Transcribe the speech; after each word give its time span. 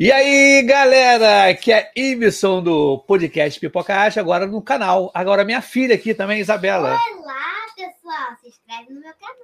E 0.00 0.12
aí, 0.12 0.62
galera, 0.62 1.50
aqui 1.50 1.72
é 1.72 1.90
Ibson 1.96 2.62
do 2.62 2.98
podcast 2.98 3.58
Pipoca 3.58 3.96
Acha, 3.96 4.20
agora 4.20 4.46
no 4.46 4.62
canal. 4.62 5.10
Agora 5.12 5.44
minha 5.44 5.60
filha 5.60 5.96
aqui 5.96 6.14
também, 6.14 6.38
Isabela. 6.38 6.90
Olá, 7.16 7.66
pessoal. 7.74 8.36
Se 8.40 8.46
inscreve 8.46 8.92
no 8.92 9.00
meu 9.00 9.12
canal, 9.14 9.34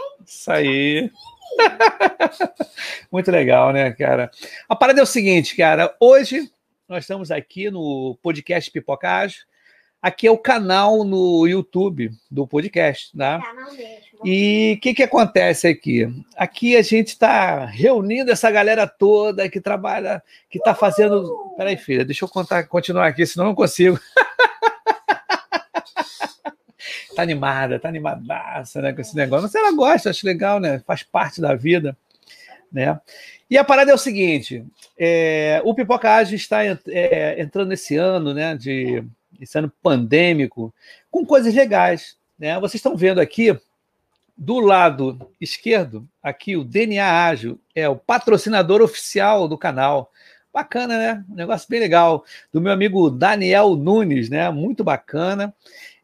hein? 0.00 0.24
Isso 0.26 0.50
aí. 0.50 1.12
Muito 3.12 3.30
legal, 3.30 3.72
né, 3.72 3.92
cara? 3.92 4.32
A 4.68 4.74
parada 4.74 4.98
é 4.98 5.02
o 5.04 5.06
seguinte, 5.06 5.54
cara. 5.54 5.94
Hoje 6.00 6.50
nós 6.88 7.04
estamos 7.04 7.30
aqui 7.30 7.70
no 7.70 8.18
podcast 8.20 8.68
Pipoca 8.68 9.08
Acha. 9.08 9.46
Aqui 10.02 10.26
é 10.26 10.30
o 10.32 10.38
canal 10.38 11.04
no 11.04 11.46
YouTube 11.46 12.10
do 12.28 12.48
podcast, 12.48 13.16
tá? 13.16 13.40
Canal 13.40 13.72
mesmo. 13.74 14.09
E 14.24 14.74
o 14.76 14.80
que, 14.80 14.92
que 14.92 15.02
acontece 15.02 15.66
aqui? 15.66 16.06
Aqui 16.36 16.76
a 16.76 16.82
gente 16.82 17.08
está 17.08 17.64
reunindo 17.64 18.30
essa 18.30 18.50
galera 18.50 18.86
toda 18.86 19.48
que 19.48 19.60
trabalha, 19.60 20.22
que 20.48 20.58
está 20.58 20.74
fazendo. 20.74 21.54
Peraí, 21.56 21.76
filha, 21.76 22.04
deixa 22.04 22.24
eu 22.24 22.28
contar, 22.28 22.64
continuar 22.64 23.06
aqui, 23.06 23.24
senão 23.24 23.46
eu 23.46 23.48
não 23.48 23.54
consigo. 23.54 23.98
tá 27.16 27.22
animada, 27.22 27.78
tá 27.78 27.88
animadaça 27.88 28.82
né, 28.82 28.92
com 28.92 29.00
esse 29.00 29.16
negócio. 29.16 29.44
Mas 29.44 29.54
ela 29.54 29.72
gosta, 29.72 30.10
acho 30.10 30.26
legal, 30.26 30.60
né? 30.60 30.82
Faz 30.86 31.02
parte 31.02 31.40
da 31.40 31.54
vida, 31.54 31.96
né? 32.70 33.00
E 33.48 33.56
a 33.56 33.64
parada 33.64 33.90
é 33.90 33.94
o 33.94 33.98
seguinte: 33.98 34.66
é, 34.98 35.62
o 35.64 35.74
Pipoca 35.74 36.14
Ágil 36.14 36.36
está 36.36 36.62
é, 36.62 37.40
entrando 37.40 37.68
nesse 37.68 37.96
ano, 37.96 38.34
né? 38.34 38.54
De 38.54 39.02
esse 39.40 39.56
ano 39.56 39.72
pandêmico, 39.82 40.74
com 41.10 41.24
coisas 41.24 41.54
legais. 41.54 42.18
Né? 42.38 42.60
Vocês 42.60 42.74
estão 42.74 42.94
vendo 42.94 43.20
aqui 43.20 43.58
do 44.40 44.58
lado 44.58 45.30
esquerdo, 45.38 46.08
aqui 46.22 46.56
o 46.56 46.64
DNA 46.64 47.26
Ágil 47.26 47.60
é 47.74 47.86
o 47.86 47.94
patrocinador 47.94 48.80
oficial 48.80 49.46
do 49.46 49.58
canal. 49.58 50.10
Bacana, 50.50 50.96
né? 50.96 51.24
Um 51.28 51.34
negócio 51.34 51.68
bem 51.68 51.78
legal. 51.78 52.24
Do 52.50 52.58
meu 52.58 52.72
amigo 52.72 53.10
Daniel 53.10 53.76
Nunes, 53.76 54.30
né? 54.30 54.48
Muito 54.50 54.82
bacana. 54.82 55.54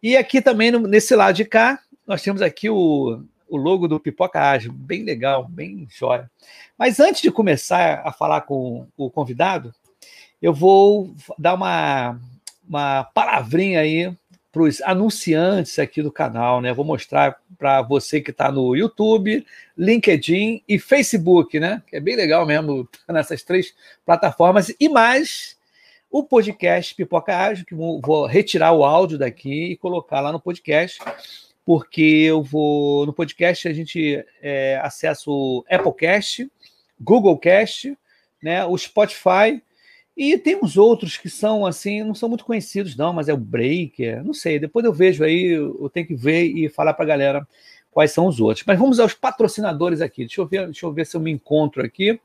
E 0.02 0.18
aqui 0.18 0.42
também, 0.42 0.70
nesse 0.70 1.16
lado 1.16 1.34
de 1.34 1.46
cá, 1.46 1.80
nós 2.06 2.20
temos 2.20 2.42
aqui 2.42 2.68
o, 2.68 3.24
o 3.48 3.56
logo 3.56 3.88
do 3.88 3.98
Pipoca 3.98 4.38
Ágil. 4.38 4.70
Bem 4.70 5.02
legal, 5.02 5.48
bem 5.48 5.88
jóia. 5.90 6.30
Mas 6.76 7.00
antes 7.00 7.22
de 7.22 7.30
começar 7.30 8.02
a 8.04 8.12
falar 8.12 8.42
com 8.42 8.86
o 8.98 9.10
convidado, 9.10 9.74
eu 10.42 10.52
vou 10.52 11.16
dar 11.38 11.54
uma, 11.54 12.20
uma 12.68 13.04
palavrinha 13.04 13.80
aí 13.80 14.14
para 14.56 14.62
os 14.62 14.80
anunciantes 14.80 15.78
aqui 15.78 16.02
do 16.02 16.10
canal, 16.10 16.62
né? 16.62 16.72
Vou 16.72 16.82
mostrar 16.82 17.38
para 17.58 17.82
você 17.82 18.22
que 18.22 18.30
está 18.30 18.50
no 18.50 18.74
YouTube, 18.74 19.44
LinkedIn 19.76 20.62
e 20.66 20.78
Facebook, 20.78 21.60
né? 21.60 21.82
Que 21.86 21.96
é 21.96 22.00
bem 22.00 22.16
legal 22.16 22.46
mesmo 22.46 22.88
nessas 23.06 23.42
três 23.42 23.74
plataformas. 24.06 24.74
E 24.80 24.88
mais 24.88 25.58
o 26.10 26.24
podcast 26.24 26.94
Pipoca 26.94 27.36
Ágil, 27.36 27.66
que 27.66 27.74
vou, 27.74 28.24
retirar 28.24 28.72
o 28.72 28.82
áudio 28.82 29.18
daqui 29.18 29.72
e 29.72 29.76
colocar 29.76 30.22
lá 30.22 30.32
no 30.32 30.40
podcast, 30.40 31.00
porque 31.62 32.00
eu 32.00 32.42
vou. 32.42 33.04
No 33.04 33.12
podcast 33.12 33.68
a 33.68 33.74
gente 33.74 34.24
é, 34.40 34.80
acessa 34.82 35.30
o 35.30 35.66
Applecast, 35.70 36.50
Google 36.98 37.36
Cast, 37.36 37.94
né? 38.42 38.64
O 38.64 38.78
Spotify 38.78 39.62
e 40.16 40.38
tem 40.38 40.56
uns 40.56 40.78
outros 40.78 41.16
que 41.16 41.28
são 41.28 41.66
assim, 41.66 42.02
não 42.02 42.14
são 42.14 42.28
muito 42.28 42.44
conhecidos, 42.44 42.96
não, 42.96 43.12
mas 43.12 43.28
é 43.28 43.34
o 43.34 43.36
Breaker, 43.36 44.24
não 44.24 44.32
sei. 44.32 44.58
Depois 44.58 44.84
eu 44.84 44.92
vejo 44.92 45.22
aí, 45.22 45.48
eu 45.50 45.90
tenho 45.92 46.06
que 46.06 46.14
ver 46.14 46.44
e 46.44 46.68
falar 46.70 46.94
para 46.94 47.04
a 47.04 47.08
galera 47.08 47.48
quais 47.90 48.12
são 48.12 48.26
os 48.26 48.40
outros. 48.40 48.64
Mas 48.66 48.78
vamos 48.78 48.98
aos 48.98 49.12
patrocinadores 49.12 50.00
aqui. 50.00 50.26
Deixa 50.26 50.40
eu 50.40 50.46
ver, 50.46 50.64
deixa 50.66 50.86
eu 50.86 50.92
ver 50.92 51.06
se 51.06 51.16
eu 51.16 51.20
me 51.20 51.30
encontro 51.30 51.82
aqui. 51.82 52.18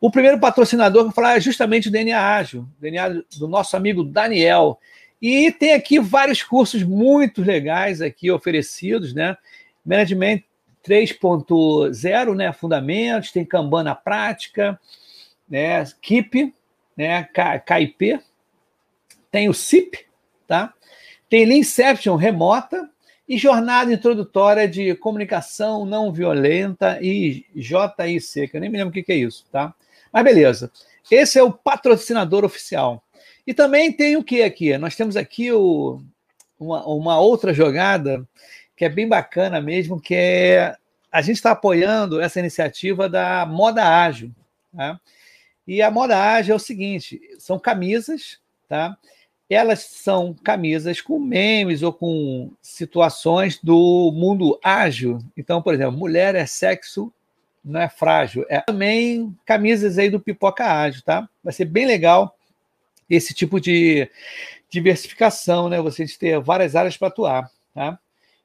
O 0.00 0.10
primeiro 0.10 0.38
patrocinador 0.38 1.02
que 1.02 1.08
eu 1.08 1.10
vou 1.10 1.14
falar 1.14 1.36
é 1.36 1.40
justamente 1.40 1.88
o 1.88 1.90
DNA 1.90 2.18
Ágil, 2.18 2.66
DNA 2.78 3.22
do 3.38 3.48
nosso 3.48 3.76
amigo 3.76 4.04
Daniel. 4.04 4.78
E 5.20 5.50
tem 5.52 5.72
aqui 5.72 5.98
vários 5.98 6.42
cursos 6.42 6.82
muito 6.82 7.42
legais 7.42 8.00
aqui 8.00 8.30
oferecidos, 8.30 9.14
né? 9.14 9.36
Management 9.84 10.42
3.0, 10.86 12.34
né? 12.34 12.52
Fundamentos, 12.52 13.32
tem 13.32 13.44
Kanban 13.44 13.82
na 13.82 13.94
prática, 13.94 14.80
né? 15.48 15.84
Keep, 16.00 16.54
né? 17.00 17.26
KIP, 17.66 18.20
tem 19.30 19.48
o 19.48 19.54
CIP, 19.54 20.04
tá? 20.46 20.74
Tem 21.30 21.46
Leanception 21.46 22.14
remota 22.14 22.90
e 23.26 23.38
jornada 23.38 23.90
introdutória 23.90 24.68
de 24.68 24.94
comunicação 24.96 25.86
não 25.86 26.12
violenta 26.12 26.98
e 27.00 27.46
JIC, 27.54 28.48
que 28.48 28.56
eu 28.56 28.60
nem 28.60 28.68
me 28.68 28.76
lembro 28.76 28.90
o 28.90 29.04
que 29.04 29.10
é 29.10 29.16
isso, 29.16 29.46
tá? 29.50 29.74
Mas 30.12 30.24
beleza. 30.24 30.70
Esse 31.10 31.38
é 31.38 31.42
o 31.42 31.52
patrocinador 31.52 32.44
oficial. 32.44 33.02
E 33.46 33.54
também 33.54 33.90
tem 33.90 34.16
o 34.16 34.24
que 34.24 34.42
aqui? 34.42 34.76
Nós 34.76 34.94
temos 34.94 35.16
aqui 35.16 35.50
o, 35.50 36.02
uma, 36.58 36.86
uma 36.86 37.18
outra 37.18 37.54
jogada 37.54 38.28
que 38.76 38.84
é 38.84 38.88
bem 38.90 39.08
bacana 39.08 39.60
mesmo, 39.60 40.00
que 40.00 40.14
é 40.14 40.76
a 41.10 41.22
gente 41.22 41.36
está 41.36 41.52
apoiando 41.52 42.20
essa 42.20 42.38
iniciativa 42.38 43.08
da 43.08 43.46
Moda 43.46 43.84
Ágil. 43.84 44.32
Tá? 44.76 45.00
E 45.66 45.82
a 45.82 45.90
moda 45.90 46.18
ágil 46.18 46.52
é 46.52 46.56
o 46.56 46.60
seguinte: 46.60 47.20
são 47.38 47.58
camisas, 47.58 48.38
tá? 48.68 48.96
Elas 49.48 49.80
são 49.80 50.32
camisas 50.32 51.00
com 51.00 51.18
memes 51.18 51.82
ou 51.82 51.92
com 51.92 52.52
situações 52.62 53.58
do 53.60 54.12
mundo 54.14 54.58
ágil. 54.62 55.18
Então, 55.36 55.60
por 55.60 55.74
exemplo, 55.74 55.98
mulher 55.98 56.36
é 56.36 56.46
sexo, 56.46 57.12
não 57.64 57.80
é 57.80 57.88
frágil. 57.88 58.46
É 58.48 58.60
também 58.60 59.36
camisas 59.44 59.98
aí 59.98 60.08
do 60.08 60.20
Pipoca 60.20 60.64
Ágil, 60.64 61.02
tá? 61.02 61.28
Vai 61.42 61.52
ser 61.52 61.64
bem 61.64 61.84
legal 61.84 62.36
esse 63.08 63.34
tipo 63.34 63.60
de 63.60 64.08
diversificação, 64.70 65.68
né? 65.68 65.80
Você 65.80 66.06
ter 66.06 66.40
várias 66.40 66.76
áreas 66.76 66.96
para 66.96 67.08
atuar, 67.08 67.50
tá? 67.74 67.98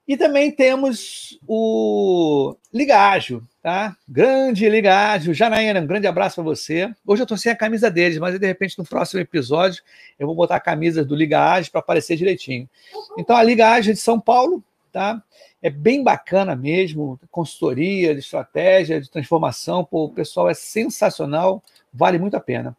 E 0.07 0.15
também 0.15 0.51
temos 0.51 1.39
o 1.47 2.55
Liga 2.71 3.09
Ágil, 3.09 3.41
tá? 3.61 3.97
Grande 4.07 4.69
Liga 4.69 4.95
Ágil. 4.95 5.33
Janaína, 5.33 5.81
um 5.81 5.87
grande 5.87 6.05
abraço 6.05 6.35
para 6.35 6.43
você. 6.43 6.93
Hoje 7.05 7.23
eu 7.23 7.25
estou 7.25 7.37
sem 7.37 7.51
a 7.51 7.55
camisa 7.55 7.89
deles, 7.89 8.19
mas 8.19 8.39
de 8.39 8.45
repente 8.45 8.77
no 8.77 8.85
próximo 8.85 9.19
episódio 9.19 9.81
eu 10.19 10.27
vou 10.27 10.35
botar 10.35 10.57
a 10.57 10.59
camisa 10.59 11.03
do 11.03 11.15
Liga 11.15 11.43
Ágil 11.51 11.71
para 11.71 11.79
aparecer 11.79 12.15
direitinho. 12.17 12.69
Então 13.17 13.35
a 13.35 13.41
Liga 13.41 13.67
Ágil 13.67 13.93
de 13.93 13.99
São 13.99 14.19
Paulo, 14.19 14.63
tá? 14.91 15.23
É 15.59 15.71
bem 15.71 16.03
bacana 16.03 16.55
mesmo, 16.55 17.19
consultoria 17.31 18.13
de 18.13 18.19
estratégia, 18.19 19.01
de 19.01 19.09
transformação, 19.09 19.83
pô, 19.83 20.05
o 20.05 20.13
pessoal 20.13 20.47
é 20.47 20.53
sensacional, 20.53 21.63
vale 21.91 22.19
muito 22.19 22.37
a 22.37 22.39
pena. 22.39 22.77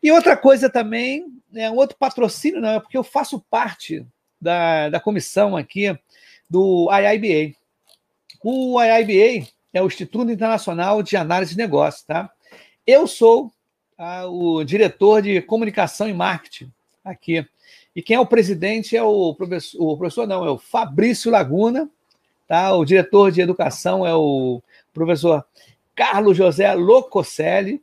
E 0.00 0.12
outra 0.12 0.36
coisa 0.36 0.70
também, 0.70 1.26
é 1.52 1.68
um 1.68 1.74
outro 1.74 1.96
patrocínio, 1.98 2.60
não, 2.60 2.76
é 2.76 2.80
porque 2.80 2.96
eu 2.96 3.02
faço 3.02 3.44
parte 3.50 4.06
da, 4.40 4.88
da 4.88 5.00
comissão 5.00 5.56
aqui 5.56 5.98
do 6.50 6.88
IIBA. 6.90 7.54
O 8.42 8.82
IIBA 8.82 9.46
é 9.72 9.80
o 9.80 9.86
Instituto 9.86 10.30
Internacional 10.30 11.02
de 11.02 11.16
Análise 11.16 11.52
de 11.52 11.58
Negócios, 11.58 12.02
tá? 12.02 12.28
Eu 12.84 13.06
sou 13.06 13.52
ah, 13.96 14.26
o 14.26 14.64
diretor 14.64 15.22
de 15.22 15.40
comunicação 15.40 16.08
e 16.08 16.12
marketing 16.12 16.72
aqui. 17.04 17.46
E 17.94 18.02
quem 18.02 18.16
é 18.16 18.20
o 18.20 18.26
presidente 18.26 18.96
é 18.96 19.02
o 19.02 19.34
professor, 19.34 19.80
o 19.80 19.96
professor 19.96 20.26
não, 20.26 20.44
é 20.44 20.50
o 20.50 20.58
Fabrício 20.58 21.30
Laguna, 21.30 21.88
tá? 22.48 22.74
O 22.74 22.84
diretor 22.84 23.30
de 23.30 23.40
educação 23.40 24.06
é 24.06 24.14
o 24.14 24.60
professor 24.92 25.44
Carlos 25.94 26.36
José 26.36 26.72
Lococelli, 26.74 27.82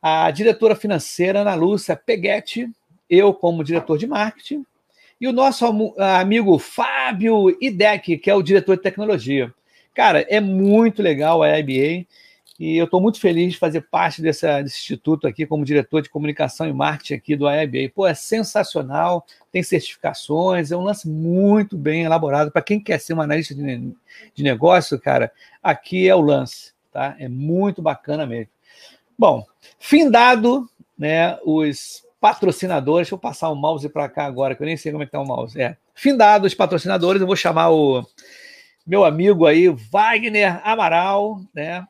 a 0.00 0.30
diretora 0.30 0.74
financeira 0.74 1.40
Ana 1.40 1.54
Lúcia 1.54 1.96
Peguetti, 1.96 2.70
eu 3.10 3.34
como 3.34 3.64
diretor 3.64 3.98
de 3.98 4.06
marketing, 4.06 4.64
e 5.20 5.26
o 5.26 5.32
nosso 5.32 5.94
amigo 5.98 6.58
Fábio 6.58 7.56
Idec, 7.60 8.18
que 8.18 8.30
é 8.30 8.34
o 8.34 8.42
diretor 8.42 8.76
de 8.76 8.82
tecnologia. 8.82 9.52
Cara, 9.94 10.26
é 10.28 10.40
muito 10.40 11.02
legal 11.02 11.42
a 11.42 11.58
IBA 11.58 12.06
e 12.58 12.76
eu 12.76 12.86
estou 12.86 13.00
muito 13.00 13.20
feliz 13.20 13.52
de 13.52 13.58
fazer 13.58 13.82
parte 13.82 14.22
dessa, 14.22 14.62
desse 14.62 14.76
instituto 14.76 15.26
aqui 15.26 15.46
como 15.46 15.64
diretor 15.64 16.02
de 16.02 16.08
comunicação 16.08 16.66
e 16.66 16.72
marketing 16.72 17.14
aqui 17.14 17.36
do 17.36 17.50
IBA. 17.50 17.92
Pô, 17.94 18.06
é 18.06 18.14
sensacional, 18.14 19.26
tem 19.52 19.62
certificações, 19.62 20.70
é 20.70 20.76
um 20.76 20.82
lance 20.82 21.08
muito 21.08 21.76
bem 21.76 22.04
elaborado. 22.04 22.50
Para 22.50 22.62
quem 22.62 22.80
quer 22.80 22.98
ser 22.98 23.14
um 23.14 23.20
analista 23.20 23.54
de, 23.54 23.94
de 24.34 24.42
negócio, 24.42 24.98
cara, 24.98 25.30
aqui 25.62 26.08
é 26.08 26.14
o 26.14 26.20
lance, 26.20 26.72
tá? 26.92 27.14
É 27.18 27.28
muito 27.28 27.82
bacana 27.82 28.26
mesmo. 28.26 28.50
Bom, 29.18 29.44
findado 29.78 30.68
né, 30.98 31.38
os 31.44 32.05
patrocinadores. 32.26 33.06
Deixa 33.06 33.14
eu 33.14 33.18
passar 33.18 33.48
o 33.50 33.54
mouse 33.54 33.88
para 33.88 34.08
cá 34.08 34.24
agora, 34.24 34.56
que 34.56 34.62
eu 34.62 34.66
nem 34.66 34.76
sei 34.76 34.90
como 34.90 35.04
é 35.04 35.06
que 35.06 35.12
tá 35.12 35.20
o 35.20 35.26
mouse. 35.26 35.60
É. 35.60 35.76
Findado 35.94 36.44
os 36.46 36.54
patrocinadores, 36.54 37.20
eu 37.20 37.26
vou 37.26 37.36
chamar 37.36 37.70
o 37.70 38.04
meu 38.84 39.04
amigo 39.04 39.46
aí, 39.46 39.68
Wagner 39.68 40.60
Amaral, 40.64 41.40
né? 41.54 41.86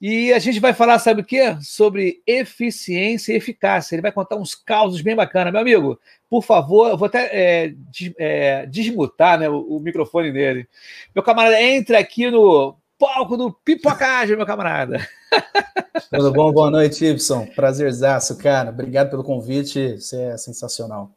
E 0.00 0.32
a 0.32 0.38
gente 0.40 0.60
vai 0.60 0.74
falar, 0.74 0.98
sabe 0.98 1.22
o 1.22 1.24
quê? 1.24 1.56
Sobre 1.62 2.20
eficiência 2.26 3.32
e 3.32 3.36
eficácia. 3.36 3.94
Ele 3.94 4.02
vai 4.02 4.12
contar 4.12 4.36
uns 4.36 4.54
causos 4.54 5.00
bem 5.00 5.14
bacanas. 5.14 5.52
Meu 5.52 5.62
amigo, 5.62 5.98
por 6.28 6.42
favor, 6.42 6.90
eu 6.90 6.98
vou 6.98 7.06
até 7.06 7.30
é, 7.32 7.68
des, 7.68 8.12
é, 8.18 8.66
desmutar 8.66 9.38
né, 9.38 9.48
o, 9.48 9.60
o, 9.60 9.80
microfone 9.80 10.32
dele. 10.32 10.68
Meu 11.14 11.22
camarada, 11.22 11.62
entre 11.62 11.96
aqui 11.96 12.30
no 12.30 12.76
palco 12.98 13.36
do 13.36 13.52
Pipocagem, 13.52 14.36
meu 14.36 14.46
camarada. 14.46 15.06
Tudo 16.10 16.32
bom? 16.32 16.52
Boa 16.52 16.70
noite, 16.70 17.04
Ibson. 17.04 17.46
Prazerzaço, 17.46 18.36
cara. 18.38 18.70
Obrigado 18.70 19.10
pelo 19.10 19.24
convite. 19.24 19.98
Você 19.98 20.20
é 20.20 20.36
sensacional. 20.36 21.10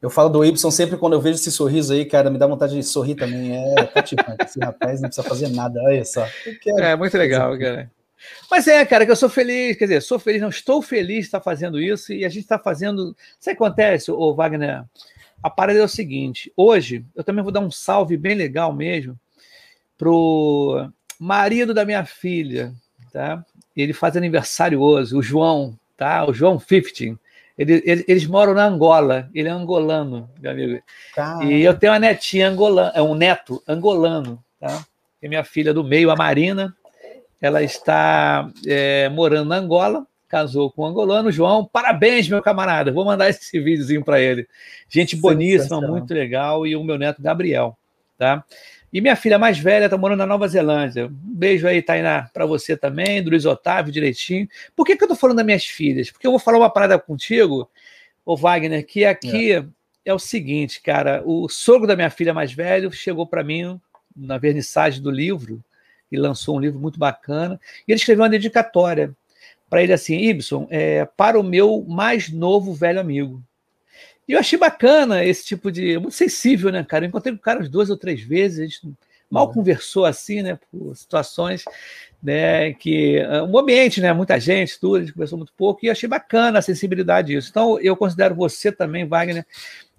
Eu 0.00 0.10
falo 0.10 0.28
do 0.28 0.44
Ibson 0.44 0.70
sempre 0.70 0.96
quando 0.96 1.14
eu 1.14 1.20
vejo 1.20 1.36
esse 1.36 1.50
sorriso 1.50 1.94
aí, 1.94 2.04
cara, 2.04 2.30
me 2.30 2.38
dá 2.38 2.46
vontade 2.46 2.74
de 2.74 2.82
sorrir 2.82 3.14
também. 3.14 3.56
É 3.56 3.86
cativante. 3.86 4.44
Esse 4.44 4.60
rapaz 4.60 5.00
não 5.00 5.08
precisa 5.08 5.26
fazer 5.26 5.48
nada. 5.48 5.80
Olha 5.82 6.04
só. 6.04 6.26
É 6.78 6.94
muito 6.94 7.16
legal, 7.16 7.58
cara. 7.58 7.90
Mas 8.50 8.66
é, 8.68 8.84
cara, 8.84 9.04
que 9.04 9.12
eu 9.12 9.16
sou 9.16 9.28
feliz, 9.28 9.76
quer 9.76 9.84
dizer, 9.84 10.00
sou 10.00 10.18
feliz, 10.18 10.40
não 10.40 10.48
estou 10.48 10.80
feliz 10.80 11.20
de 11.20 11.24
estar 11.26 11.40
fazendo 11.40 11.80
isso 11.80 12.12
e 12.12 12.24
a 12.24 12.28
gente 12.28 12.42
está 12.42 12.58
fazendo. 12.58 13.16
Sabe 13.38 13.54
o 13.54 13.58
que 13.58 13.64
acontece, 13.64 14.10
ô 14.10 14.34
Wagner? 14.34 14.84
A 15.42 15.50
parada 15.50 15.78
é 15.78 15.82
o 15.82 15.88
seguinte: 15.88 16.52
hoje 16.56 17.04
eu 17.14 17.22
também 17.22 17.42
vou 17.42 17.52
dar 17.52 17.60
um 17.60 17.70
salve 17.70 18.16
bem 18.16 18.34
legal 18.34 18.72
mesmo 18.72 19.18
pro 19.96 20.90
marido 21.18 21.72
da 21.74 21.84
minha 21.84 22.04
filha, 22.04 22.72
tá? 23.12 23.44
Ele 23.76 23.92
faz 23.92 24.16
aniversário 24.16 24.80
hoje, 24.80 25.16
o 25.16 25.22
João, 25.22 25.78
tá? 25.96 26.24
O 26.28 26.32
João 26.32 26.58
15. 26.58 27.18
Ele, 27.56 27.82
ele, 27.84 28.04
eles 28.08 28.26
moram 28.26 28.52
na 28.52 28.64
Angola, 28.66 29.30
ele 29.32 29.48
é 29.48 29.52
angolano, 29.52 30.28
meu 30.40 30.50
amigo. 30.50 30.82
Caramba. 31.14 31.44
E 31.44 31.62
eu 31.62 31.74
tenho 31.78 31.92
uma 31.92 31.98
netinha 31.98 32.48
angolana, 32.48 32.92
é 32.94 33.02
um 33.02 33.14
neto 33.14 33.62
angolano, 33.66 34.42
tá? 34.58 34.84
É 35.22 35.28
minha 35.28 35.44
filha 35.44 35.72
do 35.72 35.84
meio, 35.84 36.10
a 36.10 36.16
Marina, 36.16 36.74
ela 37.40 37.62
está 37.62 38.50
é, 38.66 39.08
morando 39.08 39.48
na 39.50 39.56
Angola, 39.56 40.06
casou 40.28 40.70
com 40.70 40.82
um 40.82 40.86
angolano. 40.86 41.30
João, 41.30 41.64
parabéns, 41.64 42.28
meu 42.28 42.42
camarada. 42.42 42.90
Vou 42.90 43.04
mandar 43.04 43.28
esse 43.28 43.60
videozinho 43.60 44.04
para 44.04 44.20
ele. 44.20 44.48
Gente 44.88 45.14
boníssima, 45.14 45.80
muito 45.80 46.12
legal. 46.12 46.66
E 46.66 46.74
o 46.74 46.82
meu 46.82 46.98
neto 46.98 47.22
Gabriel, 47.22 47.76
tá? 48.18 48.44
E 48.94 49.00
minha 49.00 49.16
filha 49.16 49.40
mais 49.40 49.58
velha 49.58 49.86
está 49.86 49.98
morando 49.98 50.20
na 50.20 50.26
Nova 50.26 50.46
Zelândia. 50.46 51.08
Um 51.08 51.34
beijo 51.34 51.66
aí, 51.66 51.82
Tainá, 51.82 52.30
para 52.32 52.46
você 52.46 52.76
também, 52.76 53.20
do 53.20 53.30
Luiz 53.30 53.44
Otávio, 53.44 53.92
direitinho. 53.92 54.48
Por 54.76 54.86
que, 54.86 54.96
que 54.96 55.02
eu 55.02 55.06
estou 55.06 55.16
falando 55.16 55.38
das 55.38 55.46
minhas 55.46 55.64
filhas? 55.64 56.12
Porque 56.12 56.24
eu 56.24 56.30
vou 56.30 56.38
falar 56.38 56.58
uma 56.58 56.70
parada 56.70 56.96
contigo, 56.96 57.68
o 58.24 58.36
Wagner, 58.36 58.86
que 58.86 59.04
aqui 59.04 59.52
é. 59.52 59.64
é 60.04 60.14
o 60.14 60.18
seguinte, 60.20 60.80
cara. 60.80 61.24
O 61.26 61.48
sogro 61.48 61.88
da 61.88 61.96
minha 61.96 62.08
filha 62.08 62.32
mais 62.32 62.52
velha 62.52 62.88
chegou 62.92 63.26
para 63.26 63.42
mim 63.42 63.80
na 64.14 64.38
vernissagem 64.38 65.02
do 65.02 65.10
livro 65.10 65.60
e 66.10 66.16
lançou 66.16 66.56
um 66.56 66.60
livro 66.60 66.78
muito 66.78 66.96
bacana. 66.96 67.60
E 67.88 67.90
ele 67.90 67.98
escreveu 67.98 68.22
uma 68.22 68.30
dedicatória 68.30 69.12
para 69.68 69.82
ele 69.82 69.92
assim, 69.92 70.16
Ibson, 70.16 70.68
é, 70.70 71.04
para 71.04 71.36
o 71.36 71.42
meu 71.42 71.84
mais 71.88 72.30
novo 72.30 72.72
velho 72.72 73.00
amigo. 73.00 73.42
E 74.26 74.32
eu 74.32 74.38
achei 74.38 74.58
bacana 74.58 75.24
esse 75.24 75.44
tipo 75.44 75.70
de. 75.70 75.98
Muito 75.98 76.14
sensível, 76.14 76.70
né, 76.70 76.84
cara? 76.84 77.04
Eu 77.04 77.08
encontrei 77.08 77.32
com 77.34 77.40
o 77.40 77.42
cara 77.42 77.68
duas 77.68 77.90
ou 77.90 77.96
três 77.96 78.22
vezes, 78.22 78.60
a 78.60 78.62
gente 78.64 78.80
mal 79.30 79.46
uhum. 79.48 79.54
conversou 79.54 80.04
assim, 80.04 80.42
né, 80.42 80.58
por 80.70 80.94
situações 80.94 81.64
né, 82.24 82.72
que 82.72 83.20
ah, 83.20 83.44
um 83.44 83.58
ambiente, 83.58 84.00
né, 84.00 84.10
muita 84.12 84.40
gente, 84.40 84.80
tudo, 84.80 84.96
a 84.96 85.00
gente 85.00 85.12
conversou 85.12 85.36
muito 85.36 85.52
pouco 85.54 85.84
e 85.84 85.90
achei 85.90 86.08
bacana 86.08 86.58
a 86.58 86.62
sensibilidade 86.62 87.28
disso. 87.28 87.48
Então, 87.50 87.78
eu 87.80 87.94
considero 87.94 88.34
você 88.34 88.72
também, 88.72 89.06
Wagner, 89.06 89.46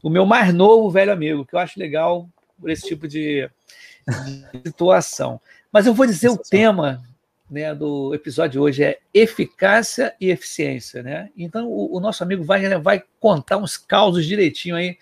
o 0.01 0.10
meu 0.10 0.25
mais 0.25 0.51
novo 0.51 0.89
velho 0.89 1.13
amigo, 1.13 1.45
que 1.45 1.54
eu 1.56 1.60
acho 1.60 1.80
legal 1.80 2.28
por 2.60 2.71
esse 2.71 2.88
tipo 2.88 3.07
de, 3.07 3.48
de 4.51 4.62
situação. 4.66 5.39
Mas 5.71 5.86
eu 5.86 5.94
vou 5.94 6.07
dizer 6.07 6.30
o 6.30 6.38
tema 6.38 7.04
né, 7.50 7.74
do 7.75 8.13
episódio 8.13 8.62
hoje 8.62 8.83
é 8.83 9.00
eficácia 9.13 10.15
e 10.19 10.30
eficiência, 10.30 11.03
né? 11.03 11.30
Então 11.38 11.68
o, 11.68 11.95
o 11.95 12.00
nosso 12.00 12.24
amigo 12.24 12.44
Wagner 12.44 12.80
vai 12.81 13.03
contar 13.19 13.57
uns 13.57 13.77
causos 13.77 14.25
direitinho 14.25 14.75
aí 14.75 14.97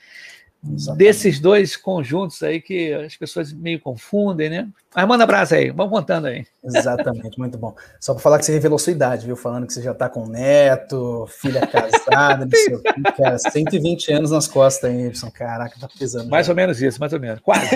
Exatamente. 0.65 0.97
desses 0.97 1.39
dois 1.39 1.75
conjuntos 1.75 2.41
aí 2.41 2.61
que 2.61 2.93
as 2.93 3.17
pessoas 3.17 3.51
meio 3.51 3.79
confundem, 3.79 4.49
né? 4.49 4.67
Mas 4.95 5.07
manda 5.07 5.23
abraço 5.23 5.55
aí, 5.55 5.71
vamos 5.71 5.91
contando 5.91 6.27
aí. 6.27 6.45
Exatamente, 6.63 7.37
muito 7.37 7.57
bom. 7.57 7.75
Só 7.99 8.13
para 8.13 8.21
falar 8.21 8.39
que 8.39 8.45
você 8.45 8.53
revelou 8.53 8.79
sua 8.79 8.93
idade, 8.93 9.25
viu? 9.25 9.35
Falando 9.35 9.67
que 9.67 9.73
você 9.73 9.81
já 9.81 9.91
está 9.91 10.07
com 10.07 10.25
neto, 10.27 11.27
filha 11.29 11.65
casada, 11.67 12.45
não 12.45 12.51
sei 12.51 12.75
o 12.75 12.81
que, 12.81 13.03
cara. 13.17 13.37
120 13.37 14.13
anos 14.13 14.31
nas 14.31 14.47
costas 14.47 14.89
aí, 14.89 15.07
Edson. 15.07 15.29
Caraca, 15.31 15.77
tá 15.79 15.89
pesando. 15.99 16.29
Mais 16.29 16.47
ou 16.47 16.55
menos 16.55 16.81
isso, 16.81 16.99
mais 16.99 17.11
ou 17.11 17.19
menos. 17.19 17.41
Quase. 17.41 17.69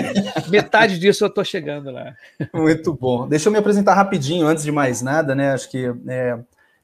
Metade 0.48 0.98
disso 0.98 1.24
eu 1.24 1.30
tô 1.30 1.44
chegando 1.44 1.90
lá. 1.90 2.14
Muito 2.54 2.94
bom. 2.94 3.28
Deixa 3.28 3.48
eu 3.48 3.52
me 3.52 3.58
apresentar 3.58 3.94
rapidinho, 3.94 4.46
antes 4.46 4.64
de 4.64 4.72
mais 4.72 5.02
nada, 5.02 5.34
né? 5.34 5.52
Acho 5.52 5.68
que 5.68 5.92
é, 6.06 6.38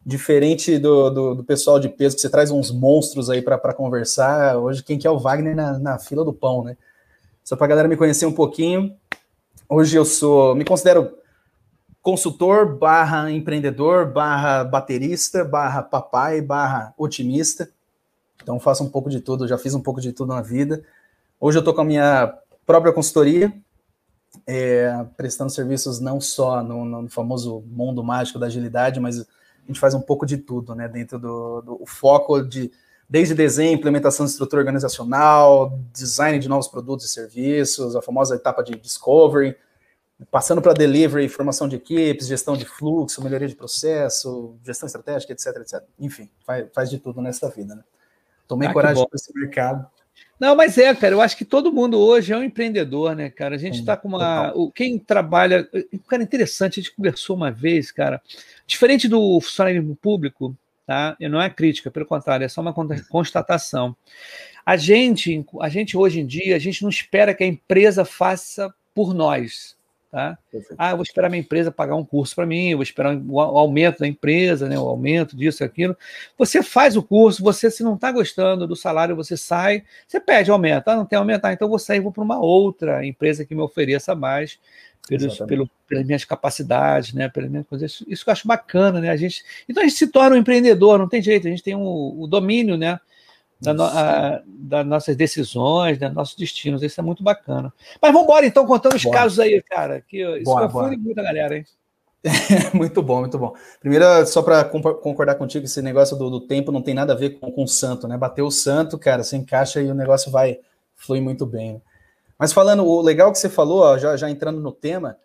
Diferente 0.07 0.79
do, 0.79 1.09
do, 1.09 1.35
do, 1.37 1.45
pessoal 1.45 1.81
de 1.81 1.89
peso, 1.89 2.15
que 2.15 2.21
você 2.21 2.29
traz 2.29 2.51
uns 2.51 2.71
monstros 2.71 3.31
aí 3.31 3.41
para 3.41 3.73
conversar, 3.73 4.59
hoje 4.59 4.83
quem 4.83 4.99
quer 4.99 5.09
é 5.09 5.11
o 5.11 5.19
Wagner 5.19 5.57
na, 5.57 5.79
na 5.79 5.99
fila 5.99 6.23
do 6.23 6.33
pão, 6.33 6.63
né? 6.63 6.77
Só 7.43 7.57
para 7.57 7.65
a 7.65 7.69
galera 7.69 7.89
me 7.89 7.97
conhecer 7.97 8.27
um 8.27 8.33
pouquinho. 8.33 8.95
Hoje 9.67 9.97
eu 9.97 10.05
sou, 10.05 10.55
me 10.55 10.65
considero 10.65 11.17
consultor, 12.03 12.77
barra 12.77 13.31
empreendedor, 13.31 14.13
barra 14.13 14.63
baterista, 14.63 15.43
barra 15.43 15.83
papai, 15.83 16.43
barra 16.43 16.93
otimista. 16.99 17.71
Então 18.43 18.61
faço 18.61 18.85
um 18.85 18.91
pouco 18.91 19.09
de 19.09 19.21
tudo, 19.21 19.49
já 19.49 19.57
fiz 19.57 19.75
um 19.75 19.81
pouco 19.81 20.03
de 20.03 20.13
tudo 20.13 20.29
na 20.29 20.43
vida. 20.43 20.85
Hoje 21.41 21.57
eu 21.57 21.61
estou 21.61 21.73
com 21.73 21.81
a 21.81 21.85
minha 21.85 22.35
própria 22.67 22.93
consultoria, 22.93 23.51
é, 24.47 25.05
prestando 25.17 25.51
serviços 25.51 25.99
não 25.99 26.21
só 26.21 26.63
no, 26.63 26.85
no 26.85 27.09
famoso 27.09 27.65
mundo 27.67 28.05
mágico 28.05 28.39
da 28.39 28.47
agilidade, 28.47 29.01
mas 29.01 29.27
a 29.65 29.67
gente 29.67 29.81
faz 29.81 29.95
um 29.95 30.01
pouco 30.01 30.27
de 30.27 30.37
tudo, 30.37 30.75
né? 30.75 30.89
Dentro 30.89 31.19
do, 31.19 31.61
do 31.63 31.87
foco 31.87 32.43
de 32.43 32.71
desde 33.09 33.35
desenho, 33.35 33.75
implementação 33.75 34.25
de 34.25 34.33
estrutura 34.33 34.61
organizacional, 34.61 35.79
design 35.93 36.39
de 36.39 36.49
novos 36.49 36.69
produtos 36.69 37.07
e 37.07 37.09
serviços, 37.11 37.95
a 37.95 38.03
famosa 38.03 38.35
etapa 38.35 38.63
de 38.63 38.75
discovery, 38.77 39.57
passando 40.31 40.63
para 40.63 40.73
delivery, 40.73 41.29
formação 41.29 41.69
de 41.69 41.77
equipes, 41.77 42.27
gestão 42.27 42.57
de 42.57 42.65
fluxo, 42.65 43.23
melhoria 43.23 43.49
de 43.49 43.55
processo, 43.55 44.57
gestão 44.65 44.87
estratégica, 44.87 45.33
etc, 45.33 45.47
etc. 45.61 45.83
Enfim, 45.99 46.31
faz, 46.47 46.67
faz 46.73 46.91
de 46.91 46.99
tudo 46.99 47.21
nessa 47.21 47.49
vida, 47.51 47.75
né? 47.75 47.85
Tomei 48.47 48.69
ah, 48.69 48.73
coragem 48.73 49.07
para 49.07 49.17
esse 49.17 49.33
mercado. 49.35 49.87
Não, 50.39 50.57
mas 50.57 50.77
é, 50.79 50.95
cara, 50.95 51.15
eu 51.15 51.21
acho 51.21 51.37
que 51.37 51.45
todo 51.45 51.73
mundo 51.73 51.99
hoje 51.99 52.33
é 52.33 52.37
um 52.37 52.43
empreendedor, 52.43 53.15
né, 53.15 53.31
cara? 53.31 53.55
A 53.55 53.59
gente 53.59 53.81
está 53.81 53.97
com 53.97 54.09
uma. 54.09 54.53
Quem 54.75 54.99
trabalha. 54.99 55.69
Cara, 56.09 56.23
interessante, 56.23 56.81
a 56.81 56.83
gente 56.83 56.95
conversou 56.95 57.37
uma 57.37 57.51
vez, 57.51 57.93
cara. 57.93 58.21
Diferente 58.67 59.09
do 59.09 59.41
funcionário 59.41 59.97
público, 60.01 60.57
tá? 60.87 61.17
E 61.21 61.29
não 61.29 61.41
é 61.41 61.49
crítica, 61.49 61.91
pelo 61.91 62.07
contrário, 62.07 62.45
é 62.45 62.49
só 62.49 62.61
uma 62.61 62.75
constatação. 63.09 63.97
A 64.67 64.77
gente, 64.77 65.45
a 65.61 65.69
gente 65.69 65.97
hoje 65.97 66.21
em 66.21 66.27
dia, 66.27 66.57
a 66.57 66.59
gente 66.59 66.83
não 66.83 66.91
espera 66.91 67.35
que 67.35 67.45
a 67.45 67.47
empresa 67.47 68.05
faça 68.05 68.75
por 68.95 69.15
nós. 69.15 69.77
Tá? 70.15 70.39
Ah, 70.79 70.91
eu 70.93 70.97
vou 70.99 71.03
esperar 71.03 71.29
minha 71.29 71.41
empresa 71.41 71.73
pagar 71.73 71.97
um 71.97 72.05
curso 72.05 72.37
para 72.37 72.47
mim, 72.47 72.71
eu 72.71 72.77
vou 72.77 72.85
esperar 72.85 73.17
o 73.17 73.41
aumento 73.41 73.99
da 73.99 74.07
empresa, 74.07 74.69
né, 74.69 74.79
o 74.79 74.87
aumento 74.87 75.37
disso 75.37 75.65
e 75.65 75.67
aquilo. 75.67 75.97
Você 76.39 76.63
faz 76.63 76.97
o 76.97 77.03
curso, 77.03 77.43
você, 77.43 77.69
se 77.69 77.83
não 77.83 77.97
está 77.97 78.13
gostando 78.13 78.65
do 78.65 78.77
salário, 78.77 79.17
você 79.17 79.37
sai, 79.37 79.83
você 80.07 80.21
pede 80.21 80.53
aumento. 80.53 80.87
Ah, 80.87 80.95
não 80.95 81.05
tem 81.05 81.19
aumentar, 81.19 81.53
então 81.53 81.69
vou 81.69 81.81
sair 81.81 81.99
vou 81.99 82.13
para 82.13 82.23
uma 82.23 82.39
outra 82.39 83.05
empresa 83.05 83.45
que 83.45 83.57
me 83.57 83.61
ofereça 83.61 84.15
mais 84.15 84.57
pelos, 85.09 85.37
pelo, 85.39 85.69
pelas 85.89 86.07
minhas 86.07 86.25
capacidades, 86.25 87.13
né? 87.13 87.29
Pelas 87.29 87.51
minhas 87.51 87.67
coisas. 87.67 88.05
Isso 88.07 88.23
que 88.23 88.31
eu 88.31 88.33
acho 88.33 88.47
bacana, 88.47 89.01
né? 89.01 89.11
A 89.11 89.17
gente, 89.17 89.43
então 89.69 89.83
a 89.83 89.87
gente 89.87 89.99
se 89.99 90.07
torna 90.07 90.37
um 90.37 90.39
empreendedor, 90.39 90.97
não 90.97 91.09
tem 91.09 91.21
jeito, 91.21 91.49
a 91.49 91.51
gente 91.51 91.63
tem 91.65 91.75
um, 91.75 92.23
o 92.23 92.29
domínio, 92.29 92.77
né? 92.77 93.01
Da 93.65 93.75
no, 93.75 93.83
a, 93.85 94.43
das 94.47 94.87
nossas 94.87 95.17
decisões, 95.17 95.99
dos 95.99 96.13
nossos 96.13 96.37
destinos, 96.37 96.83
isso 96.83 97.01
é 97.01 97.03
muito 97.03 97.23
bacana. 97.23 97.73
Mas 98.01 98.13
vamos 98.13 98.27
embora 98.27 98.47
então, 98.47 98.67
contando 98.67 98.95
os 98.95 99.05
bora. 99.05 99.19
casos 99.19 99.41
aí, 99.41 99.63
cara, 99.63 100.03
que 100.03 100.19
isso 100.19 100.45
bora, 100.45 100.67
confunde 100.67 100.97
bora. 100.97 100.99
muita 100.99 101.23
galera, 101.23 101.57
hein? 101.57 101.65
muito 102.73 103.03
bom, 103.03 103.21
muito 103.21 103.39
bom. 103.39 103.55
Primeiro, 103.81 104.05
só 104.27 104.43
para 104.43 104.65
concordar 104.65 105.35
contigo, 105.35 105.65
esse 105.65 105.83
negócio 105.83 106.17
do, 106.17 106.31
do, 106.31 106.41
tempo 106.41 106.73
não 106.73 106.83
tem 106.83 106.95
nada 106.95 107.13
a 107.13 107.17
ver 107.17 107.39
com, 107.39 107.51
com 107.51 107.65
o 107.65 107.69
santo, 107.69 108.09
né? 108.09 108.17
Bateu 108.17 108.47
o 108.47 108.51
santo, 108.51 108.99
cara, 108.99 109.23
você 109.23 109.37
encaixa 109.37 109.81
e 109.81 109.91
o 109.91 109.95
negócio 109.95 110.31
vai 110.31 110.59
fluir 110.95 111.23
muito 111.23 111.45
bem. 111.45 111.75
Né? 111.75 111.81
Mas 112.39 112.53
falando, 112.53 112.85
o 112.85 113.01
legal 113.01 113.31
que 113.31 113.39
você 113.39 113.49
falou, 113.49 113.81
ó, 113.81 113.99
já, 113.99 114.17
já 114.17 114.31
entrando 114.31 114.61
no 114.61 114.73
tema, 114.73 115.19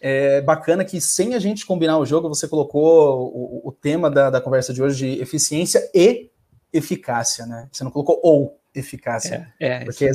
é 0.00 0.40
bacana 0.42 0.84
que 0.84 1.00
sem 1.00 1.34
a 1.34 1.38
gente 1.38 1.66
combinar 1.66 1.98
o 1.98 2.06
jogo, 2.06 2.28
você 2.28 2.46
colocou 2.46 3.32
o, 3.34 3.68
o 3.68 3.72
tema 3.72 4.10
da, 4.10 4.30
da 4.30 4.40
conversa 4.40 4.72
de 4.72 4.82
hoje 4.82 5.16
de 5.16 5.22
eficiência 5.22 5.90
e 5.94 6.30
eficácia, 6.74 7.46
né? 7.46 7.68
Você 7.72 7.84
não 7.84 7.90
colocou 7.90 8.20
ou 8.22 8.58
eficácia. 8.74 9.52
É, 9.60 9.68
é 9.68 9.84
porque 9.84 10.04
é, 10.04 10.10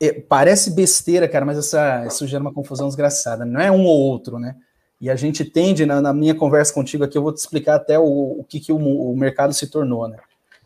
é, 0.00 0.12
parece 0.20 0.70
besteira, 0.70 1.28
cara, 1.28 1.44
mas 1.44 1.58
essa, 1.58 2.06
isso 2.06 2.26
gera 2.26 2.42
uma 2.42 2.52
confusão 2.52 2.88
desgraçada. 2.88 3.44
Não 3.44 3.60
é 3.60 3.70
um 3.70 3.84
ou 3.84 4.00
outro, 4.00 4.38
né? 4.38 4.56
E 5.00 5.08
a 5.08 5.14
gente 5.14 5.44
tende, 5.44 5.86
na, 5.86 6.00
na 6.00 6.12
minha 6.12 6.34
conversa 6.34 6.72
contigo 6.72 7.04
aqui, 7.04 7.16
eu 7.16 7.22
vou 7.22 7.32
te 7.32 7.38
explicar 7.38 7.76
até 7.76 7.98
o, 7.98 8.40
o 8.40 8.44
que, 8.44 8.58
que 8.58 8.72
o, 8.72 8.76
o 8.76 9.16
mercado 9.16 9.52
se 9.52 9.68
tornou, 9.68 10.08
né? 10.08 10.18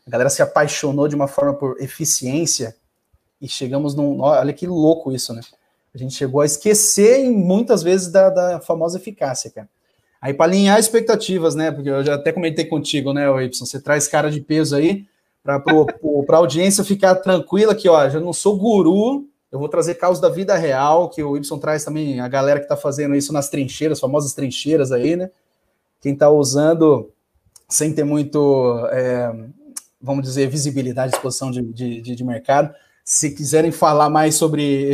A 0.06 0.10
galera 0.10 0.30
se 0.30 0.40
apaixonou 0.40 1.06
de 1.06 1.14
uma 1.14 1.28
forma 1.28 1.54
por 1.54 1.76
eficiência 1.80 2.74
e 3.40 3.48
chegamos 3.48 3.94
num. 3.94 4.20
Olha 4.20 4.52
que 4.52 4.66
louco 4.66 5.12
isso, 5.12 5.34
né? 5.34 5.42
A 5.94 5.98
gente 5.98 6.14
chegou 6.14 6.40
a 6.40 6.46
esquecer 6.46 7.28
muitas 7.30 7.82
vezes 7.82 8.10
da, 8.10 8.30
da 8.30 8.60
famosa 8.60 8.98
eficácia, 8.98 9.50
cara. 9.50 9.68
Aí, 10.22 10.32
para 10.32 10.52
alinhar 10.52 10.78
expectativas, 10.78 11.56
né? 11.56 11.72
Porque 11.72 11.90
eu 11.90 12.04
já 12.04 12.14
até 12.14 12.30
comentei 12.30 12.64
contigo, 12.64 13.12
né, 13.12 13.26
Y? 13.44 13.58
Você 13.58 13.80
traz 13.80 14.06
cara 14.06 14.30
de 14.30 14.40
peso 14.40 14.76
aí 14.76 15.04
para 15.42 15.56
a 16.30 16.36
audiência 16.36 16.84
ficar 16.84 17.16
tranquila 17.16 17.74
que, 17.74 17.88
ó, 17.88 18.08
já 18.08 18.20
não 18.20 18.32
sou 18.32 18.56
guru 18.56 19.26
Eu 19.50 19.58
vou 19.58 19.68
trazer 19.68 19.96
casos 19.96 20.20
da 20.20 20.28
vida 20.28 20.54
real, 20.56 21.10
que 21.10 21.20
o 21.24 21.36
Y 21.36 21.58
traz 21.60 21.84
também 21.84 22.20
a 22.20 22.28
galera 22.28 22.60
que 22.60 22.66
está 22.66 22.76
fazendo 22.76 23.16
isso 23.16 23.32
nas 23.32 23.50
trincheiras, 23.50 23.98
famosas 23.98 24.32
trincheiras 24.32 24.92
aí, 24.92 25.16
né? 25.16 25.28
Quem 26.00 26.12
está 26.12 26.30
usando 26.30 27.10
sem 27.68 27.92
ter 27.92 28.04
muito, 28.04 28.78
é, 28.92 29.34
vamos 30.00 30.22
dizer, 30.22 30.48
visibilidade, 30.48 31.14
exposição 31.14 31.50
de, 31.50 31.62
de, 31.62 32.00
de, 32.00 32.24
mercado. 32.24 32.72
Se 33.04 33.30
quiserem 33.30 33.72
falar 33.72 34.08
mais 34.08 34.36
sobre 34.36 34.92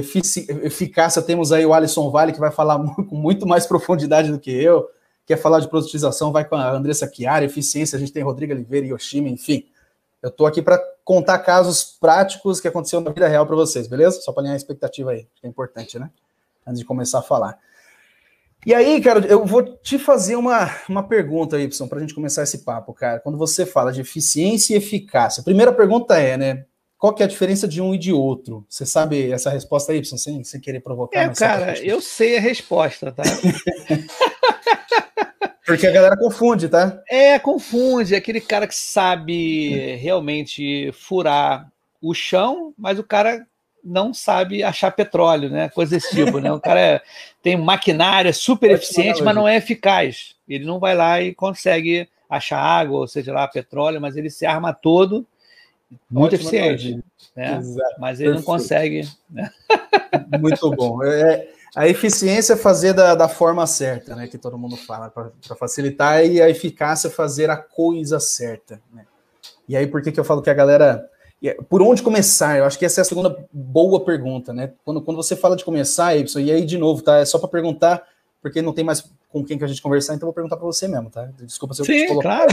eficácia, 0.63 1.21
temos 1.21 1.53
aí 1.53 1.67
o 1.67 1.75
Alisson 1.75 2.11
Vale, 2.11 2.33
que 2.33 2.41
vai 2.41 2.51
falar 2.51 2.79
com 3.09 3.17
muito 3.17 3.47
mais 3.47 3.67
profundidade 3.67 4.31
do 4.31 4.39
que 4.39 4.51
eu. 4.51 4.89
Quer 5.29 5.37
falar 5.37 5.61
de 5.61 5.69
produtização, 5.69 6.33
vai 6.33 6.43
com 6.43 6.57
a 6.57 6.73
Andressa 6.73 7.07
Chiara, 7.07 7.45
eficiência, 7.45 7.97
a 7.97 8.01
gente 8.01 8.11
tem 8.11 8.23
Rodrigo 8.23 8.55
Oliveira 8.55 8.87
e 8.87 8.89
Yoshima, 8.89 9.29
enfim. 9.29 9.67
Eu 10.23 10.31
estou 10.31 10.47
aqui 10.47 10.63
para 10.63 10.83
contar 11.05 11.39
casos 11.41 11.85
práticos 11.85 12.63
que 12.63 12.67
aconteceram 12.67 13.03
na 13.05 13.11
vida 13.11 13.29
real 13.29 13.47
para 13.47 13.55
vocês, 13.55 13.87
beleza? 13.87 14.23
Só 14.23 14.33
para 14.33 14.41
alinhar 14.41 14.55
a 14.55 14.57
expectativa 14.57 15.11
aí, 15.11 15.29
que 15.35 15.47
é 15.47 15.49
importante, 15.51 15.99
né? 15.99 16.09
Antes 16.67 16.81
de 16.81 16.87
começar 16.87 17.19
a 17.19 17.23
falar. 17.23 17.59
E 18.65 18.73
aí, 18.75 19.03
cara, 19.03 19.27
eu 19.27 19.45
vou 19.45 19.63
te 19.63 19.99
fazer 19.99 20.35
uma, 20.35 20.75
uma 20.89 21.03
pergunta, 21.03 21.61
Y, 21.61 21.87
para 21.87 21.99
a 21.99 22.01
gente 22.01 22.15
começar 22.15 22.43
esse 22.43 22.65
papo, 22.65 22.95
cara. 22.95 23.21
Quando 23.21 23.37
você 23.37 23.67
fala 23.67 23.93
de 23.93 24.01
eficiência 24.01 24.73
e 24.73 24.79
eficácia, 24.79 25.43
a 25.43 25.45
primeira 25.45 25.75
pergunta 25.75 26.17
é, 26.19 26.39
né? 26.39 26.65
Qual 26.97 27.15
que 27.15 27.23
é 27.23 27.27
a 27.27 27.29
diferença 27.29 27.69
de 27.69 27.83
um 27.83 27.95
e 27.95 27.99
de 27.99 28.15
outro? 28.15 28.65
Você 28.67 28.87
sabe 28.87 29.31
essa 29.31 29.51
resposta, 29.51 29.95
Y, 29.95 30.17
sem, 30.17 30.43
sem 30.43 30.59
querer 30.59 30.81
provocar? 30.81 31.21
É, 31.21 31.29
cara, 31.29 31.79
eu 31.85 32.01
sei 32.01 32.39
a 32.39 32.41
resposta, 32.41 33.13
tá? 33.13 33.23
Porque 35.65 35.87
a 35.87 35.93
galera 35.93 36.17
confunde, 36.17 36.69
tá? 36.69 37.03
É, 37.09 37.39
confunde. 37.39 38.15
Aquele 38.15 38.41
cara 38.41 38.67
que 38.67 38.75
sabe 38.75 39.97
realmente 39.97 40.91
furar 40.93 41.71
o 42.01 42.15
chão, 42.15 42.73
mas 42.79 42.99
o 42.99 43.05
cara 43.05 43.47
não 43.85 44.13
sabe 44.13 44.63
achar 44.63 44.91
petróleo, 44.91 45.51
né? 45.51 45.69
Coisa 45.69 45.97
desse 45.97 46.15
tipo, 46.15 46.39
né? 46.41 46.51
O 46.53 46.61
cara 46.61 46.81
é, 46.81 47.03
tem 47.43 47.57
maquinária 47.57 48.33
super 48.33 48.71
eficiente, 48.71 49.23
mas 49.23 49.35
não 49.35 49.47
é 49.47 49.57
eficaz. 49.57 50.35
Ele 50.49 50.65
não 50.65 50.79
vai 50.79 50.95
lá 50.95 51.21
e 51.21 51.35
consegue 51.35 52.09
achar 52.29 52.59
água, 52.59 53.01
ou 53.01 53.09
seja 53.09 53.33
lá, 53.33 53.47
petróleo, 53.47 54.01
mas 54.01 54.17
ele 54.17 54.31
se 54.31 54.47
arma 54.47 54.73
todo 54.73 55.27
muito 56.11 56.35
Ótima 56.35 56.41
eficiente. 56.41 57.03
Né? 57.35 57.61
Mas 57.99 58.21
ele 58.21 58.31
Perfeito. 58.31 58.35
não 58.35 58.43
consegue. 58.43 59.09
Né? 59.31 59.51
Muito 60.41 60.71
bom. 60.71 61.03
É, 61.03 61.49
a 61.75 61.87
eficiência 61.87 62.55
é 62.55 62.57
fazer 62.57 62.93
da, 62.93 63.15
da 63.15 63.29
forma 63.29 63.67
certa, 63.67 64.15
né? 64.17 64.27
Que 64.27 64.39
todo 64.39 64.59
mundo 64.59 64.77
fala, 64.77 65.11
para 65.11 65.57
facilitar, 65.57 66.25
e 66.25 66.41
a 66.41 66.49
eficácia 66.49 67.09
é 67.09 67.11
fazer 67.11 67.51
a 67.51 67.57
coisa 67.57 68.19
certa. 68.21 68.81
Né? 68.93 69.05
E 69.69 69.77
aí, 69.77 69.87
por 69.87 70.03
que, 70.03 70.13
que 70.13 70.19
eu 70.19 70.25
falo 70.25 70.43
que 70.43 70.51
a 70.51 70.55
galera. 70.55 71.09
É, 71.43 71.55
por 71.69 71.81
onde 71.83 72.03
começar? 72.03 72.59
Eu 72.59 72.65
acho 72.65 72.79
que 72.79 72.85
essa 72.85 73.01
é 73.01 73.03
a 73.03 73.05
segunda 73.05 73.37
boa 73.53 74.05
pergunta, 74.05 74.53
né? 74.53 74.73
Quando, 74.85 75.01
quando 75.03 75.17
você 75.17 75.37
fala 75.37 75.55
de 75.55 75.65
começar, 75.65 76.17
Y, 76.17 76.45
e 76.45 76.51
aí, 76.51 76.65
de 76.65 76.77
novo, 76.77 77.03
tá? 77.03 77.19
É 77.19 77.25
só 77.25 77.39
para 77.39 77.49
perguntar, 77.49 78.03
porque 78.43 78.61
não 78.61 78.73
tem 78.73 78.85
mais 78.85 79.09
com 79.29 79.45
quem 79.45 79.59
que 79.59 79.65
a 79.65 79.69
gente 79.69 79.83
conversar, 79.83 80.15
então 80.15 80.27
eu 80.27 80.33
vou 80.33 80.35
perguntar 80.35 80.57
para 80.57 80.67
você 80.67 80.89
mesmo, 80.89 81.11
tá? 81.11 81.29
Desculpa 81.43 81.75
se 81.75 81.83
eu 81.83 81.87
Sim, 81.87 81.93
te 82.03 82.09
colocar. 82.09 82.47
claro. 82.47 82.53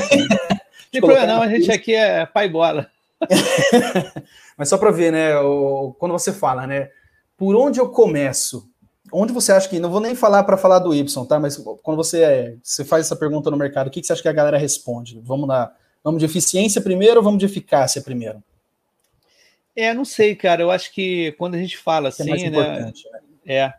Não 0.94 1.02
problema, 1.02 1.26
não, 1.26 1.42
a 1.42 1.48
gente 1.48 1.72
aqui 1.72 1.96
é 1.96 2.26
pai 2.26 2.48
bola. 2.50 2.88
Mas 4.58 4.70
só 4.70 4.78
para 4.78 4.92
ver, 4.92 5.12
né? 5.12 5.38
O, 5.40 5.96
quando 5.98 6.12
você 6.12 6.32
fala, 6.32 6.68
né? 6.68 6.90
Por 7.38 7.56
onde 7.56 7.80
eu 7.80 7.90
começo? 7.90 8.70
Onde 9.16 9.34
você 9.34 9.52
acha 9.52 9.70
que. 9.70 9.80
Não 9.80 9.90
vou 9.90 10.02
nem 10.02 10.14
falar 10.14 10.44
para 10.44 10.58
falar 10.58 10.80
do 10.80 10.94
Y, 10.94 11.26
tá? 11.26 11.40
Mas 11.40 11.58
quando 11.82 11.98
você, 11.98 12.58
você 12.62 12.84
faz 12.84 13.06
essa 13.06 13.16
pergunta 13.16 13.50
no 13.50 13.58
mercado, 13.58 13.88
o 13.88 13.90
que, 13.90 14.02
que 14.02 14.08
você 14.08 14.14
acha 14.14 14.22
que 14.22 14.28
a 14.28 14.34
galera 14.34 14.58
responde? 14.58 15.20
Vamos 15.24 15.48
lá. 15.48 15.74
Vamos 16.04 16.20
de 16.20 16.26
eficiência 16.26 16.82
primeiro 16.82 17.18
ou 17.18 17.24
vamos 17.24 17.40
de 17.40 17.46
eficácia 17.46 18.02
primeiro? 18.02 18.44
É, 19.76 19.94
não 19.94 20.06
sei, 20.06 20.36
cara. 20.36 20.62
Eu 20.62 20.70
acho 20.70 20.94
que 20.94 21.32
quando 21.34 21.56
a 21.56 21.58
gente 21.58 21.78
fala 21.78 22.10
assim, 22.10 22.32
é 22.32 22.50
né, 22.50 22.60
né? 22.60 22.94
É. 23.46 23.74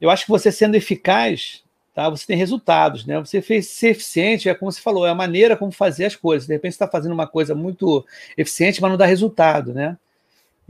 Eu 0.00 0.10
acho 0.10 0.24
que 0.24 0.30
você 0.30 0.52
sendo 0.52 0.74
eficaz, 0.74 1.62
tá? 1.94 2.08
Você 2.08 2.26
tem 2.26 2.36
resultados, 2.36 3.06
né? 3.06 3.18
Você 3.18 3.40
fez 3.40 3.68
ser 3.68 3.88
eficiente, 3.88 4.48
é 4.48 4.54
como 4.54 4.70
você 4.70 4.80
falou, 4.80 5.06
é 5.06 5.10
a 5.10 5.14
maneira 5.14 5.56
como 5.56 5.72
fazer 5.72 6.04
as 6.04 6.16
coisas. 6.16 6.46
De 6.46 6.54
repente 6.54 6.72
você 6.72 6.76
está 6.76 6.88
fazendo 6.88 7.12
uma 7.12 7.26
coisa 7.26 7.54
muito 7.54 8.04
eficiente, 8.36 8.80
mas 8.80 8.90
não 8.90 8.98
dá 8.98 9.06
resultado, 9.06 9.72
né? 9.72 9.96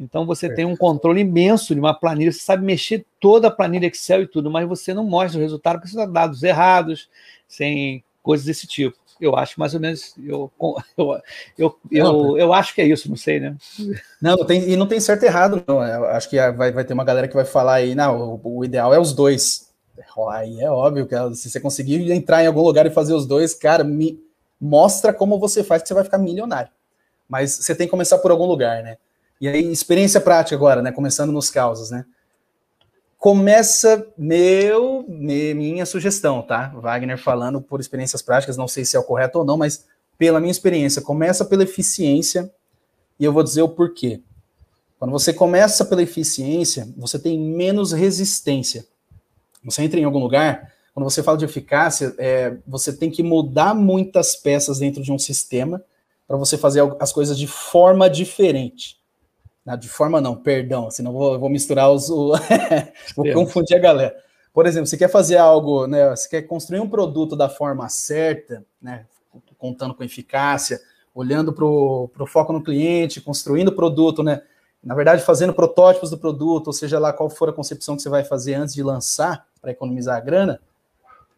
Então 0.00 0.24
você 0.24 0.48
tem 0.48 0.64
um 0.64 0.74
controle 0.74 1.20
imenso 1.20 1.74
de 1.74 1.80
uma 1.80 1.92
planilha, 1.92 2.32
você 2.32 2.40
sabe 2.40 2.64
mexer 2.64 3.04
toda 3.20 3.48
a 3.48 3.50
planilha 3.50 3.86
Excel 3.86 4.22
e 4.22 4.26
tudo, 4.26 4.50
mas 4.50 4.66
você 4.66 4.94
não 4.94 5.04
mostra 5.04 5.38
o 5.38 5.42
resultado 5.42 5.74
porque 5.74 5.90
você 5.90 5.96
dá 5.96 6.06
dados 6.06 6.42
errados, 6.42 7.10
sem 7.46 8.02
coisas 8.22 8.46
desse 8.46 8.66
tipo. 8.66 8.96
Eu 9.20 9.36
acho 9.36 9.60
mais 9.60 9.74
ou 9.74 9.80
menos, 9.80 10.14
eu, 10.24 10.50
eu, 10.96 11.20
eu, 11.58 11.78
eu, 11.90 12.38
eu 12.38 12.52
acho 12.54 12.74
que 12.74 12.80
é 12.80 12.86
isso, 12.86 13.10
não 13.10 13.16
sei, 13.16 13.38
né? 13.38 13.54
Não, 14.22 14.36
não 14.36 14.46
tem, 14.46 14.70
e 14.70 14.74
não 14.74 14.86
tem 14.86 14.98
certo 14.98 15.24
e 15.24 15.26
errado, 15.26 15.62
não. 15.66 15.84
Eu 15.84 16.06
acho 16.06 16.30
que 16.30 16.36
vai, 16.52 16.72
vai 16.72 16.84
ter 16.84 16.94
uma 16.94 17.04
galera 17.04 17.28
que 17.28 17.34
vai 17.34 17.44
falar 17.44 17.74
aí, 17.74 17.94
não, 17.94 18.40
o, 18.42 18.58
o 18.58 18.64
ideal 18.64 18.94
é 18.94 18.98
os 18.98 19.12
dois. 19.12 19.68
Aí 20.30 20.60
é 20.62 20.70
óbvio 20.70 21.06
que 21.06 21.14
se 21.34 21.50
você 21.50 21.60
conseguir 21.60 22.10
entrar 22.10 22.42
em 22.42 22.46
algum 22.46 22.62
lugar 22.62 22.86
e 22.86 22.90
fazer 22.90 23.12
os 23.12 23.26
dois, 23.26 23.52
cara, 23.52 23.84
me 23.84 24.18
mostra 24.58 25.12
como 25.12 25.38
você 25.38 25.62
faz 25.62 25.82
que 25.82 25.88
você 25.88 25.94
vai 25.94 26.04
ficar 26.04 26.16
milionário. 26.16 26.70
Mas 27.28 27.52
você 27.52 27.74
tem 27.74 27.86
que 27.86 27.90
começar 27.90 28.16
por 28.18 28.30
algum 28.30 28.46
lugar, 28.46 28.82
né? 28.82 28.96
E 29.40 29.48
aí, 29.48 29.72
experiência 29.72 30.20
prática 30.20 30.54
agora, 30.54 30.82
né? 30.82 30.92
Começando 30.92 31.32
nos 31.32 31.48
causas, 31.48 31.90
né? 31.90 32.04
Começa 33.18 34.06
meu, 34.16 35.04
minha 35.08 35.86
sugestão, 35.86 36.42
tá? 36.42 36.68
Wagner 36.68 37.18
falando 37.18 37.60
por 37.60 37.80
experiências 37.80 38.20
práticas, 38.20 38.56
não 38.56 38.68
sei 38.68 38.84
se 38.84 38.96
é 38.96 38.98
o 38.98 39.04
correto 39.04 39.38
ou 39.38 39.44
não, 39.44 39.56
mas 39.56 39.86
pela 40.18 40.40
minha 40.40 40.50
experiência, 40.50 41.00
começa 41.00 41.44
pela 41.44 41.62
eficiência 41.62 42.52
e 43.18 43.24
eu 43.24 43.32
vou 43.32 43.42
dizer 43.42 43.62
o 43.62 43.68
porquê. 43.68 44.20
Quando 44.98 45.12
você 45.12 45.32
começa 45.32 45.82
pela 45.86 46.02
eficiência, 46.02 46.86
você 46.94 47.18
tem 47.18 47.38
menos 47.38 47.92
resistência. 47.92 48.86
Você 49.64 49.82
entra 49.82 49.98
em 49.98 50.04
algum 50.04 50.18
lugar, 50.18 50.70
quando 50.92 51.04
você 51.04 51.22
fala 51.22 51.38
de 51.38 51.46
eficácia, 51.46 52.14
é, 52.18 52.58
você 52.66 52.92
tem 52.92 53.10
que 53.10 53.22
mudar 53.22 53.74
muitas 53.74 54.36
peças 54.36 54.78
dentro 54.78 55.02
de 55.02 55.10
um 55.10 55.18
sistema 55.18 55.82
para 56.28 56.36
você 56.36 56.58
fazer 56.58 56.82
as 57.00 57.12
coisas 57.14 57.38
de 57.38 57.46
forma 57.46 58.10
diferente. 58.10 58.99
Ah, 59.70 59.76
de 59.76 59.88
forma 59.88 60.20
não, 60.20 60.34
perdão, 60.34 60.90
senão 60.90 61.12
vou, 61.12 61.38
vou 61.38 61.48
misturar 61.48 61.92
os. 61.92 62.10
O, 62.10 62.32
vou 63.14 63.32
confundir 63.32 63.76
a 63.76 63.80
galera. 63.80 64.16
Por 64.52 64.66
exemplo, 64.66 64.88
você 64.88 64.96
quer 64.96 65.08
fazer 65.08 65.36
algo, 65.36 65.86
né? 65.86 66.10
Você 66.10 66.28
quer 66.28 66.42
construir 66.42 66.80
um 66.80 66.88
produto 66.88 67.36
da 67.36 67.48
forma 67.48 67.88
certa, 67.88 68.64
né? 68.82 69.06
Contando 69.56 69.94
com 69.94 70.02
eficácia, 70.02 70.80
olhando 71.14 71.52
para 71.52 71.64
o 71.64 72.26
foco 72.26 72.52
no 72.52 72.64
cliente, 72.64 73.20
construindo 73.20 73.68
o 73.68 73.76
produto, 73.76 74.24
né? 74.24 74.42
Na 74.82 74.92
verdade, 74.96 75.22
fazendo 75.22 75.54
protótipos 75.54 76.10
do 76.10 76.18
produto, 76.18 76.66
ou 76.66 76.72
seja 76.72 76.98
lá 76.98 77.12
qual 77.12 77.30
for 77.30 77.48
a 77.48 77.52
concepção 77.52 77.94
que 77.94 78.02
você 78.02 78.08
vai 78.08 78.24
fazer 78.24 78.54
antes 78.54 78.74
de 78.74 78.82
lançar 78.82 79.46
para 79.62 79.70
economizar 79.70 80.16
a 80.16 80.20
grana, 80.20 80.60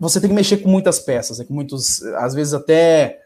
você 0.00 0.18
tem 0.18 0.30
que 0.30 0.34
mexer 0.34 0.56
com 0.56 0.70
muitas 0.70 0.98
peças, 0.98 1.38
né? 1.38 1.44
com 1.44 1.52
muitos, 1.52 2.02
às 2.14 2.32
vezes 2.32 2.54
até 2.54 3.20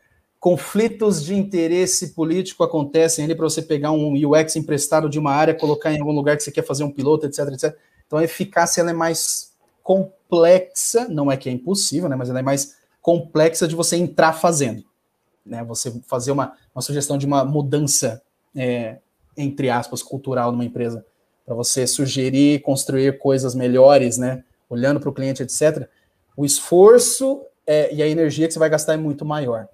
conflitos 0.46 1.24
de 1.24 1.34
interesse 1.34 2.14
político 2.14 2.62
acontecem 2.62 3.24
ali 3.24 3.34
para 3.34 3.42
você 3.42 3.60
pegar 3.60 3.90
um 3.90 4.12
UX 4.12 4.54
emprestado 4.54 5.08
de 5.08 5.18
uma 5.18 5.32
área, 5.32 5.52
colocar 5.52 5.92
em 5.92 5.98
algum 5.98 6.12
lugar 6.12 6.36
que 6.36 6.42
você 6.44 6.52
quer 6.52 6.62
fazer 6.62 6.84
um 6.84 6.90
piloto, 6.92 7.26
etc, 7.26 7.48
etc. 7.48 7.76
Então 8.06 8.16
a 8.16 8.22
eficácia 8.22 8.80
ela 8.80 8.90
é 8.90 8.94
mais 8.94 9.52
complexa, 9.82 11.08
não 11.08 11.32
é 11.32 11.36
que 11.36 11.48
é 11.48 11.52
impossível, 11.52 12.08
né, 12.08 12.14
mas 12.14 12.30
ela 12.30 12.38
é 12.38 12.42
mais 12.44 12.76
complexa 13.02 13.66
de 13.66 13.74
você 13.74 13.96
entrar 13.96 14.34
fazendo. 14.34 14.84
Né, 15.44 15.64
você 15.64 15.90
fazer 16.06 16.30
uma, 16.30 16.52
uma 16.72 16.80
sugestão 16.80 17.18
de 17.18 17.26
uma 17.26 17.44
mudança, 17.44 18.22
é, 18.54 18.98
entre 19.36 19.68
aspas, 19.68 20.00
cultural 20.00 20.52
numa 20.52 20.64
empresa, 20.64 21.04
para 21.44 21.56
você 21.56 21.88
sugerir, 21.88 22.62
construir 22.62 23.18
coisas 23.18 23.52
melhores, 23.52 24.16
né, 24.16 24.44
olhando 24.70 25.00
para 25.00 25.10
o 25.10 25.12
cliente, 25.12 25.42
etc. 25.42 25.88
O 26.36 26.44
esforço 26.44 27.42
é, 27.66 27.92
e 27.92 28.00
a 28.00 28.06
energia 28.06 28.46
que 28.46 28.52
você 28.52 28.60
vai 28.60 28.70
gastar 28.70 28.94
é 28.94 28.96
muito 28.96 29.24
maior. 29.24 29.66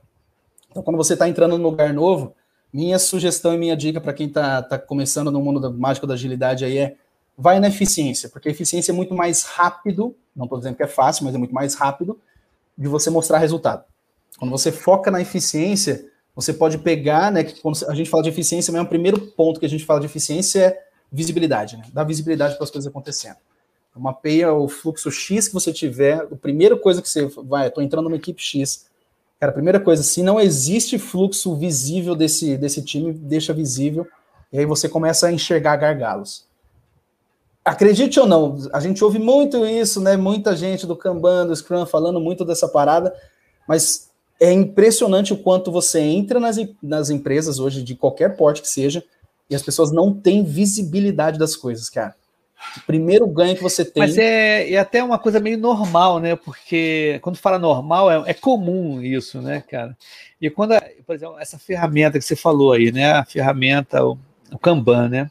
Então, 0.73 0.83
quando 0.83 0.97
você 0.97 1.13
está 1.13 1.29
entrando 1.29 1.57
num 1.59 1.65
lugar 1.65 1.93
novo, 1.93 2.35
minha 2.73 2.99
sugestão 2.99 3.55
e 3.55 3.59
minha 3.59 3.77
dica 3.77 4.01
para 4.01 4.15
quem 4.15 4.27
está 4.27 4.63
tá 4.63 4.79
começando 4.79 5.31
no 5.31 5.41
mundo 5.41 5.61
do 5.61 5.73
mágico 5.73 6.07
da 6.07 6.15
agilidade 6.15 6.65
aí 6.65 6.79
é 6.79 6.97
vai 7.37 7.61
na 7.61 7.69
eficiência, 7.69 8.29
porque 8.29 8.49
a 8.49 8.51
eficiência 8.51 8.93
é 8.93 8.95
muito 8.95 9.15
mais 9.15 9.43
rápido, 9.43 10.15
não 10.35 10.45
estou 10.45 10.59
dizendo 10.59 10.77
que 10.77 10.83
é 10.83 10.87
fácil, 10.87 11.25
mas 11.25 11.35
é 11.35 11.39
muito 11.39 11.55
mais 11.55 11.75
rápido 11.75 12.19
de 12.77 12.89
você 12.89 13.11
mostrar 13.11 13.39
resultado. 13.39 13.85
Quando 14.39 14.51
você 14.51 14.73
foca 14.73 15.11
na 15.11 15.21
eficiência, 15.21 16.11
você 16.35 16.53
pode 16.53 16.79
pegar, 16.79 17.31
né, 17.31 17.45
que 17.45 17.61
quando 17.61 17.79
a 17.87 17.95
gente 17.95 18.09
fala 18.09 18.23
de 18.23 18.31
eficiência, 18.31 18.73
mesmo 18.73 18.87
o 18.87 18.89
primeiro 18.89 19.21
ponto 19.21 19.61
que 19.61 19.67
a 19.67 19.69
gente 19.69 19.85
fala 19.85 20.01
de 20.01 20.07
eficiência 20.07 20.61
é 20.61 20.85
visibilidade, 21.11 21.77
né? 21.77 21.85
Dar 21.93 22.05
visibilidade 22.05 22.55
para 22.55 22.65
as 22.65 22.71
coisas 22.71 22.89
acontecendo. 22.89 23.37
Mapeia 23.95 24.53
o 24.55 24.69
fluxo 24.69 25.11
X 25.11 25.49
que 25.49 25.55
você 25.55 25.71
tiver, 25.71 26.15
a 26.15 26.37
primeira 26.37 26.77
coisa 26.79 27.03
que 27.03 27.09
você 27.09 27.27
vai, 27.27 27.69
estou 27.69 27.83
entrando 27.83 28.05
numa 28.05 28.17
equipe 28.17 28.41
X, 28.41 28.87
Cara, 29.43 29.51
primeira 29.51 29.81
coisa, 29.81 30.05
se 30.05 30.23
não 30.23 30.39
existe 30.39 30.97
fluxo 31.01 31.57
visível 31.57 32.15
desse, 32.15 32.57
desse 32.57 32.81
time, 32.81 33.13
deixa 33.13 33.53
visível, 33.53 34.07
e 34.53 34.61
aí 34.61 34.65
você 34.65 34.89
começa 34.89 35.27
a 35.27 35.33
enxergar 35.33 35.75
gargalos. 35.75 36.47
Acredite 37.65 38.21
ou 38.21 38.27
não, 38.29 38.57
a 38.73 38.79
gente 38.79 39.03
ouve 39.03 39.19
muito 39.19 39.67
isso, 39.67 40.01
né? 40.01 40.17
Muita 40.17 40.55
gente 40.55 40.87
do 40.87 40.95
Kanban, 40.95 41.45
do 41.45 41.57
Scrum 41.57 41.85
falando 41.87 42.21
muito 42.21 42.45
dessa 42.45 42.69
parada, 42.69 43.13
mas 43.67 44.13
é 44.39 44.53
impressionante 44.53 45.33
o 45.33 45.43
quanto 45.43 45.73
você 45.73 45.99
entra 45.99 46.39
nas, 46.39 46.59
nas 46.81 47.11
empresas 47.11 47.59
hoje, 47.59 47.83
de 47.83 47.97
qualquer 47.97 48.37
porte 48.37 48.63
que 48.63 48.69
seja, 48.69 49.03
e 49.51 49.57
as 49.57 49.63
pessoas 49.63 49.91
não 49.91 50.15
têm 50.15 50.45
visibilidade 50.45 51.37
das 51.37 51.57
coisas, 51.57 51.91
cara. 51.91 52.15
Primeiro 52.87 53.27
ganho 53.27 53.57
que 53.57 53.63
você 53.63 53.85
tem. 53.85 54.03
Mas 54.03 54.19
é, 54.19 54.73
é 54.73 54.79
até 54.79 55.03
uma 55.03 55.19
coisa 55.19 55.41
meio 55.41 55.59
normal, 55.59 56.19
né? 56.19 56.37
Porque 56.37 57.19
quando 57.23 57.37
fala 57.37 57.59
normal, 57.59 58.11
é, 58.11 58.31
é 58.31 58.35
comum 58.35 59.03
isso, 59.03 59.41
né, 59.41 59.63
cara? 59.69 59.97
E 60.41 60.51
quando, 60.51 60.75
por 61.07 61.15
exemplo, 61.15 61.39
essa 61.39 61.59
ferramenta 61.59 62.19
que 62.19 62.25
você 62.25 62.37
falou 62.37 62.73
aí, 62.73 62.91
né? 62.91 63.13
A 63.13 63.25
ferramenta, 63.25 64.05
o, 64.05 64.19
o 64.51 64.59
Kanban, 64.59 65.09
né? 65.09 65.31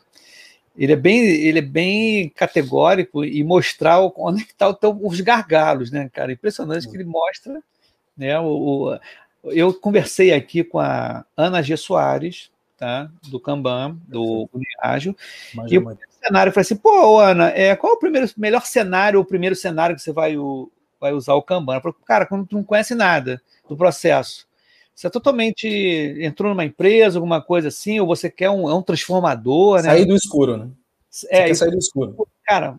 Ele 0.77 0.93
é 0.93 0.95
bem, 0.95 1.19
ele 1.19 1.59
é 1.59 1.63
bem 1.63 2.29
categórico 2.29 3.25
e 3.25 3.43
mostrar 3.43 3.99
onde 4.15 4.43
é 4.43 4.45
que 4.45 4.51
estão 4.51 4.73
tá 4.73 4.89
os 4.89 5.19
gargalos, 5.19 5.91
né, 5.91 6.09
cara? 6.11 6.31
Impressionante 6.31 6.87
que 6.87 6.95
ele 6.95 7.03
mostra, 7.03 7.61
né? 8.15 8.39
O, 8.39 8.93
o, 8.93 8.99
eu 9.45 9.73
conversei 9.73 10.33
aqui 10.33 10.63
com 10.63 10.79
a 10.79 11.25
Ana 11.35 11.61
G. 11.61 11.75
Soares, 11.75 12.49
tá? 12.77 13.11
Do 13.29 13.39
Kanban, 13.39 13.97
do 14.07 14.49
Uniágil, 14.53 15.15
e 15.67 15.77
o 15.77 15.97
cenário, 16.23 16.49
eu 16.49 16.53
falei 16.53 16.61
assim, 16.61 16.75
pô, 16.75 17.19
Ana, 17.19 17.49
é, 17.49 17.75
qual 17.75 17.93
é 17.93 17.95
o 17.95 17.99
primeiro, 17.99 18.29
melhor 18.37 18.65
cenário, 18.65 19.19
o 19.19 19.25
primeiro 19.25 19.55
cenário 19.55 19.95
que 19.95 20.01
você 20.01 20.11
vai, 20.11 20.37
o, 20.37 20.71
vai 20.99 21.13
usar 21.13 21.33
o 21.33 21.41
Kanban? 21.41 21.75
Eu 21.75 21.81
falei, 21.81 21.97
cara, 22.05 22.25
quando 22.25 22.45
tu 22.45 22.55
não 22.55 22.63
conhece 22.63 22.95
nada 22.95 23.41
do 23.67 23.75
processo, 23.75 24.47
você 24.93 25.07
é 25.07 25.09
totalmente 25.09 25.67
entrou 26.19 26.49
numa 26.49 26.65
empresa, 26.65 27.17
alguma 27.17 27.41
coisa 27.41 27.69
assim, 27.69 27.99
ou 27.99 28.07
você 28.07 28.29
quer 28.29 28.49
um, 28.49 28.69
é 28.69 28.73
um 28.73 28.83
transformador, 28.83 29.77
né? 29.77 29.89
Sair 29.89 30.05
do 30.05 30.15
escuro, 30.15 30.57
né? 30.57 30.69
Você 31.09 31.27
é, 31.29 31.45
quer 31.47 31.55
sair 31.55 31.71
do 31.71 31.77
escuro. 31.77 32.27
Cara, 32.45 32.75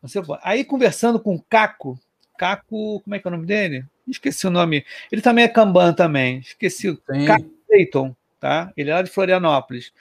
você, 0.00 0.20
aí 0.42 0.64
conversando 0.64 1.20
com 1.20 1.34
o 1.34 1.42
Caco, 1.42 1.98
Caco, 2.38 3.00
como 3.00 3.14
é 3.14 3.18
que 3.18 3.26
é 3.26 3.30
o 3.30 3.32
nome 3.32 3.46
dele? 3.46 3.84
Esqueci 4.06 4.46
o 4.46 4.50
nome. 4.50 4.84
Ele 5.12 5.20
também 5.20 5.44
é 5.44 5.48
Kanban 5.48 5.92
também. 5.92 6.38
Esqueci. 6.38 6.90
Sim. 7.10 7.26
Caco 7.26 7.50
Clayton, 7.68 8.16
tá? 8.40 8.72
Ele 8.76 8.90
é 8.90 8.94
lá 8.94 9.02
de 9.02 9.10
Florianópolis. 9.10 9.92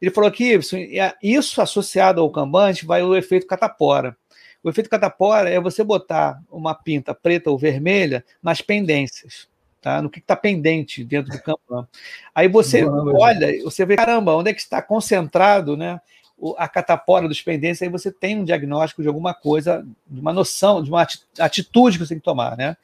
Ele 0.00 0.10
falou 0.10 0.30
que 0.30 0.44
isso, 0.44 0.76
isso 1.22 1.60
associado 1.60 2.20
ao 2.20 2.30
Kanban, 2.30 2.72
vai 2.84 3.02
o 3.02 3.16
efeito 3.16 3.46
catapora. 3.46 4.16
O 4.62 4.70
efeito 4.70 4.90
catapora 4.90 5.48
é 5.48 5.60
você 5.60 5.84
botar 5.84 6.40
uma 6.50 6.74
pinta 6.74 7.14
preta 7.14 7.50
ou 7.50 7.58
vermelha 7.58 8.24
nas 8.42 8.60
pendências 8.60 9.48
tá? 9.80 10.02
no 10.02 10.10
que 10.10 10.18
está 10.18 10.36
pendente 10.36 11.04
dentro 11.04 11.32
do 11.32 11.42
campo. 11.42 11.88
Aí 12.34 12.48
você 12.48 12.84
olha, 12.84 13.62
você 13.62 13.84
vê, 13.86 13.96
caramba, 13.96 14.36
onde 14.36 14.50
é 14.50 14.54
que 14.54 14.60
está 14.60 14.82
concentrado 14.82 15.76
né, 15.76 16.00
a 16.56 16.68
catapora 16.68 17.28
dos 17.28 17.42
pendentes, 17.42 17.82
aí 17.82 17.88
você 17.88 18.12
tem 18.12 18.38
um 18.38 18.44
diagnóstico 18.44 19.02
de 19.02 19.08
alguma 19.08 19.34
coisa, 19.34 19.86
de 20.06 20.20
uma 20.20 20.32
noção, 20.32 20.82
de 20.82 20.90
uma 20.90 21.06
atitude 21.38 21.98
que 21.98 22.04
você 22.04 22.14
tem 22.14 22.18
que 22.18 22.24
tomar, 22.24 22.56
né? 22.56 22.76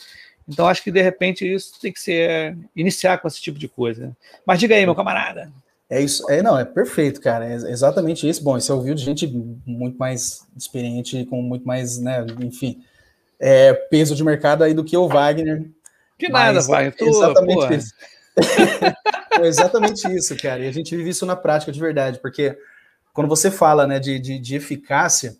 Então, 0.46 0.68
acho 0.68 0.82
que, 0.82 0.90
de 0.90 1.00
repente, 1.00 1.50
isso 1.50 1.80
tem 1.80 1.90
que 1.90 2.00
ser, 2.00 2.56
iniciar 2.76 3.16
com 3.18 3.26
esse 3.26 3.40
tipo 3.40 3.58
de 3.58 3.66
coisa. 3.66 4.14
Mas 4.44 4.60
diga 4.60 4.74
aí, 4.74 4.84
meu 4.84 4.94
camarada. 4.94 5.50
É 5.88 6.00
isso, 6.00 6.28
é 6.30 6.42
não, 6.42 6.58
é 6.58 6.64
perfeito, 6.64 7.20
cara, 7.20 7.46
é 7.46 7.54
exatamente 7.54 8.28
isso. 8.28 8.42
Bom, 8.42 8.58
você 8.58 8.72
ouviu 8.72 8.94
de 8.94 9.04
gente 9.04 9.26
muito 9.66 9.98
mais 9.98 10.46
experiente, 10.56 11.26
com 11.26 11.42
muito 11.42 11.66
mais, 11.66 11.98
né, 11.98 12.24
enfim, 12.40 12.82
é, 13.38 13.74
peso 13.74 14.14
de 14.14 14.24
mercado 14.24 14.64
aí 14.64 14.72
do 14.72 14.82
que 14.82 14.96
o 14.96 15.08
Wagner, 15.08 15.70
que 16.18 16.28
nada, 16.28 16.60
vai. 16.62 16.90
Tô, 16.90 17.06
exatamente 17.06 17.60
porra. 17.60 17.74
isso. 17.74 17.92
é 19.42 19.46
exatamente 19.46 20.08
isso, 20.16 20.36
cara. 20.36 20.64
E 20.64 20.68
a 20.68 20.72
gente 20.72 20.96
vive 20.96 21.10
isso 21.10 21.26
na 21.26 21.36
prática 21.36 21.72
de 21.72 21.80
verdade, 21.80 22.18
porque 22.20 22.56
quando 23.12 23.28
você 23.28 23.50
fala 23.50 23.86
né, 23.86 23.98
de, 23.98 24.18
de, 24.18 24.38
de 24.38 24.56
eficácia, 24.56 25.36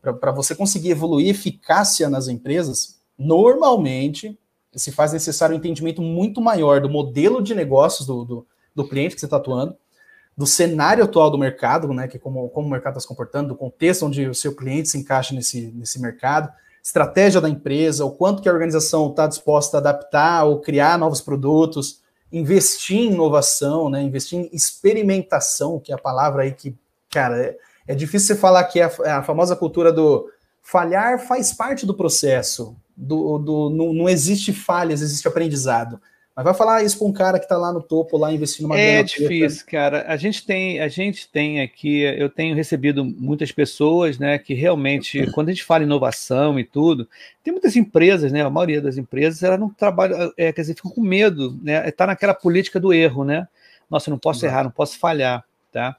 para 0.00 0.32
você 0.32 0.54
conseguir 0.54 0.90
evoluir 0.90 1.28
eficácia 1.28 2.08
nas 2.08 2.28
empresas, 2.28 3.00
normalmente 3.18 4.38
se 4.74 4.92
faz 4.92 5.12
necessário 5.12 5.54
um 5.54 5.58
entendimento 5.58 6.00
muito 6.00 6.40
maior 6.40 6.80
do 6.80 6.88
modelo 6.88 7.42
de 7.42 7.54
negócios 7.54 8.06
do, 8.06 8.24
do, 8.24 8.46
do 8.74 8.88
cliente 8.88 9.14
que 9.14 9.20
você 9.20 9.26
está 9.26 9.38
atuando, 9.38 9.76
do 10.38 10.46
cenário 10.46 11.02
atual 11.02 11.32
do 11.32 11.36
mercado, 11.36 11.92
né, 11.92 12.06
que 12.06 12.16
como, 12.16 12.48
como 12.50 12.68
o 12.68 12.70
mercado 12.70 12.92
está 12.92 13.00
se 13.00 13.08
comportando, 13.08 13.48
do 13.48 13.56
contexto 13.56 14.06
onde 14.06 14.24
o 14.28 14.32
seu 14.32 14.54
cliente 14.54 14.88
se 14.88 14.96
encaixa 14.96 15.34
nesse, 15.34 15.72
nesse 15.74 16.00
mercado, 16.00 16.48
estratégia 16.80 17.40
da 17.40 17.48
empresa, 17.48 18.04
o 18.04 18.12
quanto 18.12 18.40
que 18.40 18.48
a 18.48 18.52
organização 18.52 19.10
está 19.10 19.26
disposta 19.26 19.78
a 19.78 19.80
adaptar 19.80 20.44
ou 20.44 20.60
criar 20.60 20.96
novos 20.96 21.20
produtos, 21.20 22.02
investir 22.30 22.98
em 22.98 23.12
inovação, 23.14 23.90
né, 23.90 24.00
investir 24.00 24.38
em 24.38 24.48
experimentação, 24.52 25.80
que 25.80 25.90
é 25.90 25.96
a 25.96 25.98
palavra 25.98 26.44
aí 26.44 26.52
que, 26.52 26.72
cara, 27.10 27.36
é, 27.36 27.56
é 27.88 27.94
difícil 27.96 28.28
você 28.28 28.40
falar 28.40 28.62
que 28.62 28.78
é 28.78 28.84
a, 28.84 28.92
é 29.06 29.10
a, 29.10 29.22
famosa 29.24 29.56
cultura 29.56 29.92
do 29.92 30.30
falhar 30.62 31.18
faz 31.18 31.52
parte 31.52 31.84
do 31.84 31.94
processo, 31.94 32.76
do, 32.96 33.38
do 33.38 33.70
não, 33.70 33.92
não 33.92 34.08
existe 34.08 34.52
falhas, 34.52 35.02
existe 35.02 35.26
aprendizado. 35.26 36.00
Mas 36.38 36.44
vai 36.44 36.54
falar 36.54 36.84
isso 36.84 36.96
para 36.98 37.08
um 37.08 37.12
cara 37.12 37.36
que 37.36 37.46
está 37.46 37.56
lá 37.56 37.72
no 37.72 37.82
topo, 37.82 38.16
lá 38.16 38.32
investindo 38.32 38.66
uma 38.66 38.78
É 38.78 39.02
difícil, 39.02 39.66
cara. 39.66 40.04
A 40.06 40.16
gente 40.16 40.46
tem, 40.46 40.78
a 40.78 40.86
gente 40.86 41.28
tem 41.28 41.60
aqui, 41.60 42.02
eu 42.02 42.30
tenho 42.30 42.54
recebido 42.54 43.04
muitas 43.04 43.50
pessoas, 43.50 44.20
né, 44.20 44.38
que 44.38 44.54
realmente, 44.54 45.28
quando 45.32 45.48
a 45.48 45.52
gente 45.52 45.64
fala 45.64 45.82
inovação 45.82 46.56
e 46.56 46.62
tudo, 46.62 47.08
tem 47.42 47.52
muitas 47.52 47.74
empresas, 47.74 48.30
né, 48.30 48.42
a 48.42 48.48
maioria 48.48 48.80
das 48.80 48.96
empresas, 48.96 49.42
elas 49.42 49.58
não 49.58 49.68
trabalham, 49.68 50.32
é, 50.36 50.52
quer 50.52 50.60
dizer, 50.60 50.76
ficam 50.76 50.92
com 50.92 51.00
medo, 51.00 51.58
né, 51.60 51.88
está 51.88 52.06
naquela 52.06 52.34
política 52.34 52.78
do 52.78 52.92
erro, 52.92 53.24
né? 53.24 53.48
Nossa, 53.90 54.08
eu 54.08 54.12
não 54.12 54.18
posso 54.20 54.46
errar, 54.46 54.62
não 54.62 54.70
posso 54.70 54.96
falhar, 54.96 55.42
tá? 55.72 55.96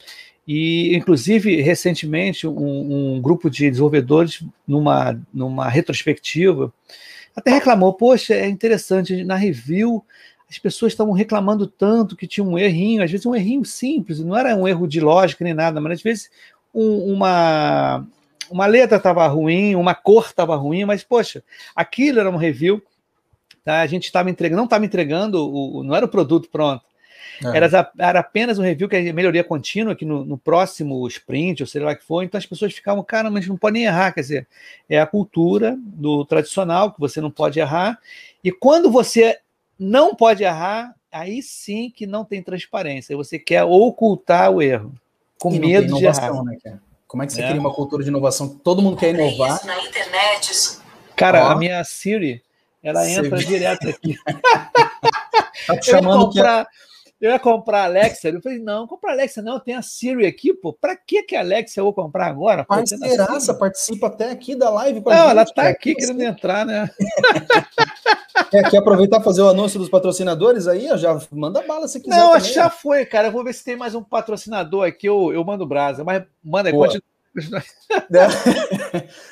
E, 0.48 0.96
inclusive, 0.96 1.60
recentemente, 1.60 2.48
um, 2.48 3.18
um 3.18 3.22
grupo 3.22 3.50
de 3.50 3.70
desenvolvedores, 3.70 4.42
numa, 4.66 5.20
numa 5.34 5.68
retrospectiva, 5.68 6.74
até 7.36 7.52
reclamou, 7.52 7.94
poxa, 7.94 8.34
é 8.34 8.48
interessante, 8.48 9.24
na 9.24 9.36
review 9.36 10.04
as 10.50 10.58
pessoas 10.58 10.94
estavam 10.94 11.14
reclamando 11.14 11.68
tanto 11.68 12.16
que 12.16 12.28
tinha 12.28 12.44
um 12.44 12.58
errinho, 12.58 13.04
às 13.04 13.12
vezes 13.12 13.26
um 13.26 13.36
errinho 13.36 13.64
simples, 13.64 14.20
não 14.20 14.36
era 14.36 14.56
um 14.56 14.68
erro 14.68 14.88
de 14.88 15.00
lógica 15.00 15.44
nem 15.44 15.54
nada, 15.54 15.80
mas 15.80 15.94
às 15.94 16.02
vezes 16.02 16.32
um, 16.74 17.14
uma, 17.14 18.06
uma 18.50 18.66
letra 18.66 18.98
estava 18.98 19.28
ruim, 19.28 19.76
uma 19.76 19.94
cor 19.94 20.26
estava 20.26 20.56
ruim, 20.56 20.86
mas 20.86 21.04
poxa, 21.04 21.44
aquilo 21.76 22.20
era 22.20 22.30
um 22.30 22.38
review, 22.38 22.82
tá? 23.64 23.82
a 23.82 23.88
gente 23.88 24.06
estava 24.06 24.30
entregando, 24.30 24.58
não 24.58 24.66
estava 24.66 24.86
entregando, 24.86 25.48
o, 25.48 25.84
não 25.84 25.96
era 25.96 26.06
o 26.06 26.10
produto 26.10 26.50
pronto, 26.50 26.84
é. 27.46 27.58
Era, 27.58 27.92
era, 27.98 28.20
apenas 28.20 28.60
um 28.60 28.64
review 28.64 28.90
que 28.90 28.96
é 28.96 29.14
melhoria 29.14 29.44
contínua, 29.44 29.96
que 29.96 30.04
no, 30.04 30.26
no, 30.26 30.38
próximo 30.38 31.08
sprint, 31.08 31.64
ou 31.64 31.68
sei 31.68 31.82
lá 31.82 31.96
que 31.96 32.04
for, 32.04 32.22
então 32.22 32.38
as 32.38 32.46
pessoas 32.46 32.74
ficavam, 32.74 33.02
cara, 33.04 33.32
mas 33.32 33.48
não 33.48 33.56
podem 33.56 33.86
errar, 33.86 34.12
quer 34.12 34.22
dizer, 34.22 34.48
é 34.90 35.00
a 35.00 35.06
cultura 35.06 35.78
do 35.80 36.26
tradicional, 36.26 36.92
que 36.92 37.00
você 37.00 37.22
não 37.22 37.32
pode 37.32 37.60
errar, 37.60 37.98
e 38.44 38.52
quando 38.52 38.92
você 38.92 39.40
não 39.80 40.14
pode 40.14 40.44
errar, 40.44 40.94
aí 41.12 41.42
sim 41.42 41.90
que 41.90 42.06
não 42.06 42.26
tem 42.26 42.44
transparência, 42.44 43.16
você 43.16 43.40
quer 43.40 43.64
ocultar 43.64 44.52
o 44.52 44.62
erro, 44.62 44.94
com 45.40 45.54
e 45.54 45.60
medo 45.60 45.96
de 45.98 46.06
errar. 46.06 46.44
Né, 46.44 46.80
Como 47.08 47.24
é 47.24 47.26
que 47.26 47.34
você 47.34 47.42
é. 47.42 47.48
cria 47.48 47.60
uma 47.60 47.74
cultura 47.74 48.04
de 48.04 48.10
inovação? 48.10 48.50
Todo 48.50 48.82
mundo 48.82 48.98
quer 48.98 49.16
inovar. 49.16 49.56
Isso 49.56 49.68
na 49.68 49.80
internet. 49.80 50.52
Isso... 50.52 50.84
Cara, 51.16 51.50
a 51.50 51.56
minha 51.56 51.84
Siri, 51.84 52.44
ela 52.84 53.10
entra 53.10 53.38
direto 53.40 53.90
aqui. 53.90 54.16
tá 55.68 55.78
te 55.78 55.90
chamando 55.90 56.26
comprar... 56.26 56.66
que 56.66 56.72
eu 57.22 57.32
ia 57.32 57.40
comprar 57.40 57.82
a 57.82 57.86
Alexa. 57.86 58.30
Eu 58.30 58.42
falei, 58.42 58.60
não, 58.60 58.88
comprar 58.88 59.12
a 59.12 59.14
Alexa, 59.14 59.42
não. 59.42 59.60
Tem 59.60 59.76
a 59.76 59.82
Siri 59.82 60.26
aqui, 60.26 60.54
pô. 60.54 60.72
Pra 60.72 60.96
que, 60.96 61.24
que 61.24 61.36
a 61.36 61.42
Alexa 61.42 61.80
eu 61.80 61.84
vou 61.84 61.94
comprar 61.94 62.28
agora? 62.28 62.64
Parceiraça, 62.64 63.54
participa 63.54 64.08
até 64.08 64.32
aqui 64.32 64.56
da 64.56 64.70
live 64.70 65.02
com 65.02 65.10
a 65.10 65.14
não, 65.14 65.22
gente. 65.24 65.32
ela 65.32 65.46
tá 65.46 65.68
aqui 65.68 65.94
querendo 65.96 66.22
entrar, 66.22 66.66
né? 66.66 66.90
Quer, 68.50 68.64
quer 68.72 68.78
aproveitar 68.78 69.20
e 69.20 69.24
fazer 69.24 69.42
o 69.42 69.50
anúncio 69.50 69.78
dos 69.78 69.90
patrocinadores 69.90 70.66
aí? 70.66 70.88
Já 70.98 71.20
manda 71.32 71.62
bala 71.62 71.90
se 71.90 72.00
quiser. 72.00 72.16
Não, 72.16 72.34
também, 72.34 72.54
já 72.54 72.66
né? 72.66 72.70
foi, 72.70 73.06
cara. 73.06 73.28
Eu 73.28 73.32
vou 73.34 73.44
ver 73.44 73.54
se 73.54 73.66
tem 73.66 73.76
mais 73.76 73.94
um 73.94 74.04
patrocinador 74.04 74.88
aqui. 74.88 75.08
Eu, 75.08 75.34
eu 75.34 75.44
mando 75.44 75.68
brasa. 75.68 76.06
Mas 76.06 76.24
manda 76.42 76.70
aí, 76.70 76.76
continua. 76.76 77.04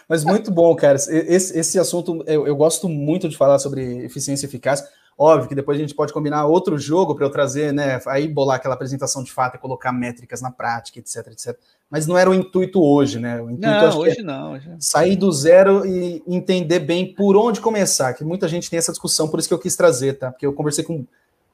Mas 0.10 0.26
muito 0.26 0.52
bom, 0.52 0.76
cara. 0.76 0.98
Esse, 0.98 1.58
esse 1.58 1.80
assunto 1.80 2.22
eu, 2.28 2.46
eu 2.46 2.56
gosto 2.56 2.90
muito 2.90 3.30
de 3.30 3.38
falar 3.38 3.60
sobre 3.60 4.04
eficiência 4.04 4.46
e 4.46 4.50
eficácia 4.50 4.86
Óbvio 5.20 5.50
que 5.50 5.56
depois 5.56 5.78
a 5.78 5.82
gente 5.82 5.96
pode 5.96 6.14
combinar 6.14 6.46
outro 6.46 6.78
jogo 6.78 7.16
para 7.16 7.26
eu 7.26 7.32
trazer, 7.32 7.74
né? 7.74 8.00
Aí 8.06 8.28
bolar 8.28 8.58
aquela 8.58 8.76
apresentação 8.76 9.24
de 9.24 9.32
fato 9.32 9.56
e 9.56 9.58
colocar 9.60 9.92
métricas 9.92 10.42
na 10.42 10.52
prática, 10.52 11.00
etc, 11.00 11.28
etc. 11.32 11.58
Mas 11.90 12.06
não 12.06 12.16
era 12.16 12.30
o 12.30 12.36
intuito 12.36 12.80
hoje, 12.84 13.20
né? 13.20 13.42
O 13.42 13.50
intuito 13.50 13.68
não, 13.68 13.98
hoje 13.98 14.20
é 14.20 14.24
não. 14.24 14.52
Hoje... 14.54 14.70
Sair 14.80 15.16
do 15.16 15.32
zero 15.32 15.84
e 15.88 16.22
entender 16.28 16.80
bem 16.80 17.16
por 17.16 17.36
onde 17.36 17.60
começar, 17.60 18.14
que 18.14 18.24
muita 18.24 18.48
gente 18.48 18.70
tem 18.70 18.78
essa 18.78 18.92
discussão, 18.92 19.28
por 19.28 19.40
isso 19.40 19.48
que 19.48 19.54
eu 19.56 19.60
quis 19.60 19.76
trazer, 19.76 20.20
tá? 20.20 20.30
Porque 20.32 20.46
eu 20.46 20.54
conversei 20.54 20.84
com 20.84 21.04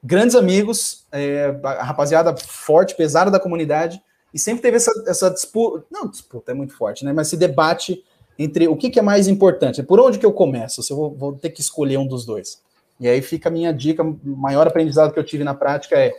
grandes 0.04 0.36
amigos, 0.36 1.06
é, 1.10 1.58
a 1.63 1.84
rapaziada 1.84 2.36
forte, 2.36 2.95
pesada 2.97 3.32
da 3.32 3.39
comunidade, 3.39 4.02
e 4.34 4.39
sempre 4.39 4.62
teve 4.62 4.76
essa, 4.76 4.91
essa 5.08 5.30
disputa, 5.30 5.86
não 5.89 6.10
disputa 6.10 6.52
é 6.52 6.56
muito 6.56 6.76
forte, 6.76 7.06
né? 7.06 7.13
Mas 7.13 7.28
esse 7.28 7.38
debate 7.38 8.04
entre 8.38 8.67
o 8.67 8.76
que, 8.76 8.89
que 8.89 8.99
é 8.99 9.02
mais 9.02 9.30
importante, 9.30 9.82
por 9.84 10.02
onde 10.02 10.19
que 10.19 10.26
eu 10.26 10.34
começo, 10.34 10.84
se 10.84 10.91
eu 10.91 10.97
vou, 10.97 11.15
vou 11.15 11.34
ter 11.34 11.52
que 11.52 11.62
escolher 11.62 11.97
um 11.97 12.08
dos 12.08 12.26
dois. 12.26 12.62
E 13.04 13.08
aí 13.10 13.22
fica 13.22 13.50
a 13.50 13.52
minha 13.52 13.74
dica, 13.74 14.02
o 14.02 14.18
maior 14.24 14.66
aprendizado 14.66 15.12
que 15.12 15.20
eu 15.20 15.26
tive 15.26 15.44
na 15.44 15.54
prática 15.54 16.00
é 16.00 16.16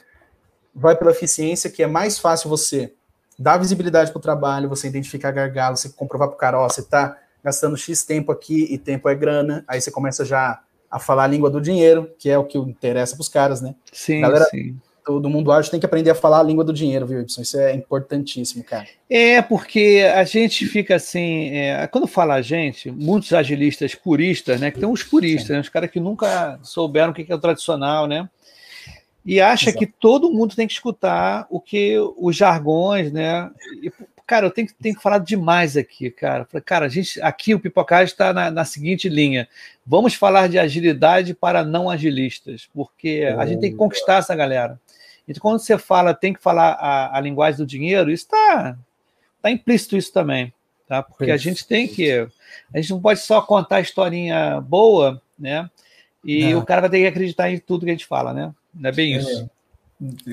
vai 0.75 0.94
pela 0.94 1.12
eficiência, 1.12 1.70
que 1.70 1.83
é 1.83 1.87
mais 1.87 2.18
fácil 2.18 2.51
você 2.51 2.92
dar 3.38 3.57
visibilidade 3.57 4.11
para 4.11 4.18
o 4.18 4.23
trabalho, 4.23 4.68
você 4.68 4.87
identificar 4.87 5.31
gargalo, 5.31 5.79
você 5.79 5.88
comprovar 5.88 6.29
para 6.29 6.35
o 6.35 6.38
cara, 6.38 6.61
ó, 6.61 6.68
você 6.68 6.83
está 6.83 7.16
gastando 7.42 7.75
X 7.75 8.05
tempo 8.05 8.31
aqui 8.31 8.66
e 8.70 8.77
tempo 8.77 9.09
é 9.09 9.14
grana, 9.14 9.64
aí 9.66 9.81
você 9.81 9.90
começa 9.90 10.27
já 10.27 10.61
a 10.90 10.99
falar 10.99 11.25
a 11.25 11.27
língua 11.27 11.49
do 11.49 11.59
dinheiro, 11.59 12.12
que 12.18 12.29
é 12.29 12.37
o 12.37 12.44
que 12.44 12.59
interessa 12.59 13.16
para 13.16 13.23
os 13.23 13.31
caras, 13.31 13.62
né? 13.62 13.75
Sim, 13.90 14.20
galera, 14.20 14.44
sim. 14.44 14.79
Do 15.07 15.29
mundo 15.29 15.53
ágil 15.53 15.71
tem 15.71 15.81
que 15.81 15.87
aprender 15.87 16.11
a 16.11 16.14
falar 16.14 16.40
a 16.40 16.43
língua 16.43 16.64
do 16.64 16.73
dinheiro, 16.73 17.07
viu, 17.07 17.21
Y? 17.21 17.43
Isso 17.43 17.59
é 17.59 17.75
importantíssimo, 17.75 18.64
cara. 18.64 18.87
É, 19.09 19.43
porque 19.43 20.03
a 20.14 20.25
gente 20.25 20.67
fica 20.67 20.97
assim. 20.97 21.51
É, 21.51 21.87
quando 21.87 22.07
fala 22.07 22.35
a 22.35 22.43
gente, 22.43 22.90
muitos 22.90 23.33
agilistas 23.33 23.95
puristas, 23.95 24.61
né? 24.61 24.71
Que 24.71 24.81
tem 24.81 24.88
uns 24.88 25.03
puristas, 25.03 25.51
né, 25.51 25.61
os 25.61 25.69
caras 25.69 25.90
que 25.90 26.01
nunca 26.01 26.59
souberam 26.62 27.12
o 27.12 27.14
que 27.14 27.31
é 27.31 27.35
o 27.35 27.38
tradicional, 27.38 28.07
né? 28.07 28.29
E 29.25 29.40
acha 29.40 29.71
Exato. 29.71 29.79
que 29.79 29.87
todo 29.87 30.31
mundo 30.31 30.55
tem 30.55 30.67
que 30.67 30.75
escutar 30.75 31.47
o 31.49 31.59
que 31.59 31.97
os 32.19 32.37
jargões, 32.37 33.11
né? 33.11 33.51
E, 33.83 33.90
cara, 34.26 34.46
eu 34.46 34.50
tenho, 34.50 34.68
tenho 34.80 34.96
que 34.96 35.02
falar 35.02 35.18
demais 35.18 35.76
aqui, 35.76 36.10
cara. 36.10 36.46
Cara, 36.64 36.87
a 36.87 36.88
gente, 36.88 37.20
aqui 37.20 37.54
o 37.54 37.60
Pipocagem 37.60 38.06
está 38.06 38.32
na, 38.32 38.50
na, 38.50 38.64
seguinte 38.64 39.08
linha. 39.08 39.48
Vamos 39.87 40.14
falar 40.14 40.48
de 40.48 40.58
agilidade 40.58 41.34
para 41.34 41.64
não 41.64 41.90
agilistas, 41.90 42.68
porque 42.72 43.24
a 43.38 43.46
gente 43.46 43.60
tem 43.60 43.70
que 43.70 43.76
conquistar 43.76 44.16
essa 44.16 44.34
galera. 44.34 44.80
Então, 45.28 45.40
quando 45.40 45.58
você 45.58 45.78
fala, 45.78 46.14
tem 46.14 46.32
que 46.32 46.42
falar 46.42 46.72
a, 46.72 47.16
a 47.16 47.20
linguagem 47.20 47.58
do 47.58 47.66
dinheiro, 47.66 48.10
isso 48.10 48.24
está 48.24 48.76
tá 49.40 49.50
implícito 49.50 49.96
isso 49.96 50.12
também, 50.12 50.52
tá? 50.87 51.02
Porque 51.02 51.30
a 51.30 51.37
gente 51.37 51.66
tem 51.66 51.87
que. 51.87 52.26
A 52.72 52.80
gente 52.80 52.90
não 52.90 53.00
pode 53.00 53.20
só 53.20 53.42
contar 53.42 53.80
historinha 53.80 54.60
boa, 54.60 55.20
né? 55.38 55.68
E 56.24 56.52
não. 56.52 56.60
o 56.60 56.64
cara 56.64 56.82
vai 56.82 56.90
ter 56.90 57.00
que 57.00 57.06
acreditar 57.06 57.50
em 57.50 57.58
tudo 57.58 57.84
que 57.84 57.90
a 57.90 57.94
gente 57.94 58.06
fala, 58.06 58.32
né? 58.32 58.54
Não 58.74 58.88
é 58.88 58.92
bem 58.92 59.14
é. 59.14 59.18
isso. 59.18 59.50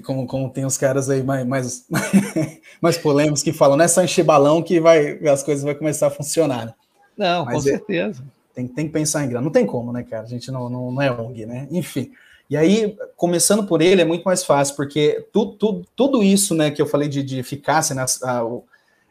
Como, 0.04 0.26
como 0.28 0.50
tem 0.50 0.66
os 0.66 0.78
caras 0.78 1.10
aí 1.10 1.24
mais, 1.24 1.46
mais, 1.46 1.86
mais 2.82 2.98
polêmicos 2.98 3.44
que 3.44 3.54
falam, 3.54 3.78
não 3.78 3.86
é 3.86 3.88
só 3.88 4.04
encher 4.04 4.24
balão 4.24 4.62
que 4.62 4.80
vai, 4.80 5.20
as 5.28 5.44
coisas 5.44 5.64
vão 5.64 5.76
começar 5.76 6.08
a 6.08 6.12
funcionar. 6.12 6.66
Né? 6.66 6.74
Não, 7.18 7.46
Mas 7.46 7.64
com 7.64 7.70
é, 7.70 7.72
certeza. 7.74 8.24
Tem, 8.54 8.68
tem 8.68 8.88
que 8.88 8.94
pensar 8.94 9.24
em 9.24 9.30
grana. 9.30 9.44
Não 9.44 9.52
tem 9.52 9.66
como, 9.66 9.92
né, 9.94 10.04
cara? 10.04 10.24
A 10.24 10.28
gente 10.28 10.52
não, 10.52 10.70
não, 10.70 10.92
não 10.92 11.02
é 11.02 11.12
ONG, 11.12 11.46
né? 11.46 11.68
Enfim. 11.72 12.12
E 12.50 12.58
aí, 12.58 12.98
começando 13.16 13.66
por 13.66 13.82
ele, 13.82 14.02
é 14.02 14.06
muito 14.06 14.24
mais 14.24 14.44
fácil, 14.44 14.76
porque 14.76 15.26
tu, 15.32 15.54
tu, 15.54 15.86
tudo 15.96 16.22
isso 16.22 16.54
né, 16.54 16.70
que 16.70 16.82
eu 16.82 16.86
falei 16.86 17.08
de, 17.08 17.24
de 17.24 17.40
eficácia, 17.40 17.96
né, 17.96 18.06
a, 18.24 18.44
o, 18.44 18.66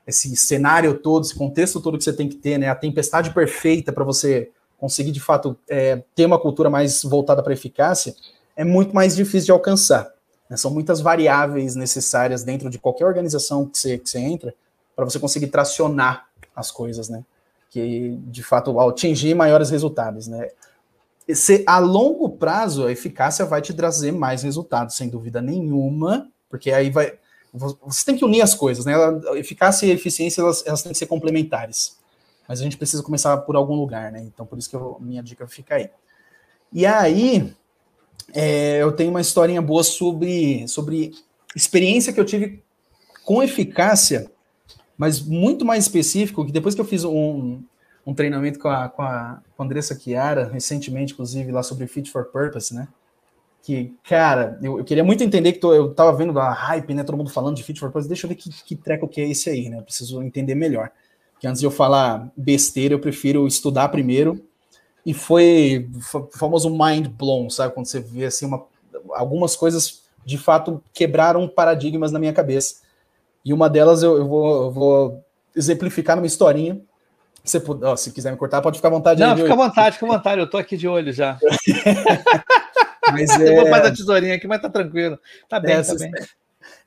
esse 0.06 0.36
cenário 0.36 0.98
todo, 0.98 1.24
esse 1.24 1.34
contexto 1.34 1.80
todo 1.80 1.96
que 1.96 2.04
você 2.04 2.12
tem 2.12 2.28
que 2.28 2.36
ter, 2.36 2.58
né, 2.58 2.68
a 2.68 2.74
tempestade 2.74 3.30
perfeita 3.30 3.92
para 3.92 4.04
você 4.04 4.50
conseguir, 4.76 5.10
de 5.10 5.20
fato, 5.20 5.56
é, 5.70 6.02
ter 6.14 6.26
uma 6.26 6.38
cultura 6.38 6.68
mais 6.68 7.02
voltada 7.02 7.42
para 7.42 7.54
eficácia, 7.54 8.14
é 8.54 8.64
muito 8.64 8.94
mais 8.94 9.16
difícil 9.16 9.46
de 9.46 9.52
alcançar. 9.52 10.12
Né? 10.50 10.56
São 10.56 10.70
muitas 10.70 11.00
variáveis 11.00 11.76
necessárias 11.76 12.42
dentro 12.42 12.68
de 12.68 12.78
qualquer 12.78 13.06
organização 13.06 13.64
que 13.64 13.78
você, 13.78 13.96
que 13.96 14.10
você 14.10 14.18
entra 14.18 14.52
para 14.96 15.04
você 15.04 15.18
conseguir 15.18 15.46
tracionar 15.46 16.28
as 16.54 16.70
coisas, 16.70 17.08
né? 17.08 17.24
Que, 17.70 18.18
de 18.26 18.42
fato, 18.42 18.78
atingir 18.80 19.32
maiores 19.32 19.70
resultados, 19.70 20.26
né? 20.26 20.50
se, 21.34 21.62
a 21.66 21.78
longo 21.78 22.28
prazo, 22.30 22.86
a 22.86 22.92
eficácia 22.92 23.44
vai 23.44 23.62
te 23.62 23.72
trazer 23.72 24.12
mais 24.12 24.42
resultados, 24.42 24.96
sem 24.96 25.08
dúvida 25.08 25.40
nenhuma, 25.40 26.28
porque 26.48 26.72
aí 26.72 26.90
vai. 26.90 27.18
Você 27.52 28.04
tem 28.04 28.16
que 28.16 28.24
unir 28.24 28.42
as 28.42 28.54
coisas, 28.54 28.84
né? 28.84 28.94
Eficácia 29.34 29.86
e 29.86 29.90
eficiência 29.90 30.40
elas, 30.40 30.64
elas 30.66 30.82
têm 30.82 30.92
que 30.92 30.98
ser 30.98 31.06
complementares. 31.06 31.98
Mas 32.48 32.60
a 32.60 32.62
gente 32.62 32.76
precisa 32.76 33.02
começar 33.02 33.36
por 33.38 33.56
algum 33.56 33.74
lugar, 33.74 34.12
né? 34.12 34.22
Então, 34.22 34.46
por 34.46 34.58
isso 34.58 34.70
que 34.70 34.76
eu, 34.76 34.96
minha 35.00 35.22
dica 35.22 35.46
fica 35.46 35.74
aí. 35.74 35.90
E 36.72 36.86
aí, 36.86 37.52
é, 38.32 38.82
eu 38.82 38.92
tenho 38.92 39.10
uma 39.10 39.20
historinha 39.20 39.60
boa 39.60 39.82
sobre, 39.82 40.66
sobre 40.68 41.12
experiência 41.54 42.12
que 42.12 42.20
eu 42.20 42.24
tive 42.24 42.62
com 43.24 43.42
eficácia, 43.42 44.30
mas 44.96 45.20
muito 45.20 45.64
mais 45.64 45.84
específico, 45.84 46.44
que 46.44 46.52
depois 46.52 46.74
que 46.74 46.80
eu 46.80 46.84
fiz 46.84 47.04
um, 47.04 47.62
um 48.06 48.14
treinamento 48.14 48.58
com 48.58 48.68
a, 48.68 48.88
com 48.88 49.02
a, 49.02 49.40
Andressa 49.58 49.98
Chiara, 49.98 50.50
recentemente, 50.52 51.12
inclusive, 51.12 51.52
lá 51.52 51.62
sobre 51.62 51.86
Fit 51.86 52.10
for 52.10 52.24
Purpose, 52.26 52.74
né? 52.74 52.88
Que, 53.62 53.94
cara, 54.04 54.58
eu, 54.62 54.78
eu 54.78 54.84
queria 54.84 55.04
muito 55.04 55.22
entender 55.22 55.52
que 55.52 55.58
tô, 55.58 55.74
eu 55.74 55.92
tava 55.92 56.16
vendo 56.16 56.38
a 56.38 56.50
hype, 56.50 56.94
né? 56.94 57.04
Todo 57.04 57.16
mundo 57.16 57.30
falando 57.30 57.56
de 57.56 57.62
Fit 57.62 57.78
for 57.78 57.90
Purpose. 57.90 58.08
Deixa 58.08 58.26
eu 58.26 58.28
ver 58.28 58.36
que, 58.36 58.48
que 58.64 58.74
treco 58.74 59.06
que 59.06 59.20
é 59.20 59.28
esse 59.28 59.50
aí, 59.50 59.68
né? 59.68 59.82
Preciso 59.82 60.22
entender 60.22 60.54
melhor. 60.54 60.90
Que 61.38 61.46
antes 61.46 61.60
de 61.60 61.66
eu 61.66 61.70
falar 61.70 62.30
besteira, 62.36 62.94
eu 62.94 62.98
prefiro 62.98 63.46
estudar 63.46 63.88
primeiro. 63.90 64.42
E 65.04 65.14
foi 65.14 65.88
o 66.14 66.28
famoso 66.36 66.70
mind 66.70 67.08
blown, 67.08 67.48
sabe? 67.48 67.74
Quando 67.74 67.86
você 67.86 68.00
vê 68.00 68.26
assim, 68.26 68.46
uma, 68.46 68.64
algumas 69.10 69.56
coisas 69.56 70.02
de 70.24 70.36
fato 70.36 70.82
quebraram 70.92 71.48
paradigmas 71.48 72.12
na 72.12 72.18
minha 72.18 72.32
cabeça. 72.32 72.82
E 73.44 73.52
uma 73.52 73.70
delas 73.70 74.02
eu, 74.02 74.18
eu, 74.18 74.28
vou, 74.28 74.62
eu 74.64 74.70
vou 74.70 75.24
exemplificar 75.56 76.16
numa 76.16 76.26
historinha 76.26 76.80
se, 77.44 77.62
oh, 77.66 77.96
se 77.96 78.12
quiser 78.12 78.30
me 78.30 78.36
cortar, 78.36 78.60
pode 78.60 78.78
ficar 78.78 78.88
à 78.88 78.92
vontade. 78.92 79.20
Não, 79.20 79.32
aí, 79.32 79.36
fica 79.36 79.52
à 79.52 79.56
vontade, 79.56 79.94
fica 79.94 80.06
à 80.06 80.08
vontade. 80.16 80.40
Eu 80.40 80.50
tô 80.50 80.58
aqui 80.58 80.76
de 80.76 80.86
olho 80.86 81.12
já. 81.12 81.38
mas 83.12 83.30
é... 83.30 83.48
Eu 83.48 83.56
vou 83.56 83.66
fazer 83.68 83.88
a 83.88 83.90
tesourinha 83.90 84.34
aqui, 84.34 84.46
mas 84.46 84.60
tá 84.60 84.68
tranquilo. 84.68 85.18
Tá 85.48 85.58
bem, 85.58 85.74
essa, 85.74 85.96
tá 85.96 85.98
bem. 85.98 86.12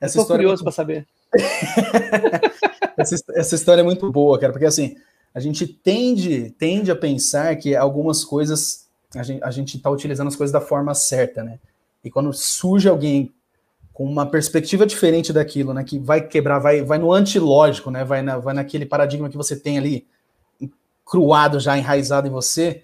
Essa 0.00 0.18
eu 0.18 0.22
tô 0.22 0.32
curioso 0.32 0.62
é 0.62 0.64
muito... 0.64 0.64
para 0.64 0.72
saber. 0.72 1.06
essa, 2.96 3.16
essa 3.34 3.54
história 3.54 3.80
é 3.80 3.84
muito 3.84 4.10
boa, 4.10 4.38
cara, 4.38 4.52
porque 4.52 4.66
assim, 4.66 4.96
a 5.34 5.40
gente 5.40 5.66
tende, 5.66 6.50
tende 6.58 6.90
a 6.90 6.96
pensar 6.96 7.56
que 7.56 7.74
algumas 7.74 8.24
coisas 8.24 8.84
a 9.14 9.22
gente, 9.22 9.44
a 9.44 9.50
gente 9.50 9.78
tá 9.78 9.90
utilizando 9.90 10.28
as 10.28 10.36
coisas 10.36 10.52
da 10.52 10.60
forma 10.60 10.94
certa, 10.94 11.42
né? 11.42 11.58
E 12.02 12.10
quando 12.10 12.32
surge 12.32 12.88
alguém 12.88 13.32
com 13.92 14.04
uma 14.04 14.26
perspectiva 14.26 14.84
diferente 14.84 15.32
daquilo, 15.32 15.72
né, 15.72 15.84
que 15.84 16.00
vai 16.00 16.20
quebrar, 16.20 16.58
vai, 16.58 16.82
vai 16.82 16.98
no 16.98 17.12
antilógico, 17.12 17.92
né, 17.92 18.04
vai, 18.04 18.22
na, 18.22 18.38
vai 18.38 18.52
naquele 18.52 18.84
paradigma 18.84 19.30
que 19.30 19.36
você 19.36 19.54
tem 19.54 19.78
ali, 19.78 20.04
cruado 21.06 21.60
já 21.60 21.78
enraizado 21.78 22.26
em 22.26 22.30
você, 22.30 22.82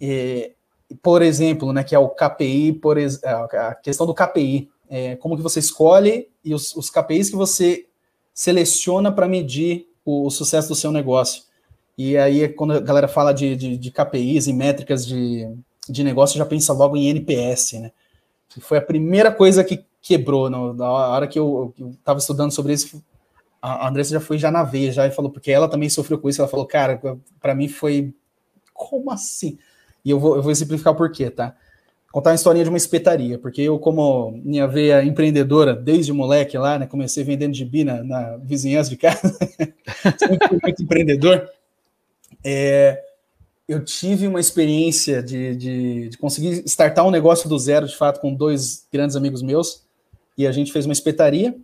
e, 0.00 0.54
por 1.02 1.20
exemplo, 1.20 1.74
né, 1.74 1.84
que 1.84 1.94
é 1.94 1.98
o 1.98 2.08
KPI, 2.08 2.72
por 2.72 2.96
a 2.98 3.74
questão 3.74 4.06
do 4.06 4.14
KPI, 4.14 4.70
é, 4.88 5.16
como 5.16 5.36
que 5.36 5.42
você 5.42 5.60
escolhe 5.60 6.28
e 6.42 6.54
os, 6.54 6.74
os 6.74 6.88
KPIs 6.88 7.30
que 7.30 7.36
você 7.36 7.86
seleciona 8.32 9.12
para 9.12 9.28
medir 9.28 9.88
o, 10.04 10.26
o, 10.26 10.30
sucesso 10.30 10.68
do 10.68 10.74
seu 10.74 10.92
negócio. 10.92 11.42
E 11.96 12.16
aí, 12.16 12.48
quando 12.48 12.74
a 12.74 12.80
galera 12.80 13.08
fala 13.08 13.32
de, 13.32 13.56
de, 13.56 13.76
de 13.76 13.90
KPIs 13.90 14.46
e 14.46 14.52
métricas 14.52 15.06
de, 15.06 15.48
de 15.88 16.04
negócio, 16.04 16.38
já 16.38 16.44
pensa 16.44 16.72
logo 16.72 16.96
em 16.96 17.08
NPS, 17.08 17.74
né? 17.74 17.92
E 18.56 18.60
foi 18.60 18.78
a 18.78 18.82
primeira 18.82 19.30
coisa 19.32 19.64
que 19.64 19.84
quebrou 20.00 20.48
no, 20.48 20.72
na 20.72 20.88
hora 20.88 21.26
que 21.26 21.38
eu 21.38 21.74
estava 21.98 22.18
estudando 22.18 22.52
sobre 22.52 22.72
isso 22.72 23.02
a 23.66 23.88
Andressa 23.88 24.12
já 24.12 24.20
foi 24.20 24.38
já 24.38 24.50
na 24.50 24.62
veia, 24.62 24.92
já 24.92 25.06
e 25.06 25.10
falou, 25.10 25.30
porque 25.30 25.50
ela 25.50 25.68
também 25.68 25.88
sofreu 25.88 26.18
com 26.18 26.28
isso, 26.28 26.40
ela 26.40 26.48
falou, 26.48 26.66
cara, 26.66 27.00
para 27.40 27.54
mim 27.54 27.68
foi. 27.68 28.14
Como 28.72 29.10
assim? 29.10 29.58
E 30.04 30.10
eu 30.10 30.20
vou, 30.20 30.36
eu 30.36 30.42
vou 30.42 30.52
exemplificar 30.52 30.92
o 30.92 30.96
porquê, 30.96 31.30
tá? 31.30 31.56
Contar 32.12 32.30
uma 32.30 32.36
historinha 32.36 32.64
de 32.64 32.70
uma 32.70 32.76
espetaria, 32.76 33.38
porque 33.38 33.62
eu, 33.62 33.78
como 33.78 34.30
minha 34.44 34.66
veia 34.68 35.02
empreendedora, 35.02 35.74
desde 35.74 36.12
moleque 36.12 36.56
lá, 36.56 36.78
né? 36.78 36.86
Comecei 36.86 37.24
vendendo 37.24 37.54
gibi 37.54 37.82
na, 37.82 38.04
na 38.04 38.36
vizinhança 38.36 38.90
de 38.90 38.96
casa, 38.96 39.36
sempre 40.16 40.60
muito 40.62 40.82
empreendedor. 40.82 41.48
É, 42.48 43.02
eu 43.66 43.84
tive 43.84 44.28
uma 44.28 44.38
experiência 44.38 45.20
de, 45.20 45.56
de, 45.56 46.08
de, 46.10 46.18
conseguir 46.18 46.62
startar 46.64 47.04
um 47.04 47.10
negócio 47.10 47.48
do 47.48 47.58
zero, 47.58 47.88
de 47.88 47.96
fato, 47.96 48.20
com 48.20 48.32
dois 48.32 48.86
grandes 48.92 49.16
amigos 49.16 49.42
meus, 49.42 49.84
e 50.38 50.46
a 50.46 50.52
gente 50.52 50.72
fez 50.72 50.86
uma 50.86 50.92
espetaria, 50.92 51.56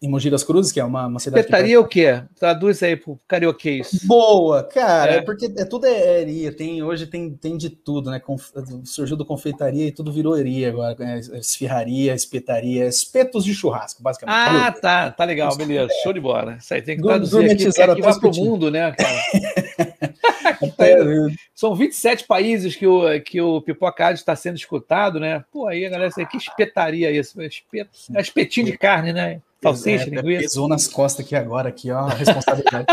em 0.00 0.08
Mogi 0.08 0.30
das 0.30 0.44
Cruzes, 0.44 0.72
que 0.72 0.80
é 0.80 0.84
uma, 0.84 1.06
uma 1.06 1.18
cidade. 1.18 1.40
Espetaria 1.40 1.74
que... 1.74 1.76
o 1.76 1.86
quê? 1.86 2.22
Traduz 2.38 2.82
aí 2.82 2.96
pro 2.96 3.18
carioquês. 3.26 3.90
Boa, 4.04 4.62
cara, 4.62 5.14
é. 5.14 5.20
porque 5.20 5.52
é 5.56 5.64
tudo 5.64 5.86
é 5.86 6.22
eria, 6.22 6.52
tem, 6.52 6.82
hoje 6.82 7.06
tem, 7.06 7.34
tem 7.34 7.56
de 7.56 7.68
tudo, 7.68 8.10
né? 8.10 8.20
Conf, 8.20 8.50
surgiu 8.84 9.16
do 9.16 9.26
confeitaria 9.26 9.88
e 9.88 9.92
tudo 9.92 10.12
virou 10.12 10.38
eria 10.38 10.68
agora. 10.68 10.94
Né? 10.98 11.20
Esfirraria, 11.34 12.14
espetaria, 12.14 12.86
espetos 12.86 13.44
de 13.44 13.52
churrasco, 13.52 14.02
basicamente. 14.02 14.36
Ah, 14.38 14.72
tá, 14.72 15.10
tá 15.10 15.24
legal, 15.24 15.54
beleza, 15.56 15.92
show 16.02 16.12
de 16.12 16.20
bola. 16.20 16.56
Isso 16.60 16.72
aí 16.72 16.80
tem 16.80 16.96
que 16.96 17.02
traduzir 17.02 17.50
aqui, 17.50 17.66
aqui 17.66 18.00
vai 18.00 18.20
pro 18.20 18.34
mundo, 18.34 18.70
né, 18.70 18.92
cara? 18.92 19.67
São 21.54 21.74
27 21.74 22.26
países 22.26 22.74
que 22.76 22.86
o, 22.86 23.20
que 23.20 23.40
o 23.40 23.62
Pipocado 23.62 24.14
está 24.14 24.34
sendo 24.34 24.56
escutado, 24.56 25.20
né? 25.20 25.44
Pô, 25.52 25.66
aí 25.66 25.86
a 25.86 25.90
galera, 25.90 26.10
que 26.26 26.36
espetaria 26.36 27.10
isso? 27.10 27.40
Espeto, 27.42 27.90
é 28.14 28.20
espetinho 28.20 28.66
de 28.66 28.76
carne, 28.76 29.12
né? 29.12 29.40
Salsicha, 29.62 30.04
é, 30.04 30.10
linguiça. 30.10 30.42
Pesou 30.42 30.68
nas 30.68 30.86
costas 30.86 31.26
aqui 31.26 31.34
agora, 31.34 31.68
aqui, 31.68 31.90
ó, 31.90 32.00
a 32.00 32.14
responsabilidade. 32.14 32.86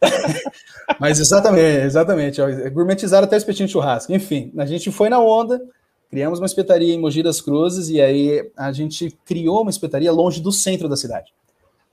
Mas 0.98 1.20
exatamente, 1.20 1.84
exatamente. 1.84 2.40
Ó, 2.40 2.46
gourmetizaram 2.70 3.24
até 3.24 3.36
o 3.36 3.38
espetinho 3.38 3.66
de 3.66 3.72
churrasco. 3.72 4.12
Enfim, 4.12 4.52
a 4.56 4.66
gente 4.66 4.90
foi 4.90 5.08
na 5.08 5.20
onda, 5.20 5.62
criamos 6.10 6.40
uma 6.40 6.46
espetaria 6.46 6.92
em 6.92 6.98
Mogi 6.98 7.22
das 7.22 7.40
Cruzes 7.40 7.88
e 7.88 8.00
aí 8.00 8.50
a 8.56 8.72
gente 8.72 9.16
criou 9.24 9.62
uma 9.62 9.70
espetaria 9.70 10.10
longe 10.10 10.40
do 10.40 10.50
centro 10.50 10.88
da 10.88 10.96
cidade. 10.96 11.32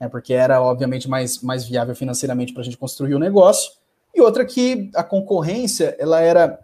É, 0.00 0.08
porque 0.08 0.32
era, 0.32 0.60
obviamente, 0.62 1.08
mais, 1.08 1.40
mais 1.42 1.68
viável 1.68 1.94
financeiramente 1.94 2.52
para 2.52 2.62
a 2.62 2.64
gente 2.64 2.76
construir 2.76 3.14
o 3.14 3.18
negócio. 3.18 3.72
E 4.14 4.20
outra 4.20 4.44
que 4.44 4.90
a 4.94 5.02
concorrência, 5.02 5.96
ela 5.98 6.20
era 6.20 6.58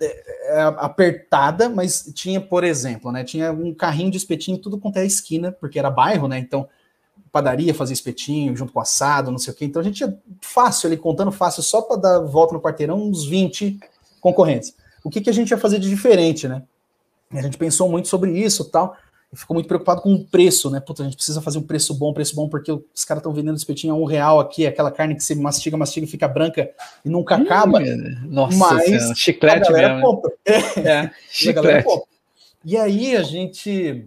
é, 0.00 0.58
é, 0.58 0.62
apertada, 0.78 1.68
mas 1.68 2.10
tinha, 2.14 2.40
por 2.40 2.64
exemplo, 2.64 3.12
né, 3.12 3.22
tinha 3.22 3.52
um 3.52 3.74
carrinho 3.74 4.10
de 4.10 4.16
espetinho 4.16 4.58
tudo 4.58 4.78
quanto 4.78 4.98
é 4.98 5.04
esquina, 5.04 5.52
porque 5.52 5.78
era 5.78 5.90
bairro, 5.90 6.26
né, 6.26 6.38
então 6.38 6.68
padaria 7.30 7.74
fazia 7.74 7.94
espetinho 7.94 8.56
junto 8.56 8.72
com 8.72 8.80
assado, 8.80 9.30
não 9.30 9.38
sei 9.38 9.52
o 9.52 9.56
quê, 9.56 9.64
então 9.64 9.80
a 9.80 9.84
gente 9.84 9.96
tinha 9.96 10.18
fácil 10.40 10.88
ali, 10.88 10.96
contando 10.96 11.30
fácil, 11.30 11.62
só 11.62 11.82
para 11.82 11.96
dar 11.96 12.18
volta 12.20 12.54
no 12.54 12.60
quarteirão, 12.60 13.00
uns 13.00 13.24
20 13.26 13.78
concorrentes. 14.20 14.74
O 15.04 15.10
que, 15.10 15.20
que 15.20 15.30
a 15.30 15.32
gente 15.32 15.50
ia 15.50 15.58
fazer 15.58 15.78
de 15.78 15.88
diferente, 15.88 16.48
né? 16.48 16.62
A 17.32 17.42
gente 17.42 17.56
pensou 17.56 17.88
muito 17.88 18.08
sobre 18.08 18.32
isso 18.32 18.64
tal, 18.64 18.96
ficou 19.32 19.54
muito 19.54 19.68
preocupado 19.68 20.02
com 20.02 20.12
o 20.12 20.24
preço, 20.24 20.70
né? 20.70 20.80
Puta, 20.80 21.02
a 21.02 21.04
gente 21.04 21.16
precisa 21.16 21.40
fazer 21.40 21.58
um 21.58 21.62
preço 21.62 21.94
bom, 21.94 22.12
preço 22.12 22.34
bom, 22.34 22.48
porque 22.48 22.72
os 22.72 23.04
caras 23.04 23.20
estão 23.20 23.32
vendendo 23.32 23.56
espetinho 23.56 23.94
a 23.94 23.96
um 23.96 24.04
real 24.04 24.40
aqui, 24.40 24.66
aquela 24.66 24.90
carne 24.90 25.14
que 25.14 25.22
você 25.22 25.34
mastiga, 25.34 25.76
mastiga, 25.76 26.06
fica 26.06 26.26
branca 26.26 26.70
e 27.04 27.08
nunca 27.08 27.36
hum, 27.36 27.42
acaba. 27.42 27.80
Nossa, 28.24 28.56
mas 28.56 29.18
chiclete 29.18 29.72
mesmo. 29.72 30.22
É, 30.44 30.88
é 30.88 31.10
chiclete. 31.30 31.86
E 32.64 32.76
aí 32.76 33.16
a 33.16 33.22
gente 33.22 34.06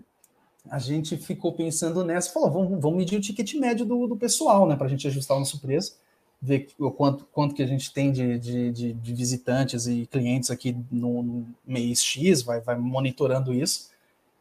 a 0.70 0.80
gente 0.80 1.18
ficou 1.18 1.54
pensando 1.54 2.04
nessa, 2.04 2.32
falou, 2.32 2.52
vamos, 2.52 2.82
vamos 2.82 2.98
medir 2.98 3.18
o 3.18 3.22
ticket 3.22 3.54
médio 3.56 3.86
do, 3.86 4.08
do 4.08 4.16
pessoal, 4.16 4.68
né? 4.68 4.76
Para 4.76 4.88
a 4.88 4.90
gente 4.90 5.08
ajustar 5.08 5.36
o 5.38 5.40
nosso 5.40 5.60
preço, 5.60 5.98
ver 6.42 6.68
o 6.80 6.90
quanto, 6.90 7.26
quanto 7.32 7.54
que 7.54 7.62
a 7.62 7.68
gente 7.68 7.94
tem 7.94 8.12
de, 8.12 8.40
de, 8.40 8.72
de, 8.72 8.94
de 8.94 9.14
visitantes 9.14 9.88
e 9.88 10.06
clientes 10.06 10.50
aqui 10.50 10.76
no, 10.92 11.22
no 11.22 11.48
mês 11.66 12.04
X, 12.04 12.42
vai, 12.42 12.60
vai 12.60 12.78
monitorando 12.78 13.54
isso. 13.54 13.93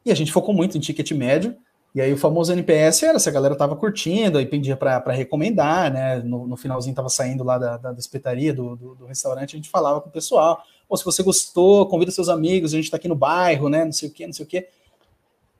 E 0.05 0.11
a 0.11 0.15
gente 0.15 0.33
focou 0.33 0.55
muito 0.55 0.77
em 0.77 0.81
ticket 0.81 1.13
médio. 1.13 1.57
E 1.95 2.01
aí 2.01 2.13
o 2.13 2.17
famoso 2.17 2.53
NPS 2.53 3.03
era 3.03 3.19
se 3.19 3.29
a 3.29 3.33
galera 3.33 3.55
tava 3.55 3.77
curtindo 3.77 4.41
e 4.41 4.47
pedia 4.47 4.77
para 4.77 5.13
recomendar, 5.13 5.93
né? 5.93 6.21
No, 6.21 6.47
no, 6.47 6.57
finalzinho 6.57 6.97
tava 6.97 7.11
saindo 7.11 7.45
lá 7.45 7.59
da, 7.59 7.77
da, 7.77 7.93
da 7.93 7.99
espetaria, 7.99 8.53
do, 8.53 8.75
do, 8.77 8.95
do, 8.95 9.07
restaurante, 9.07 9.55
a 9.55 9.59
gente 9.59 9.69
falava 9.69 10.01
com 10.01 10.09
o 10.09 10.13
pessoal, 10.13 10.63
ou 10.89 10.97
se 10.97 11.05
você 11.05 11.23
gostou, 11.23 11.87
convida 11.87 12.11
seus 12.11 12.31
amigos, 12.31 12.73
a 12.73 12.77
gente 12.77 12.91
tá 12.91 12.97
aqui 12.97 13.09
no 13.09 13.15
bairro, 13.15 13.69
né? 13.69 13.85
Não 13.85 13.93
sei 13.93 14.09
o 14.09 14.13
que, 14.13 14.27
não 14.27 14.33
sei 14.33 14.47
o 14.47 14.49
que. 14.49 14.67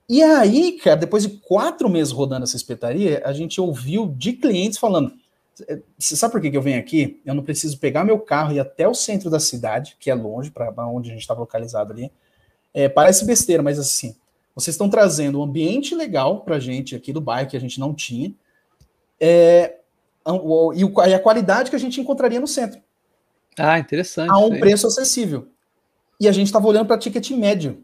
E 0.09 0.23
aí, 0.23 0.73
cara, 0.73 0.97
depois 0.97 1.23
de 1.23 1.37
quatro 1.37 1.87
meses 1.87 2.11
rodando 2.11 2.43
essa 2.43 2.57
espetaria, 2.57 3.21
a 3.23 3.31
gente 3.31 3.61
ouviu 3.61 4.07
de 4.07 4.33
clientes 4.33 4.79
falando: 4.79 5.13
você 5.97 6.15
sabe 6.15 6.31
por 6.31 6.41
que, 6.41 6.49
que 6.49 6.57
eu 6.57 6.61
venho 6.61 6.79
aqui? 6.79 7.21
Eu 7.23 7.35
não 7.35 7.43
preciso 7.43 7.77
pegar 7.77 8.03
meu 8.03 8.19
carro 8.19 8.53
e 8.53 8.55
ir 8.55 8.59
até 8.59 8.87
o 8.87 8.95
centro 8.95 9.29
da 9.29 9.39
cidade, 9.39 9.95
que 9.99 10.09
é 10.09 10.15
longe, 10.15 10.49
para 10.49 10.87
onde 10.87 11.09
a 11.09 11.13
gente 11.13 11.21
estava 11.21 11.41
localizado 11.41 11.93
ali. 11.93 12.11
É, 12.73 12.89
parece 12.89 13.23
besteira, 13.23 13.61
mas 13.61 13.77
assim, 13.77 14.15
vocês 14.55 14.75
estão 14.75 14.89
trazendo 14.89 15.39
um 15.39 15.43
ambiente 15.43 15.95
legal 15.95 16.41
para 16.41 16.57
a 16.57 16.59
gente 16.59 16.95
aqui 16.95 17.11
do 17.11 17.21
bairro 17.21 17.49
que 17.49 17.57
a 17.57 17.59
gente 17.59 17.79
não 17.79 17.93
tinha. 17.93 18.33
É, 19.19 19.77
e 20.75 21.13
a 21.13 21.19
qualidade 21.19 21.69
que 21.69 21.75
a 21.75 21.79
gente 21.79 21.99
encontraria 21.99 22.39
no 22.39 22.47
centro. 22.47 22.79
Ah, 23.57 23.79
interessante. 23.79 24.29
A 24.29 24.37
um 24.37 24.59
preço 24.59 24.87
acessível. 24.87 25.47
E 26.19 26.27
a 26.27 26.31
gente 26.31 26.47
estava 26.47 26.67
olhando 26.67 26.87
para 26.87 26.97
ticket 26.97 27.31
médio. 27.31 27.83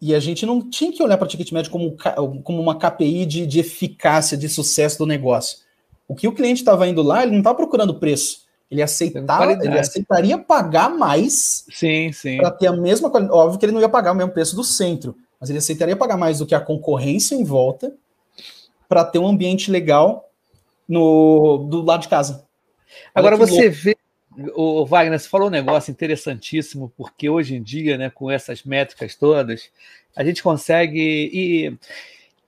E 0.00 0.14
a 0.14 0.20
gente 0.20 0.46
não 0.46 0.68
tinha 0.68 0.92
que 0.92 1.02
olhar 1.02 1.18
para 1.18 1.26
ticket 1.26 1.50
médio 1.52 1.70
como, 1.70 1.96
como 2.42 2.60
uma 2.60 2.78
KPI 2.78 3.26
de, 3.26 3.46
de 3.46 3.60
eficácia, 3.60 4.36
de 4.36 4.48
sucesso 4.48 4.98
do 4.98 5.06
negócio. 5.06 5.58
O 6.06 6.14
que 6.14 6.28
o 6.28 6.32
cliente 6.32 6.60
estava 6.60 6.86
indo 6.86 7.02
lá, 7.02 7.22
ele 7.22 7.32
não 7.32 7.38
estava 7.38 7.56
procurando 7.56 7.98
preço. 7.98 8.46
Ele, 8.70 8.82
aceitava, 8.82 9.52
ele 9.52 9.78
aceitaria 9.78 10.38
pagar 10.38 10.90
mais 10.90 11.64
para 12.38 12.50
ter 12.50 12.66
a 12.66 12.72
mesma 12.72 13.10
qualidade. 13.10 13.38
Óbvio 13.38 13.58
que 13.58 13.66
ele 13.66 13.72
não 13.72 13.80
ia 13.80 13.88
pagar 13.88 14.12
o 14.12 14.14
mesmo 14.14 14.32
preço 14.32 14.54
do 14.54 14.62
centro, 14.62 15.16
mas 15.40 15.50
ele 15.50 15.58
aceitaria 15.58 15.96
pagar 15.96 16.16
mais 16.16 16.38
do 16.38 16.46
que 16.46 16.54
a 16.54 16.60
concorrência 16.60 17.34
em 17.34 17.44
volta 17.44 17.94
para 18.88 19.04
ter 19.04 19.18
um 19.18 19.28
ambiente 19.28 19.70
legal 19.70 20.30
no 20.88 21.66
do 21.68 21.82
lado 21.82 22.02
de 22.02 22.08
casa. 22.08 22.46
Agora 23.14 23.36
você 23.36 23.68
louco. 23.68 23.76
vê, 23.76 23.96
o 24.54 24.86
Wagner, 24.86 25.18
você 25.18 25.28
falou 25.28 25.48
um 25.48 25.50
negócio 25.50 25.90
interessantíssimo, 25.90 26.92
porque 26.96 27.28
hoje 27.28 27.56
em 27.56 27.62
dia, 27.62 27.98
né, 27.98 28.10
com 28.10 28.30
essas 28.30 28.62
métricas 28.62 29.14
todas, 29.14 29.70
a 30.16 30.24
gente 30.24 30.42
consegue 30.42 31.30
e 31.32 31.76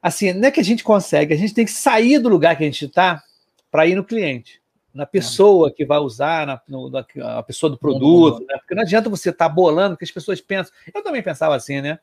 assim, 0.03 0.33
não 0.33 0.49
é 0.49 0.51
que 0.51 0.61
a 0.61 0.65
gente 0.65 0.83
consegue, 0.83 1.35
a 1.35 1.37
gente 1.37 1.53
tem 1.53 1.65
que 1.65 1.73
sair 1.73 2.19
do 2.19 2.29
lugar 2.29 2.57
que 2.57 2.63
a 2.63 2.67
gente 2.67 2.87
está 2.87 3.23
para 3.71 3.87
ir 3.87 3.95
no 3.95 4.05
cliente, 4.05 4.61
na 4.95 5.05
pessoa 5.05 5.73
que 5.73 5.85
vai 5.85 5.99
usar, 5.99 6.47
na, 6.47 6.61
no, 6.67 6.91
na 6.91 7.43
pessoa 7.43 7.71
do 7.71 7.79
produto, 7.79 8.45
né? 8.47 8.57
porque 8.59 8.75
não 8.75 8.83
adianta 8.83 9.11
você 9.11 9.31
estar 9.31 9.49
tá 9.49 9.55
bolando, 9.55 9.97
que 9.97 10.05
as 10.05 10.11
pessoas 10.11 10.41
pensam. 10.41 10.73
Eu 10.93 11.03
também 11.03 11.23
pensava 11.23 11.55
assim, 11.55 11.81
né? 11.81 11.99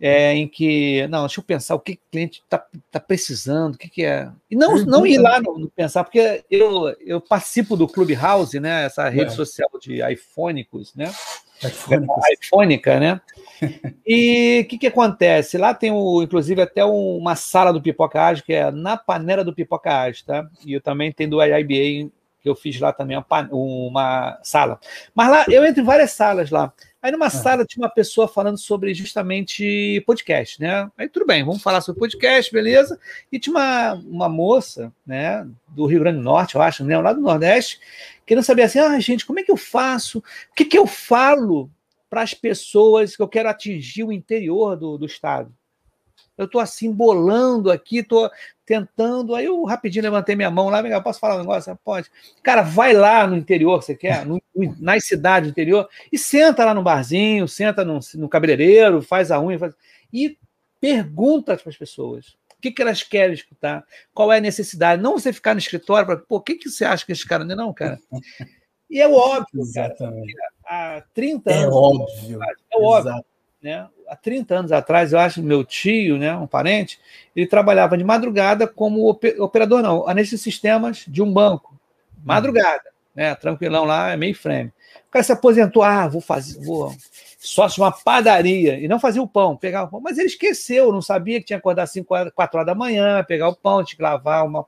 É, 0.00 0.32
em 0.32 0.48
que, 0.48 1.06
não, 1.08 1.20
deixa 1.20 1.40
eu 1.40 1.44
pensar 1.44 1.74
o 1.74 1.80
que 1.80 1.92
o 1.92 1.98
cliente 2.10 2.42
está 2.42 2.64
tá 2.90 2.98
precisando, 2.98 3.74
o 3.74 3.78
que, 3.78 3.88
que 3.88 4.04
é. 4.04 4.30
E 4.50 4.56
não, 4.56 4.76
não 4.84 5.06
ir 5.06 5.18
lá 5.18 5.40
no, 5.40 5.58
no, 5.58 5.70
pensar, 5.70 6.04
porque 6.04 6.42
eu, 6.50 6.96
eu 7.04 7.20
participo 7.20 7.76
do 7.76 7.86
Clubhouse, 7.86 8.58
né? 8.58 8.86
Essa 8.86 9.08
rede 9.10 9.32
é. 9.32 9.34
social 9.34 9.68
de 9.78 10.00
iPhônicos, 10.10 10.94
né? 10.94 11.12
iPhônica, 12.32 12.98
né? 12.98 13.20
E 14.06 14.62
o 14.64 14.68
que, 14.68 14.78
que 14.78 14.86
acontece? 14.86 15.58
Lá 15.58 15.74
tem, 15.74 15.90
o, 15.90 16.22
inclusive, 16.22 16.62
até 16.62 16.82
uma 16.82 17.36
sala 17.36 17.70
do 17.70 17.82
Pipoca 17.82 18.22
Ágil, 18.22 18.44
que 18.44 18.54
é 18.54 18.70
na 18.70 18.96
panela 18.96 19.44
do 19.44 19.54
Pipoca 19.54 19.94
Ágil, 19.94 20.24
tá? 20.24 20.48
E 20.64 20.72
eu 20.72 20.80
também 20.80 21.12
tenho 21.12 21.28
do 21.28 21.42
IIBA, 21.42 22.10
que 22.42 22.48
eu 22.48 22.54
fiz 22.54 22.80
lá 22.80 22.90
também, 22.90 23.18
uma, 23.18 23.48
uma 23.52 24.40
sala. 24.42 24.80
Mas 25.14 25.30
lá, 25.30 25.44
eu 25.50 25.62
entro 25.66 25.82
em 25.82 25.84
várias 25.84 26.12
salas 26.12 26.50
lá. 26.50 26.72
Aí 27.02 27.10
numa 27.10 27.26
é. 27.26 27.30
sala 27.30 27.64
tinha 27.64 27.82
uma 27.82 27.90
pessoa 27.90 28.28
falando 28.28 28.58
sobre 28.58 28.92
justamente 28.92 30.02
podcast, 30.06 30.60
né? 30.60 30.90
Aí 30.98 31.08
tudo 31.08 31.26
bem, 31.26 31.42
vamos 31.42 31.62
falar 31.62 31.80
sobre 31.80 31.98
podcast, 31.98 32.52
beleza? 32.52 32.98
E 33.32 33.38
tinha 33.38 33.54
uma, 33.54 33.94
uma 33.94 34.28
moça, 34.28 34.92
né, 35.06 35.46
do 35.68 35.86
Rio 35.86 36.00
Grande 36.00 36.18
do 36.18 36.24
Norte, 36.24 36.56
eu 36.56 36.62
acho, 36.62 36.84
né, 36.84 36.98
lá 36.98 37.12
do 37.12 37.20
Nordeste, 37.20 37.80
querendo 38.26 38.44
saber 38.44 38.62
assim, 38.62 38.78
ah, 38.78 39.00
gente, 39.00 39.24
como 39.24 39.40
é 39.40 39.42
que 39.42 39.50
eu 39.50 39.56
faço? 39.56 40.18
O 40.18 40.54
que, 40.54 40.64
que 40.64 40.78
eu 40.78 40.86
falo 40.86 41.70
para 42.10 42.22
as 42.22 42.34
pessoas 42.34 43.16
que 43.16 43.22
eu 43.22 43.28
quero 43.28 43.48
atingir 43.48 44.04
o 44.04 44.12
interior 44.12 44.76
do, 44.76 44.98
do 44.98 45.06
estado? 45.06 45.54
Eu 46.40 46.46
estou 46.46 46.60
assim, 46.60 46.90
bolando 46.90 47.70
aqui, 47.70 47.98
estou 47.98 48.30
tentando. 48.64 49.34
Aí 49.34 49.44
eu 49.44 49.62
rapidinho 49.64 50.04
levantei 50.04 50.34
minha 50.34 50.50
mão 50.50 50.70
lá, 50.70 51.00
posso 51.02 51.20
falar 51.20 51.36
um 51.36 51.40
negócio? 51.40 51.78
Pode. 51.84 52.10
Cara, 52.42 52.62
vai 52.62 52.94
lá 52.94 53.26
no 53.26 53.36
interior, 53.36 53.82
você 53.82 53.94
quer? 53.94 54.24
No, 54.24 54.40
nas 54.78 55.04
cidades 55.04 55.48
do 55.48 55.52
interior, 55.52 55.88
e 56.10 56.16
senta 56.16 56.64
lá 56.64 56.72
no 56.72 56.82
barzinho, 56.82 57.46
senta 57.46 57.84
no, 57.84 58.00
no 58.14 58.28
cabeleireiro, 58.28 59.02
faz 59.02 59.30
a 59.30 59.38
unha, 59.40 59.58
faz... 59.58 59.74
e 60.12 60.38
pergunta 60.80 61.56
para 61.56 61.68
as 61.68 61.76
pessoas. 61.76 62.38
O 62.56 62.60
que, 62.60 62.70
que 62.70 62.80
elas 62.80 63.02
querem 63.02 63.34
escutar? 63.34 63.84
Qual 64.14 64.32
é 64.32 64.38
a 64.38 64.40
necessidade? 64.40 65.02
Não 65.02 65.18
você 65.18 65.32
ficar 65.32 65.54
no 65.54 65.60
escritório 65.60 66.06
para, 66.06 66.16
pô, 66.16 66.36
o 66.36 66.40
que, 66.40 66.56
que 66.56 66.70
você 66.70 66.84
acha 66.84 67.04
que 67.04 67.12
esse 67.12 67.26
cara 67.26 67.44
não 67.44 67.52
é, 67.52 67.56
não, 67.56 67.72
cara? 67.72 67.98
E 68.90 69.00
é 69.00 69.08
óbvio, 69.08 69.62
cara. 69.72 69.94
Há 70.64 71.04
30 71.14 71.48
é 71.48 71.54
anos. 71.58 71.74
Óbvio. 71.76 72.40
É 72.42 72.76
óbvio. 72.76 73.24
Né? 73.62 73.86
há 74.10 74.16
30 74.16 74.54
anos 74.56 74.72
atrás, 74.72 75.12
eu 75.12 75.18
acho, 75.18 75.40
meu 75.42 75.64
tio, 75.64 76.18
né, 76.18 76.34
um 76.36 76.46
parente, 76.46 76.98
ele 77.34 77.46
trabalhava 77.46 77.96
de 77.96 78.02
madrugada 78.02 78.66
como 78.66 79.08
operador, 79.08 79.82
não, 79.82 80.04
nesses 80.12 80.40
sistemas 80.40 81.04
de 81.06 81.22
um 81.22 81.32
banco. 81.32 81.78
Madrugada, 82.24 82.90
né, 83.14 83.34
tranquilão 83.36 83.84
lá, 83.84 84.10
é 84.10 84.16
meio 84.16 84.34
frame. 84.34 84.72
O 85.08 85.10
cara 85.10 85.22
se 85.22 85.32
aposentou, 85.32 85.82
ah, 85.82 86.08
vou 86.08 86.20
fazer, 86.20 86.62
vou 86.64 86.92
sócio 87.38 87.82
uma 87.82 87.92
padaria, 87.92 88.80
e 88.80 88.88
não 88.88 88.98
fazia 88.98 89.22
o 89.22 89.28
pão, 89.28 89.56
pegava 89.56 89.86
o 89.86 89.90
pão, 89.90 90.00
mas 90.00 90.18
ele 90.18 90.26
esqueceu, 90.26 90.92
não 90.92 91.00
sabia 91.00 91.38
que 91.38 91.46
tinha 91.46 91.58
que 91.58 91.60
acordar 91.60 91.86
5, 91.86 92.08
4 92.34 92.58
horas 92.58 92.66
da 92.66 92.74
manhã, 92.74 93.24
pegar 93.24 93.48
o 93.48 93.56
pão, 93.56 93.84
tinha 93.84 93.96
que 93.96 94.02
lavar 94.02 94.44
uma 94.44 94.66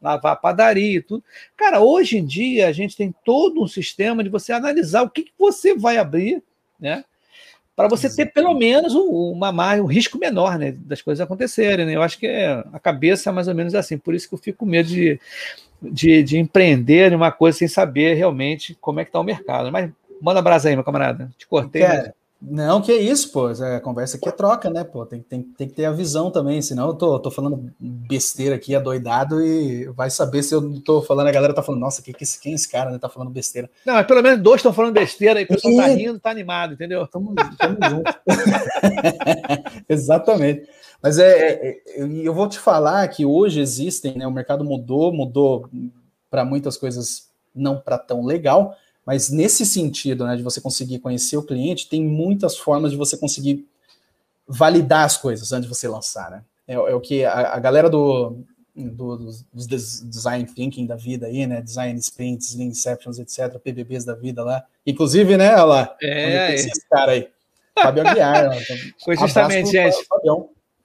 lavar 0.00 0.34
a 0.34 0.36
padaria 0.36 0.98
e 0.98 1.02
tudo. 1.02 1.24
Cara, 1.56 1.80
hoje 1.80 2.18
em 2.18 2.24
dia 2.24 2.68
a 2.68 2.72
gente 2.72 2.96
tem 2.96 3.12
todo 3.24 3.62
um 3.62 3.66
sistema 3.66 4.22
de 4.22 4.28
você 4.28 4.52
analisar 4.52 5.02
o 5.02 5.10
que, 5.10 5.24
que 5.24 5.32
você 5.36 5.74
vai 5.74 5.96
abrir, 5.96 6.42
né? 6.78 7.02
Para 7.76 7.88
você 7.88 8.08
ter 8.14 8.32
pelo 8.32 8.54
menos 8.54 8.94
uma 8.94 9.52
margem, 9.52 9.84
um 9.84 9.86
risco 9.86 10.18
menor 10.18 10.58
né, 10.58 10.72
das 10.72 11.02
coisas 11.02 11.22
acontecerem. 11.22 11.84
Né? 11.84 11.94
Eu 11.94 12.02
acho 12.02 12.18
que 12.18 12.26
é, 12.26 12.64
a 12.72 12.80
cabeça 12.80 13.28
é 13.28 13.32
mais 13.32 13.46
ou 13.48 13.54
menos 13.54 13.74
assim, 13.74 13.98
por 13.98 14.14
isso 14.14 14.26
que 14.26 14.34
eu 14.34 14.38
fico 14.38 14.60
com 14.60 14.66
medo 14.66 14.88
de, 14.88 15.20
de, 15.82 16.22
de 16.22 16.38
empreender 16.38 17.14
uma 17.14 17.30
coisa 17.30 17.58
sem 17.58 17.68
saber 17.68 18.14
realmente 18.14 18.74
como 18.80 18.98
é 18.98 19.04
que 19.04 19.10
está 19.10 19.20
o 19.20 19.24
mercado. 19.24 19.70
Mas 19.70 19.90
manda 20.22 20.40
brasa 20.40 20.70
aí, 20.70 20.74
meu 20.74 20.82
camarada. 20.82 21.30
Te 21.36 21.46
cortei. 21.46 21.82
Cara, 21.82 22.14
não, 22.48 22.80
que 22.80 22.92
é 22.92 22.96
isso, 22.96 23.32
pô. 23.32 23.46
A 23.48 23.80
conversa 23.80 24.16
aqui 24.16 24.28
é 24.28 24.32
troca, 24.32 24.70
né, 24.70 24.84
pô? 24.84 25.04
Tem, 25.04 25.20
tem, 25.20 25.42
tem 25.42 25.68
que 25.68 25.74
ter 25.74 25.84
a 25.84 25.90
visão 25.90 26.30
também, 26.30 26.62
senão 26.62 26.86
eu 26.86 26.94
tô, 26.94 27.18
tô 27.18 27.28
falando 27.28 27.74
besteira 27.80 28.54
aqui, 28.54 28.72
adoidado, 28.72 29.44
e 29.44 29.86
vai 29.86 30.10
saber 30.10 30.44
se 30.44 30.54
eu 30.54 30.80
tô 30.82 31.02
falando, 31.02 31.26
a 31.26 31.32
galera 31.32 31.52
tá 31.52 31.60
falando, 31.60 31.80
nossa, 31.80 32.00
que, 32.00 32.12
que, 32.12 32.24
quem 32.40 32.52
é 32.52 32.54
esse 32.54 32.68
cara, 32.68 32.92
né? 32.92 32.98
Tá 32.98 33.08
falando 33.08 33.32
besteira. 33.32 33.68
Não, 33.84 33.94
mas 33.94 34.06
pelo 34.06 34.22
menos 34.22 34.40
dois 34.40 34.60
estão 34.60 34.72
falando 34.72 34.94
besteira 34.94 35.40
e 35.40 35.44
o 35.44 35.48
pessoal 35.48 35.74
tá 35.74 35.86
rindo, 35.88 36.20
tá 36.20 36.30
animado, 36.30 36.74
entendeu? 36.74 37.04
Tamo, 37.08 37.34
tamo 37.58 37.78
junto. 37.90 38.14
Exatamente. 39.88 40.68
Mas 41.02 41.18
é, 41.18 41.38
é, 41.38 41.68
é 41.68 41.82
eu 41.98 42.32
vou 42.32 42.48
te 42.48 42.60
falar 42.60 43.08
que 43.08 43.26
hoje 43.26 43.60
existem, 43.60 44.16
né? 44.16 44.24
O 44.24 44.32
mercado 44.32 44.64
mudou, 44.64 45.12
mudou 45.12 45.68
para 46.30 46.44
muitas 46.44 46.76
coisas 46.76 47.28
não 47.52 47.80
para 47.80 47.98
tão 47.98 48.24
legal 48.24 48.76
mas 49.06 49.30
nesse 49.30 49.64
sentido, 49.64 50.26
né, 50.26 50.34
de 50.34 50.42
você 50.42 50.60
conseguir 50.60 50.98
conhecer 50.98 51.36
o 51.36 51.42
cliente, 51.42 51.88
tem 51.88 52.02
muitas 52.02 52.58
formas 52.58 52.90
de 52.90 52.96
você 52.96 53.16
conseguir 53.16 53.64
validar 54.48 55.04
as 55.04 55.16
coisas 55.16 55.52
antes 55.52 55.68
de 55.68 55.74
você 55.74 55.86
lançar, 55.86 56.28
né? 56.28 56.42
É, 56.66 56.74
é 56.74 56.94
o 56.94 57.00
que 57.00 57.24
a, 57.24 57.54
a 57.54 57.60
galera 57.60 57.88
do, 57.88 58.38
do, 58.74 59.16
dos 59.16 59.70
design 60.02 60.44
thinking 60.44 60.86
da 60.86 60.96
vida 60.96 61.26
aí, 61.26 61.46
né? 61.46 61.62
Design 61.62 61.96
sprints, 62.00 62.56
lean 62.56 62.66
inceptions, 62.66 63.20
etc., 63.20 63.60
PBBs 63.60 64.04
da 64.04 64.14
vida 64.14 64.42
lá. 64.42 64.64
Inclusive, 64.84 65.36
né, 65.36 65.52
olha 65.52 65.64
lá, 65.64 65.96
é, 66.02 66.50
é. 66.50 66.54
esse 66.54 66.88
cara 66.88 67.12
aí, 67.12 67.28
Fábio 67.80 68.08
Aguiar. 68.08 68.50
Né? 68.50 68.58
Foi 69.04 69.16
justamente, 69.16 69.70
gente. 69.70 69.96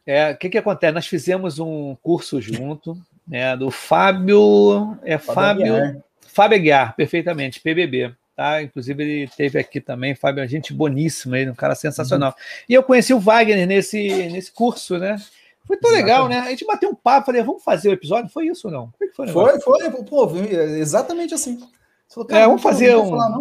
É, 0.05 0.31
o 0.31 0.38
que 0.38 0.49
que 0.49 0.57
acontece? 0.60 0.93
Nós 0.93 1.07
fizemos 1.07 1.57
um 1.57 1.95
curso 2.03 2.39
junto, 2.39 2.95
né, 3.27 3.57
do 3.57 3.71
Fábio, 3.71 4.97
é 5.03 5.17
Fábio, 5.17 5.73
Fábio 5.73 6.03
Fábio 6.34 6.58
Aguiar, 6.58 6.96
perfeitamente, 6.96 7.60
PBB. 7.60 8.13
tá? 8.36 8.62
Inclusive 8.62 9.04
ele 9.04 9.28
teve 9.36 9.60
aqui 9.60 9.80
também, 9.82 10.15
Fábio, 10.15 10.48
gente 10.48 10.74
boníssima, 10.74 11.38
ele 11.38 11.52
um 11.52 11.56
cara 11.56 11.76
sensacional. 11.76 12.30
Uhum. 12.30 12.65
E 12.70 12.74
eu 12.74 12.84
conheci 12.84 13.13
o 13.13 13.20
Wagner 13.20 13.67
nesse, 13.67 14.08
nesse 14.30 14.52
curso, 14.52 14.98
né? 14.98 15.17
Foi 15.65 15.78
tão 15.78 15.91
Exatamente. 15.91 16.06
legal, 16.06 16.28
né? 16.28 16.39
A 16.39 16.50
gente 16.50 16.65
bateu 16.65 16.89
um 16.89 16.96
papo, 16.96 17.28
falei, 17.28 17.44
vamos 17.44 17.63
fazer 17.63 17.89
o 17.89 17.94
episódio? 17.94 18.32
Foi 18.32 18.48
isso 18.48 18.67
ou 18.67 18.74
não? 18.74 18.94
Foi, 19.15 19.28
foi, 19.28 19.60
foi, 19.60 19.91
pô, 20.04 20.32
exatamente 20.78 21.34
assim. 21.34 21.60
Falou, 22.10 22.30
é, 22.32 22.46
vamos 22.46 22.62
fazer 22.62 22.96
um. 22.96 23.10
Falar, 23.10 23.39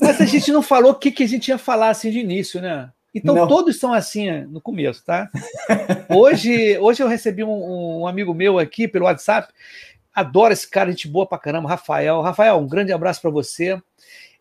Mas 0.00 0.20
a 0.20 0.24
gente 0.24 0.50
não 0.52 0.62
falou 0.62 0.92
o 0.92 0.94
que, 0.94 1.10
que 1.10 1.24
a 1.24 1.28
gente 1.28 1.48
ia 1.48 1.58
falar 1.58 1.90
assim 1.90 2.10
de 2.10 2.18
início, 2.18 2.60
né? 2.60 2.90
Então 3.14 3.34
não. 3.34 3.48
todos 3.48 3.78
são 3.78 3.92
assim 3.92 4.28
é, 4.28 4.44
no 4.46 4.60
começo, 4.60 5.04
tá? 5.04 5.28
Hoje, 6.08 6.78
hoje 6.78 7.02
eu 7.02 7.08
recebi 7.08 7.42
um, 7.42 8.00
um, 8.00 8.06
amigo 8.06 8.32
meu 8.32 8.58
aqui 8.58 8.86
pelo 8.86 9.06
WhatsApp, 9.06 9.52
adoro 10.14 10.52
esse 10.52 10.68
cara, 10.68 10.90
gente 10.90 11.08
boa 11.08 11.26
pra 11.26 11.38
caramba, 11.38 11.68
Rafael. 11.68 12.20
Rafael, 12.20 12.58
um 12.58 12.68
grande 12.68 12.92
abraço 12.92 13.20
para 13.20 13.30
você. 13.30 13.80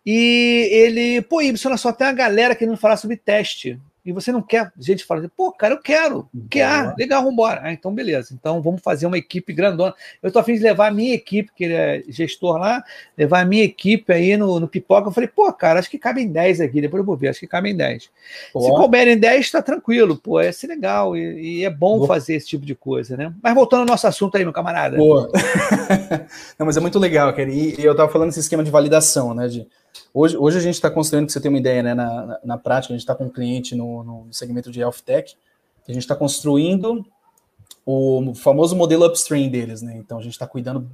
E 0.05 0.69
ele, 0.71 1.21
pô, 1.21 1.41
Ibsen, 1.41 1.75
só 1.77 1.91
tem 1.91 2.07
a 2.07 2.13
galera 2.13 2.55
querendo 2.55 2.77
falar 2.77 2.97
sobre 2.97 3.17
teste 3.17 3.79
e 4.07 4.13
você 4.13 4.31
não 4.31 4.41
quer, 4.41 4.71
gente 4.79 5.03
fala 5.03 5.19
assim, 5.19 5.29
pô, 5.35 5.51
cara, 5.51 5.73
eu 5.73 5.81
quero, 5.81 6.29
quer, 6.49 6.63
ah, 6.63 6.95
legal, 6.97 7.19
vamos 7.19 7.33
embora. 7.33 7.59
Ah, 7.61 7.73
então, 7.73 7.93
beleza. 7.93 8.33
Então, 8.33 8.61
vamos 8.61 8.81
fazer 8.81 9.05
uma 9.05 9.17
equipe 9.17 9.51
grandona. 9.51 9.93
Eu 10.23 10.31
tô 10.31 10.39
afim 10.39 10.53
de 10.53 10.61
levar 10.61 10.87
a 10.87 10.91
minha 10.91 11.13
equipe, 11.13 11.51
que 11.53 11.65
ele 11.65 11.73
é 11.73 12.01
gestor 12.07 12.55
lá, 12.57 12.81
levar 13.17 13.41
a 13.41 13.45
minha 13.45 13.65
equipe 13.65 14.13
aí 14.13 14.37
no, 14.37 14.61
no 14.61 14.67
Pipoca. 14.67 15.09
Eu 15.09 15.11
falei, 15.11 15.27
pô, 15.27 15.51
cara, 15.51 15.77
acho 15.77 15.89
que 15.89 15.97
cabem 15.97 16.25
10 16.25 16.61
aqui, 16.61 16.79
depois 16.79 17.01
eu 17.01 17.05
vou 17.05 17.17
ver, 17.17 17.27
acho 17.27 17.41
que 17.41 17.47
cabem 17.47 17.75
10. 17.75 18.09
Pô. 18.53 18.61
Se 18.61 18.69
couberem 18.69 19.17
10, 19.17 19.51
tá 19.51 19.61
tranquilo, 19.61 20.15
pô, 20.15 20.41
ia 20.41 20.53
ser 20.53 20.67
legal 20.67 21.17
e, 21.17 21.59
e 21.59 21.65
é 21.65 21.69
bom 21.69 21.99
pô. 21.99 22.07
fazer 22.07 22.35
esse 22.35 22.47
tipo 22.47 22.65
de 22.65 22.75
coisa, 22.75 23.17
né? 23.17 23.33
Mas 23.43 23.53
voltando 23.53 23.81
ao 23.81 23.87
nosso 23.87 24.07
assunto 24.07 24.37
aí, 24.37 24.43
meu 24.45 24.53
camarada. 24.53 24.95
Pô. 24.95 25.29
não, 26.57 26.65
mas 26.65 26.77
é 26.77 26.79
muito 26.79 26.97
legal, 26.97 27.33
cara. 27.33 27.51
E, 27.51 27.75
e 27.77 27.83
eu 27.83 27.93
tava 27.93 28.09
falando 28.09 28.29
desse 28.29 28.39
esquema 28.39 28.63
de 28.63 28.71
validação, 28.71 29.33
né, 29.33 29.49
de 29.49 29.67
Hoje, 30.13 30.37
hoje 30.37 30.57
a 30.57 30.61
gente 30.61 30.75
está 30.75 30.89
construindo, 30.89 31.25
para 31.25 31.33
você 31.33 31.39
ter 31.39 31.49
uma 31.49 31.57
ideia, 31.57 31.83
né, 31.83 31.93
na, 31.93 32.39
na, 32.43 32.57
prática, 32.57 32.93
a 32.93 32.95
gente 32.95 33.03
está 33.03 33.15
com 33.15 33.25
um 33.25 33.29
cliente 33.29 33.75
no, 33.75 34.03
no, 34.03 34.27
segmento 34.33 34.71
de 34.71 34.79
health 34.79 35.01
tech, 35.05 35.35
a 35.87 35.91
gente 35.91 36.01
está 36.01 36.15
construindo 36.15 37.05
o 37.85 38.33
famoso 38.35 38.75
modelo 38.75 39.05
upstream 39.05 39.49
deles, 39.49 39.81
né? 39.81 39.95
Então 39.97 40.17
a 40.17 40.21
gente 40.21 40.33
está 40.33 40.45
cuidando 40.45 40.91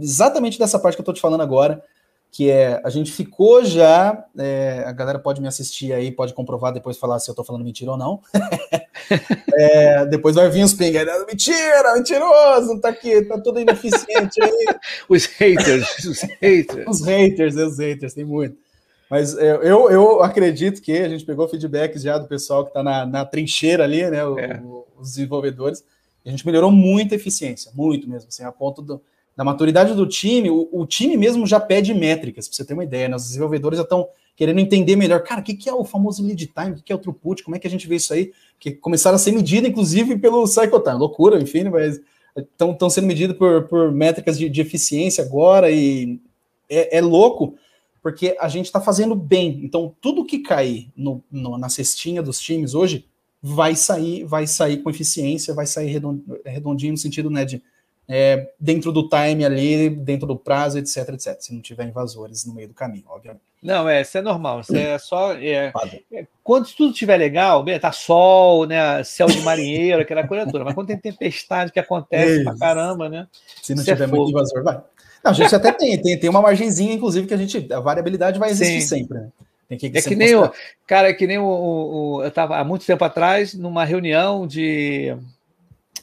exatamente 0.00 0.58
dessa 0.58 0.78
parte 0.78 0.96
que 0.96 1.00
eu 1.00 1.04
estou 1.04 1.14
te 1.14 1.20
falando 1.20 1.42
agora, 1.42 1.84
que 2.32 2.50
é 2.50 2.80
a 2.82 2.88
gente 2.88 3.12
ficou 3.12 3.62
já, 3.62 4.24
é, 4.38 4.82
a 4.86 4.92
galera 4.92 5.18
pode 5.18 5.38
me 5.38 5.46
assistir 5.46 5.92
aí, 5.92 6.10
pode 6.10 6.32
comprovar 6.32 6.72
depois 6.72 6.96
falar 6.96 7.18
se 7.18 7.28
eu 7.28 7.32
estou 7.32 7.44
falando 7.44 7.62
mentira 7.62 7.90
ou 7.90 7.98
não. 7.98 8.22
é, 9.52 10.06
depois 10.06 10.34
vai 10.34 10.48
vir 10.48 10.64
os 10.64 10.72
ping, 10.72 10.94
mentira, 11.28 11.94
mentiroso, 11.94 12.68
não 12.68 12.80
tá 12.80 12.88
aqui, 12.88 13.20
tá 13.26 13.38
tudo 13.38 13.60
ineficiente 13.60 14.42
aí. 14.42 14.66
os 15.10 15.26
haters, 15.26 16.04
os 16.06 16.22
haters. 16.40 16.86
os 16.88 17.04
haters, 17.04 17.54
os 17.54 17.78
haters, 17.78 18.14
tem 18.14 18.24
muito. 18.24 18.56
Mas 19.10 19.36
é, 19.36 19.50
eu, 19.56 19.90
eu 19.90 20.22
acredito 20.22 20.80
que 20.80 20.96
a 20.96 21.08
gente 21.10 21.26
pegou 21.26 21.46
feedbacks 21.46 22.00
já 22.00 22.16
do 22.16 22.26
pessoal 22.26 22.64
que 22.64 22.70
está 22.70 22.82
na, 22.82 23.04
na, 23.04 23.26
trincheira 23.26 23.84
ali, 23.84 24.10
né? 24.10 24.24
O, 24.24 24.38
é. 24.38 24.62
os 24.98 25.10
desenvolvedores, 25.10 25.84
a 26.24 26.30
gente 26.30 26.46
melhorou 26.46 26.72
muito 26.72 27.12
a 27.12 27.16
eficiência, 27.16 27.70
muito 27.74 28.08
mesmo, 28.08 28.28
assim, 28.28 28.42
a 28.42 28.50
ponto 28.50 28.80
do, 28.80 29.02
da 29.36 29.44
maturidade 29.44 29.94
do 29.94 30.06
time, 30.06 30.50
o, 30.50 30.68
o 30.72 30.86
time 30.86 31.16
mesmo 31.16 31.46
já 31.46 31.58
pede 31.58 31.94
métricas, 31.94 32.48
para 32.48 32.56
você 32.56 32.64
ter 32.64 32.74
uma 32.74 32.84
ideia, 32.84 33.08
né? 33.08 33.16
Os 33.16 33.24
desenvolvedores 33.24 33.78
já 33.78 33.82
estão 33.82 34.08
querendo 34.36 34.60
entender 34.60 34.96
melhor, 34.96 35.22
cara, 35.22 35.40
o 35.40 35.44
que, 35.44 35.54
que 35.54 35.68
é 35.68 35.74
o 35.74 35.84
famoso 35.84 36.24
lead 36.24 36.46
time, 36.46 36.72
o 36.72 36.74
que, 36.76 36.82
que 36.82 36.92
é 36.92 36.96
o 36.96 36.98
throughput, 36.98 37.42
como 37.42 37.56
é 37.56 37.58
que 37.58 37.66
a 37.66 37.70
gente 37.70 37.86
vê 37.86 37.96
isso 37.96 38.12
aí? 38.12 38.32
Que 38.58 38.72
começaram 38.72 39.16
a 39.16 39.18
ser 39.18 39.32
medido, 39.32 39.66
inclusive, 39.66 40.18
pelo 40.18 40.46
cycle 40.46 40.82
time, 40.82 40.96
loucura, 40.96 41.40
enfim, 41.40 41.64
mas 41.64 42.00
estão 42.36 42.90
sendo 42.90 43.06
medidos 43.06 43.36
por, 43.36 43.64
por 43.68 43.92
métricas 43.92 44.38
de, 44.38 44.48
de 44.48 44.60
eficiência 44.60 45.22
agora, 45.22 45.70
e 45.70 46.18
é, 46.68 46.98
é 46.98 47.00
louco, 47.00 47.56
porque 48.02 48.36
a 48.40 48.48
gente 48.48 48.66
está 48.66 48.80
fazendo 48.80 49.14
bem. 49.14 49.60
Então, 49.62 49.94
tudo 50.00 50.24
que 50.24 50.38
cair 50.38 50.90
no, 50.96 51.22
no, 51.30 51.58
na 51.58 51.68
cestinha 51.68 52.22
dos 52.22 52.40
times 52.40 52.74
hoje 52.74 53.06
vai 53.40 53.76
sair, 53.76 54.24
vai 54.24 54.46
sair 54.46 54.78
com 54.78 54.90
eficiência, 54.90 55.54
vai 55.54 55.66
sair 55.66 56.00
redondinho 56.44 56.92
no 56.92 56.98
sentido 56.98 57.28
né, 57.28 57.44
de 57.44 57.62
é, 58.14 58.50
dentro 58.60 58.92
do 58.92 59.08
time 59.08 59.42
ali, 59.42 59.88
dentro 59.88 60.26
do 60.26 60.36
prazo, 60.36 60.78
etc, 60.78 61.08
etc. 61.14 61.40
Se 61.40 61.54
não 61.54 61.62
tiver 61.62 61.84
invasores 61.88 62.44
no 62.44 62.52
meio 62.52 62.68
do 62.68 62.74
caminho, 62.74 63.06
obviamente. 63.08 63.40
Não, 63.62 63.88
é, 63.88 64.02
isso 64.02 64.18
é 64.18 64.20
normal. 64.20 64.60
Isso 64.60 64.76
é 64.76 64.98
só. 64.98 65.32
É, 65.32 65.72
é, 66.12 66.26
quando 66.44 66.68
tudo 66.76 66.92
estiver 66.92 67.16
legal, 67.16 67.64
tá 67.80 67.90
sol, 67.90 68.66
né? 68.66 69.02
Céu 69.02 69.28
de 69.28 69.40
marinheiro, 69.40 70.02
aquela 70.02 70.28
coisa 70.28 70.44
toda. 70.44 70.62
Mas 70.62 70.74
quando 70.74 70.88
tem 70.88 70.98
tempestade 70.98 71.72
que 71.72 71.80
acontece 71.80 72.42
isso. 72.42 72.44
pra 72.44 72.58
caramba, 72.58 73.08
né? 73.08 73.26
Se 73.62 73.74
não 73.74 73.80
é 73.80 73.86
tiver 73.86 74.06
muito 74.06 74.28
invasor, 74.28 74.62
vai. 74.62 74.82
Não, 75.24 75.30
a 75.30 75.34
gente 75.34 75.54
até 75.54 75.72
tem, 75.72 75.96
tem, 76.02 76.18
tem 76.18 76.28
uma 76.28 76.42
margenzinha, 76.42 76.92
inclusive, 76.92 77.26
que 77.26 77.32
a 77.32 77.38
gente. 77.38 77.72
A 77.72 77.80
variabilidade 77.80 78.38
vai 78.38 78.50
existir 78.50 78.82
Sim. 78.82 78.88
sempre, 78.88 79.20
né? 79.20 79.76
Que 79.78 79.86
é 79.86 80.02
que 80.02 80.14
nem 80.14 80.34
o. 80.34 80.52
Cara, 80.86 81.08
é 81.08 81.14
que 81.14 81.26
nem 81.26 81.38
o, 81.38 81.46
o, 81.46 82.22
Eu 82.22 82.28
estava 82.28 82.58
há 82.58 82.64
muito 82.64 82.84
tempo 82.84 83.02
atrás, 83.02 83.54
numa 83.54 83.86
reunião 83.86 84.46
de, 84.46 85.16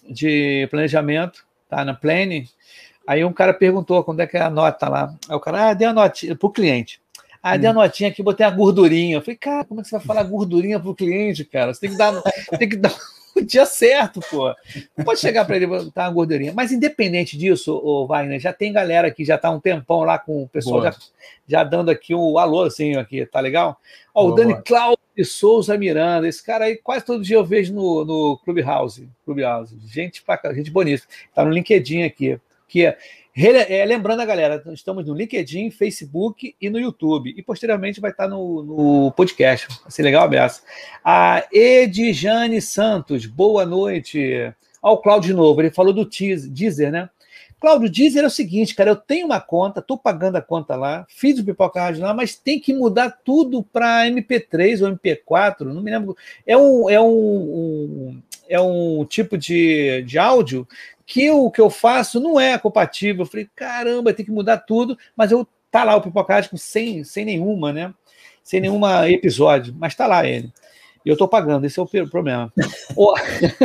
de 0.10 0.68
planejamento 0.72 1.48
tá 1.70 1.86
na 1.86 1.94
Plane. 1.94 2.50
Aí 3.08 3.24
um 3.24 3.32
cara 3.32 3.54
perguntou 3.54 4.04
quando 4.04 4.20
é 4.20 4.28
que 4.28 4.38
é 4.38 4.42
a 4.42 4.50
nota 4.50 4.90
lá. 4.90 5.14
Aí 5.30 5.36
o 5.36 5.40
cara, 5.40 5.70
ah, 5.70 5.74
dei 5.74 5.88
a 5.88 5.94
notinha 5.94 6.36
pro 6.36 6.50
cliente. 6.50 7.02
Ah, 7.42 7.56
hum. 7.56 7.60
dei 7.60 7.70
a 7.70 7.74
notinha 7.74 8.10
aqui, 8.10 8.22
botei 8.22 8.46
a 8.46 8.50
gordurinha. 8.50 9.18
Eu 9.18 9.22
falei, 9.22 9.38
cara, 9.38 9.64
como 9.64 9.80
é 9.80 9.84
que 9.84 9.90
você 9.90 9.98
vai 9.98 10.06
falar 10.06 10.24
gordurinha 10.24 10.80
pro 10.80 10.96
cliente, 10.96 11.46
cara? 11.46 11.74
Você 11.74 11.82
tem 11.82 11.92
que 11.92 11.98
dar, 11.98 12.22
tem 12.58 12.70
que 12.70 12.76
dar 12.76 12.94
o 13.36 13.42
dia 13.42 13.66
certo, 13.66 14.20
pô. 14.30 14.54
Não 14.98 15.06
pode 15.06 15.20
chegar 15.20 15.46
para 15.46 15.56
ele 15.56 15.68
botar 15.68 16.06
uma 16.06 16.14
gordurinha. 16.14 16.54
Mas 16.54 16.72
independente 16.72 17.38
disso, 17.38 17.80
o 17.84 18.06
Wagner, 18.06 18.40
já 18.40 18.52
tem 18.52 18.74
galera 18.74 19.10
que 19.10 19.24
já 19.24 19.38
tá 19.38 19.50
um 19.50 19.60
tempão 19.60 20.02
lá 20.02 20.20
com 20.20 20.44
o 20.44 20.48
pessoal 20.48 20.84
já, 20.84 20.96
já, 21.48 21.64
dando 21.64 21.90
aqui 21.90 22.14
o 22.14 22.34
um 22.34 22.38
alôzinho 22.38 23.00
aqui, 23.00 23.26
tá 23.26 23.40
legal? 23.40 23.80
Ó, 24.14 24.28
o 24.28 24.36
Dani 24.36 24.62
Cláudio 24.64 25.00
Souza 25.24 25.78
Miranda, 25.78 26.28
esse 26.28 26.44
cara 26.44 26.66
aí 26.66 26.78
quase 26.78 27.06
todo 27.06 27.24
dia 27.24 27.38
eu 27.38 27.46
vejo 27.46 27.74
no, 27.74 28.06
no 28.06 28.38
Clubhouse. 28.38 29.10
Clubhouse. 29.26 29.78
Gente, 29.86 30.22
pra, 30.22 30.40
gente 30.54 30.72
bonita. 30.72 31.04
Tá 31.34 31.44
no 31.44 31.52
LinkedIn 31.52 32.04
aqui. 32.04 32.40
Que 32.68 32.86
é, 32.86 32.98
é, 33.36 33.86
lembrando 33.86 34.22
a 34.22 34.26
galera, 34.26 34.62
estamos 34.74 35.06
no 35.06 35.14
LinkedIn, 35.14 35.72
Facebook 35.72 36.56
e 36.60 36.70
no 36.70 36.80
YouTube. 36.80 37.34
E 37.36 37.42
posteriormente 37.42 38.02
vai 38.02 38.12
estar 38.12 38.28
no, 38.28 38.64
no 38.64 39.12
podcast. 39.12 39.68
Vai 39.82 39.92
ser 39.92 40.04
legal, 40.04 40.24
abraço. 40.24 40.62
A 41.04 41.46
Edjane 41.52 42.62
Santos, 42.62 43.26
boa 43.26 43.66
noite. 43.66 44.54
Olha 44.82 44.94
o 44.94 44.98
Cláudio 44.98 45.32
de 45.32 45.36
novo, 45.36 45.62
ele 45.62 45.72
falou 45.72 45.94
do 45.94 46.06
Deezer, 46.06 46.92
né? 46.92 47.10
Cláudio, 47.60 47.90
Deezer 47.90 48.24
é 48.24 48.28
o 48.28 48.32
seguinte, 48.32 48.74
cara, 48.74 48.92
eu 48.92 48.96
tenho 48.96 49.26
uma 49.26 49.42
conta, 49.42 49.82
estou 49.82 49.98
pagando 49.98 50.38
a 50.38 50.42
conta 50.42 50.76
lá, 50.76 51.06
fiz 51.10 51.38
o 51.40 51.44
Pipoca 51.44 51.82
Rádio 51.82 52.04
lá, 52.04 52.14
mas 52.14 52.36
tem 52.36 52.60
que 52.60 52.74
mudar 52.74 53.20
tudo 53.24 53.62
para 53.62 54.08
MP3 54.08 54.82
ou 54.82 54.96
MP4, 54.96 55.62
não 55.62 55.82
me 55.82 55.92
lembro. 55.92 56.16
É 56.48 56.56
um, 56.56 56.90
é 56.90 57.02
um, 57.02 57.08
um 57.08 58.22
é 58.48 58.60
um 58.60 59.06
tipo 59.06 59.38
de, 59.38 60.02
de 60.04 60.18
áudio 60.18 60.68
que 61.06 61.30
o 61.30 61.52
que 61.52 61.62
eu 61.62 61.70
faço 61.70 62.20
não 62.20 62.40
é 62.40 62.58
compatível. 62.58 63.24
Eu 63.24 63.30
falei, 63.30 63.50
caramba, 63.56 64.14
tem 64.14 64.26
que 64.26 64.32
mudar 64.32 64.58
tudo, 64.60 64.98
mas 65.16 65.32
eu 65.32 65.48
tá 65.70 65.84
lá 65.84 65.96
o 65.96 66.02
Pipoca 66.02 66.42
sem, 66.56 67.04
sem 67.04 67.26
nenhuma, 67.26 67.72
né? 67.72 67.94
Sem 68.44 68.62
nenhuma 68.62 69.10
episódio, 69.10 69.76
mas 69.78 69.96
tá 69.96 70.08
lá 70.08 70.26
ele. 70.26 70.52
E 71.10 71.12
eu 71.12 71.16
estou 71.16 71.28
pagando, 71.28 71.66
esse 71.66 71.80
é 71.80 71.82
o 71.82 72.08
problema. 72.08 72.54
o, 72.96 73.16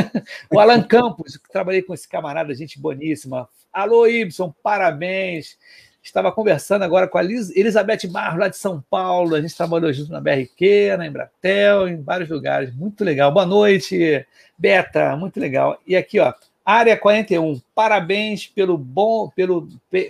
o 0.51 0.59
Alan 0.59 0.83
Campos, 0.83 1.39
trabalhei 1.53 1.83
com 1.83 1.93
esse 1.93 2.09
camarada, 2.09 2.55
gente 2.55 2.81
boníssima. 2.81 3.47
Alô, 3.71 4.07
Ibson, 4.07 4.51
parabéns. 4.63 5.59
Estava 6.03 6.33
conversando 6.33 6.85
agora 6.85 7.07
com 7.07 7.19
a 7.19 7.23
Elizabeth 7.23 8.09
Barro, 8.09 8.39
lá 8.39 8.49
de 8.49 8.57
São 8.57 8.83
Paulo. 8.89 9.35
A 9.35 9.43
gente 9.43 9.55
trabalhou 9.55 9.93
junto 9.93 10.11
na 10.11 10.23
BRQ, 10.23 10.97
na 10.97 11.07
Embratel, 11.07 11.87
em 11.87 12.01
vários 12.01 12.31
lugares. 12.31 12.75
Muito 12.75 13.05
legal. 13.05 13.31
Boa 13.31 13.45
noite, 13.45 14.25
Beta. 14.57 15.15
Muito 15.15 15.39
legal. 15.39 15.79
E 15.87 15.95
aqui, 15.95 16.19
ó, 16.21 16.33
Área 16.65 16.97
41. 16.97 17.61
Parabéns 17.75 18.47
pelo 18.47 18.79
bom, 18.79 19.29
pelo, 19.29 19.69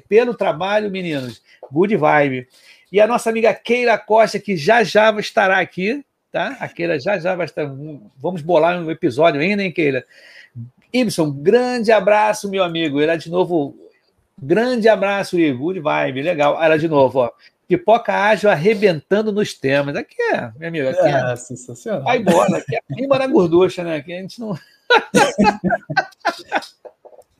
pelo 0.08 0.34
trabalho, 0.34 0.88
meninos. 0.88 1.42
Good 1.72 1.96
vibe. 1.96 2.46
E 2.92 3.00
a 3.00 3.08
nossa 3.08 3.28
amiga 3.28 3.52
Keila 3.52 3.98
Costa, 3.98 4.38
que 4.38 4.56
já 4.56 4.84
já 4.84 5.10
estará 5.18 5.58
aqui, 5.58 6.04
tá? 6.34 6.56
A 6.58 6.66
Keila 6.66 6.98
já 6.98 7.16
já 7.16 7.36
vai 7.36 7.46
estar. 7.46 7.64
Vamos 8.18 8.42
bolar 8.42 8.76
um 8.82 8.90
episódio 8.90 9.40
ainda, 9.40 9.62
hein, 9.62 9.70
Keila? 9.70 10.02
Ibson, 10.92 11.30
grande 11.30 11.92
abraço, 11.92 12.50
meu 12.50 12.64
amigo. 12.64 13.00
Ela 13.00 13.16
de 13.16 13.30
novo. 13.30 13.78
Grande 14.36 14.88
abraço, 14.88 15.38
Igor. 15.38 15.60
Good 15.60 15.78
vibe, 15.78 16.22
legal. 16.22 16.60
Ela 16.60 16.76
de 16.76 16.88
novo, 16.88 17.20
ó. 17.20 17.30
Pipoca 17.68 18.12
ágil 18.12 18.50
arrebentando 18.50 19.30
nos 19.30 19.54
temas. 19.54 19.94
Aqui 19.94 20.20
é, 20.20 20.50
meu 20.58 20.68
amigo. 20.68 20.88
Aqui 20.88 21.06
é, 21.06 21.32
é 21.32 21.36
sensacional. 21.36 22.02
Vai 22.02 22.18
embora. 22.18 22.58
Aqui 22.58 22.74
é 22.74 22.80
prima 22.92 23.16
da 23.16 23.28
gorducha, 23.28 23.84
né? 23.84 23.96
Aqui 23.96 24.12
a 24.12 24.20
gente 24.20 24.40
não. 24.40 24.58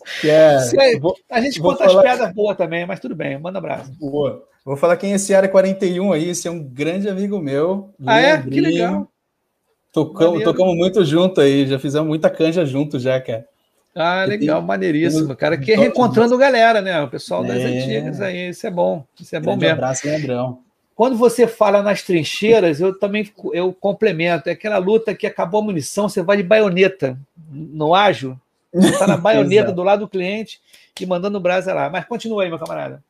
É, 0.25 0.99
vou, 0.99 1.17
a 1.31 1.41
gente 1.41 1.61
conta 1.61 1.85
falar... 1.85 2.01
as 2.01 2.03
piadas 2.03 2.35
boas 2.35 2.57
também, 2.57 2.87
mas 2.87 3.01
tudo 3.01 3.15
bem, 3.15 3.39
manda 3.39 3.59
um 3.59 3.63
abraço. 3.63 3.93
Boa. 3.99 4.45
Vou 4.65 4.77
falar 4.77 4.97
quem 4.97 5.13
é 5.13 5.17
esse 5.17 5.35
Área 5.35 5.49
41 5.49 6.13
aí, 6.13 6.31
esse 6.31 6.49
é 6.49 6.51
um 6.51 6.63
grande 6.63 7.09
amigo 7.09 7.39
meu. 7.39 7.91
Ah, 8.07 8.21
é? 8.21 8.43
Que 8.43 8.61
legal. 8.61 9.09
Tocamos, 9.93 10.43
tocamos 10.43 10.77
muito 10.77 11.05
junto 11.05 11.41
aí, 11.41 11.67
já 11.67 11.79
fizemos 11.79 12.09
muita 12.09 12.29
canja 12.29 12.65
junto 12.65 12.99
já, 12.99 13.21
cara. 13.21 13.47
Ah, 13.95 14.25
legal, 14.25 14.59
tem, 14.59 14.67
maneiríssimo, 14.67 15.37
cara. 15.37 15.55
Aqui 15.55 15.73
é 15.73 15.77
reencontrando 15.77 16.37
galera, 16.37 16.83
né? 16.83 17.01
O 17.01 17.09
pessoal 17.09 17.45
das 17.45 17.59
é. 17.59 17.65
antigas 17.65 18.21
aí, 18.21 18.49
isso 18.49 18.67
é 18.67 18.71
bom. 18.71 19.05
Isso 19.21 19.37
é 19.37 19.41
bom 19.41 19.57
mesmo. 19.57 19.75
abraço, 19.75 20.07
Leandrão. 20.07 20.59
Quando 20.97 21.17
você 21.17 21.47
fala 21.47 21.83
nas 21.83 22.03
trincheiras, 22.03 22.81
eu 22.81 22.99
também 22.99 23.31
eu 23.53 23.73
complemento. 23.73 24.49
É 24.49 24.53
aquela 24.53 24.79
luta 24.79 25.15
que 25.15 25.27
acabou 25.27 25.61
a 25.61 25.65
munição, 25.65 26.09
você 26.09 26.23
vai 26.23 26.37
de 26.37 26.43
baioneta 26.43 27.17
no 27.51 27.95
ágil, 27.95 28.31
você 28.31 28.44
está 28.75 29.07
na 29.07 29.17
baioneta 29.19 29.73
do 29.73 29.83
lado 29.83 30.01
do 30.01 30.09
cliente 30.09 30.61
e 31.01 31.07
mandando 31.07 31.39
o 31.39 31.41
brasa 31.41 31.73
lá. 31.73 31.89
Mas 31.89 32.05
continua 32.07 32.43
aí, 32.43 32.49
meu 32.49 32.59
camarada. 32.59 33.03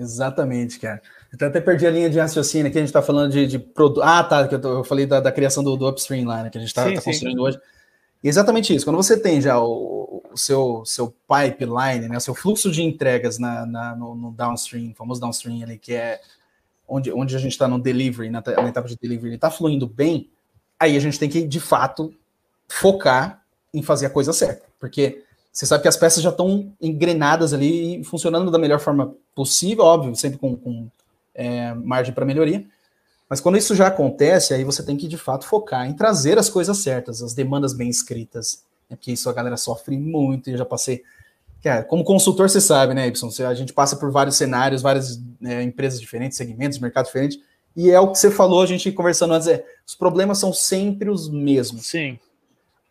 Exatamente, 0.00 0.78
cara. 0.78 1.02
Eu 1.38 1.46
até 1.46 1.60
perdi 1.60 1.86
a 1.86 1.90
linha 1.90 2.08
de 2.08 2.18
raciocínio 2.18 2.68
aqui, 2.68 2.78
a 2.78 2.80
gente 2.80 2.88
está 2.88 3.02
falando 3.02 3.30
de, 3.30 3.46
de 3.46 3.58
produto. 3.58 4.02
Ah, 4.02 4.24
tá, 4.24 4.48
que 4.48 4.54
eu, 4.54 4.60
tô, 4.60 4.78
eu 4.78 4.84
falei 4.84 5.04
da, 5.04 5.20
da, 5.20 5.30
criação 5.30 5.62
do, 5.62 5.76
do, 5.76 5.86
upstream 5.86 6.26
lá, 6.26 6.42
né, 6.42 6.50
que 6.50 6.56
a 6.56 6.60
gente 6.60 6.70
está 6.70 6.90
tá 6.90 7.02
construindo 7.02 7.42
hoje. 7.42 7.60
E 8.24 8.28
exatamente 8.28 8.74
isso. 8.74 8.84
Quando 8.84 8.96
você 8.96 9.18
tem 9.18 9.42
já 9.42 9.60
o, 9.60 10.22
o, 10.32 10.36
seu, 10.36 10.82
seu 10.86 11.14
pipeline, 11.28 12.08
né, 12.08 12.16
o 12.16 12.20
seu 12.20 12.34
fluxo 12.34 12.70
de 12.70 12.82
entregas 12.82 13.38
na, 13.38 13.66
na 13.66 13.94
no, 13.94 14.14
no, 14.14 14.30
downstream, 14.32 14.94
famoso 14.94 15.20
downstream 15.20 15.62
ali, 15.62 15.78
que 15.78 15.92
é 15.92 16.20
onde, 16.88 17.12
onde 17.12 17.36
a 17.36 17.38
gente 17.38 17.52
está 17.52 17.68
no 17.68 17.78
delivery, 17.78 18.30
na, 18.30 18.42
na, 18.42 18.68
etapa 18.68 18.88
de 18.88 18.96
delivery, 18.96 19.28
ele 19.28 19.34
está 19.36 19.50
fluindo 19.50 19.86
bem, 19.86 20.30
aí 20.78 20.96
a 20.96 21.00
gente 21.00 21.18
tem 21.18 21.28
que, 21.28 21.46
de 21.46 21.60
fato, 21.60 22.12
focar 22.66 23.42
em 23.72 23.82
fazer 23.82 24.06
a 24.06 24.10
coisa 24.10 24.32
certa. 24.32 24.69
Porque 24.80 25.22
você 25.52 25.66
sabe 25.66 25.82
que 25.82 25.88
as 25.88 25.96
peças 25.96 26.22
já 26.22 26.30
estão 26.30 26.72
engrenadas 26.80 27.52
ali 27.52 28.00
e 28.00 28.04
funcionando 28.04 28.50
da 28.50 28.58
melhor 28.58 28.80
forma 28.80 29.14
possível, 29.34 29.84
óbvio, 29.84 30.16
sempre 30.16 30.38
com, 30.38 30.56
com 30.56 30.88
é, 31.34 31.74
margem 31.74 32.14
para 32.14 32.24
melhoria. 32.24 32.64
Mas 33.28 33.40
quando 33.40 33.58
isso 33.58 33.76
já 33.76 33.86
acontece, 33.86 34.54
aí 34.54 34.64
você 34.64 34.82
tem 34.82 34.96
que 34.96 35.06
de 35.06 35.16
fato 35.16 35.46
focar 35.46 35.88
em 35.88 35.92
trazer 35.92 36.38
as 36.38 36.48
coisas 36.48 36.78
certas, 36.78 37.22
as 37.22 37.34
demandas 37.34 37.72
bem 37.72 37.88
escritas, 37.88 38.64
né, 38.88 38.96
porque 38.96 39.12
isso 39.12 39.28
a 39.28 39.32
galera 39.32 39.56
sofre 39.56 39.96
muito. 39.96 40.48
E 40.48 40.54
eu 40.54 40.58
já 40.58 40.64
passei. 40.64 41.02
Cara, 41.62 41.84
como 41.84 42.02
consultor, 42.02 42.48
você 42.48 42.60
sabe, 42.60 42.94
né, 42.94 43.06
Ibson? 43.06 43.30
A 43.46 43.54
gente 43.54 43.72
passa 43.72 43.94
por 43.94 44.10
vários 44.10 44.36
cenários, 44.36 44.82
várias 44.82 45.20
é, 45.44 45.62
empresas 45.62 46.00
diferentes, 46.00 46.38
segmentos, 46.38 46.78
mercado 46.78 47.06
diferente. 47.06 47.40
E 47.76 47.90
é 47.90 48.00
o 48.00 48.10
que 48.10 48.18
você 48.18 48.30
falou, 48.30 48.62
a 48.62 48.66
gente 48.66 48.90
conversando 48.90 49.34
antes, 49.34 49.46
é, 49.46 49.64
os 49.86 49.94
problemas 49.94 50.38
são 50.38 50.52
sempre 50.52 51.10
os 51.10 51.28
mesmos. 51.28 51.86
Sim. 51.86 52.18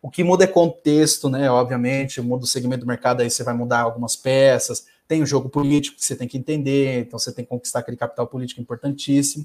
O 0.02 0.10
que 0.10 0.24
muda 0.24 0.44
é 0.44 0.46
contexto, 0.46 1.28
né? 1.28 1.50
Obviamente, 1.50 2.20
muda 2.20 2.44
o 2.44 2.46
segmento 2.46 2.80
do 2.80 2.86
mercado, 2.86 3.20
aí 3.20 3.30
você 3.30 3.44
vai 3.44 3.54
mudar 3.54 3.80
algumas 3.80 4.16
peças. 4.16 4.86
Tem 5.06 5.22
o 5.22 5.26
jogo 5.26 5.48
político 5.48 5.96
que 5.96 6.04
você 6.04 6.16
tem 6.16 6.26
que 6.26 6.38
entender, 6.38 7.00
então 7.00 7.18
você 7.18 7.32
tem 7.32 7.44
que 7.44 7.50
conquistar 7.50 7.80
aquele 7.80 7.96
capital 7.96 8.26
político 8.26 8.60
importantíssimo. 8.60 9.44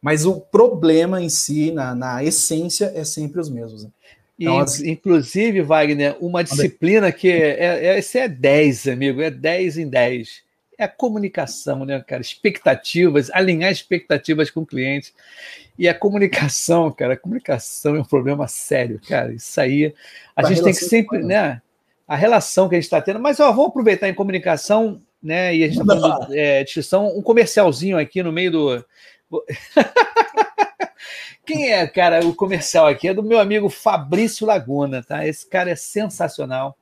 Mas 0.00 0.26
o 0.26 0.40
problema 0.40 1.22
em 1.22 1.28
si, 1.28 1.70
na, 1.70 1.94
na 1.94 2.24
essência, 2.24 2.90
é 2.94 3.04
sempre 3.04 3.40
os 3.40 3.48
mesmos. 3.48 3.84
Né? 3.84 3.90
Então, 4.38 4.58
as... 4.58 4.80
Inclusive, 4.80 5.62
Wagner, 5.62 6.16
uma 6.20 6.42
disciplina 6.42 7.12
que 7.12 7.30
é, 7.30 7.86
é, 7.86 7.98
esse 7.98 8.18
é 8.18 8.26
10, 8.26 8.88
amigo, 8.88 9.20
é 9.20 9.30
10 9.30 9.78
em 9.78 9.88
10. 9.88 10.42
É 10.82 10.84
a 10.84 10.88
comunicação, 10.88 11.84
né, 11.84 12.02
cara? 12.04 12.20
Expectativas, 12.20 13.30
alinhar 13.30 13.70
expectativas 13.70 14.50
com 14.50 14.62
o 14.62 14.66
cliente. 14.66 15.14
E 15.78 15.88
a 15.88 15.94
comunicação, 15.94 16.90
cara, 16.90 17.14
a 17.14 17.16
comunicação 17.16 17.94
é 17.94 18.00
um 18.00 18.04
problema 18.04 18.48
sério, 18.48 19.00
cara. 19.08 19.32
Isso 19.32 19.60
aí, 19.60 19.94
a, 20.34 20.44
a 20.44 20.48
gente 20.48 20.60
tem 20.60 20.72
que 20.72 20.80
sempre, 20.80 21.22
né? 21.22 21.62
A 22.08 22.16
relação 22.16 22.68
que 22.68 22.74
a 22.74 22.78
gente 22.78 22.86
está 22.86 23.00
tendo. 23.00 23.20
Mas, 23.20 23.38
ó, 23.38 23.52
vamos 23.52 23.68
aproveitar 23.68 24.08
em 24.08 24.14
comunicação, 24.14 25.00
né? 25.22 25.54
E 25.54 25.62
a 25.62 25.68
gente 25.68 25.80
está 25.80 26.00
falando 26.00 26.34
é, 26.34 26.64
discussão, 26.64 27.16
um 27.16 27.22
comercialzinho 27.22 27.96
aqui 27.96 28.20
no 28.20 28.32
meio 28.32 28.50
do. 28.50 28.84
Quem 31.46 31.72
é, 31.72 31.86
cara, 31.86 32.26
o 32.26 32.34
comercial 32.34 32.88
aqui? 32.88 33.06
É 33.06 33.14
do 33.14 33.22
meu 33.22 33.38
amigo 33.38 33.68
Fabrício 33.68 34.44
Laguna, 34.44 35.00
tá? 35.00 35.24
Esse 35.24 35.48
cara 35.48 35.70
é 35.70 35.76
sensacional. 35.76 36.76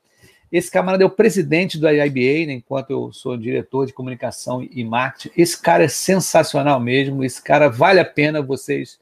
Esse 0.53 0.71
camarada 0.71 1.05
é 1.05 1.07
o 1.07 1.11
presidente 1.11 1.79
do 1.79 1.89
IBA, 1.89 2.47
né, 2.47 2.53
enquanto 2.55 2.91
eu 2.91 3.13
sou 3.13 3.37
diretor 3.37 3.87
de 3.87 3.93
comunicação 3.93 4.67
e 4.69 4.83
marketing. 4.83 5.31
Esse 5.41 5.61
cara 5.61 5.85
é 5.85 5.89
sensacional 5.89 6.81
mesmo. 6.81 7.23
Esse 7.23 7.41
cara 7.41 7.69
vale 7.69 8.01
a 8.01 8.05
pena 8.05 8.43
vocês 8.43 8.99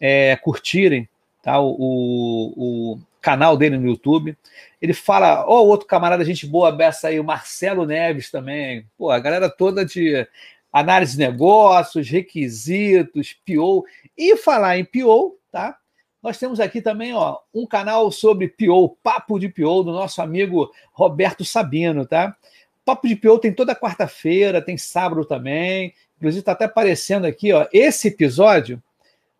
é, 0.00 0.36
curtirem 0.36 1.08
tá, 1.42 1.60
o, 1.60 1.76
o, 1.78 2.94
o, 2.94 3.00
canal 3.20 3.56
dele 3.56 3.76
no 3.76 3.86
YouTube. 3.86 4.36
Ele 4.80 4.94
fala, 4.94 5.44
ó, 5.46 5.60
oh, 5.60 5.66
outro 5.66 5.86
camarada, 5.86 6.24
gente 6.24 6.46
boa, 6.46 6.72
beça 6.72 7.08
aí, 7.08 7.20
o 7.20 7.24
Marcelo 7.24 7.84
Neves 7.84 8.30
também. 8.30 8.86
Pô, 8.96 9.10
a 9.10 9.18
galera 9.18 9.50
toda 9.50 9.84
de 9.84 10.26
análise 10.72 11.12
de 11.12 11.18
negócios, 11.18 12.08
requisitos, 12.08 13.34
PO. 13.46 13.84
E 14.16 14.36
falar 14.36 14.78
em 14.78 14.84
PO, 14.84 15.36
tá? 15.50 15.76
Nós 16.22 16.38
temos 16.38 16.60
aqui 16.60 16.80
também 16.80 17.14
ó, 17.14 17.38
um 17.54 17.66
canal 17.66 18.10
sobre 18.10 18.48
PO, 18.48 18.96
Papo 19.02 19.38
de 19.38 19.48
PO, 19.48 19.84
do 19.84 19.92
nosso 19.92 20.20
amigo 20.20 20.70
Roberto 20.92 21.44
Sabino, 21.44 22.06
tá? 22.06 22.36
Papo 22.84 23.08
de 23.08 23.16
PO 23.16 23.38
tem 23.38 23.52
toda 23.52 23.74
quarta-feira, 23.74 24.62
tem 24.62 24.76
sábado 24.78 25.24
também. 25.24 25.92
Inclusive, 26.16 26.40
está 26.40 26.52
até 26.52 26.64
aparecendo 26.64 27.26
aqui, 27.26 27.52
ó. 27.52 27.66
Esse 27.72 28.08
episódio, 28.08 28.82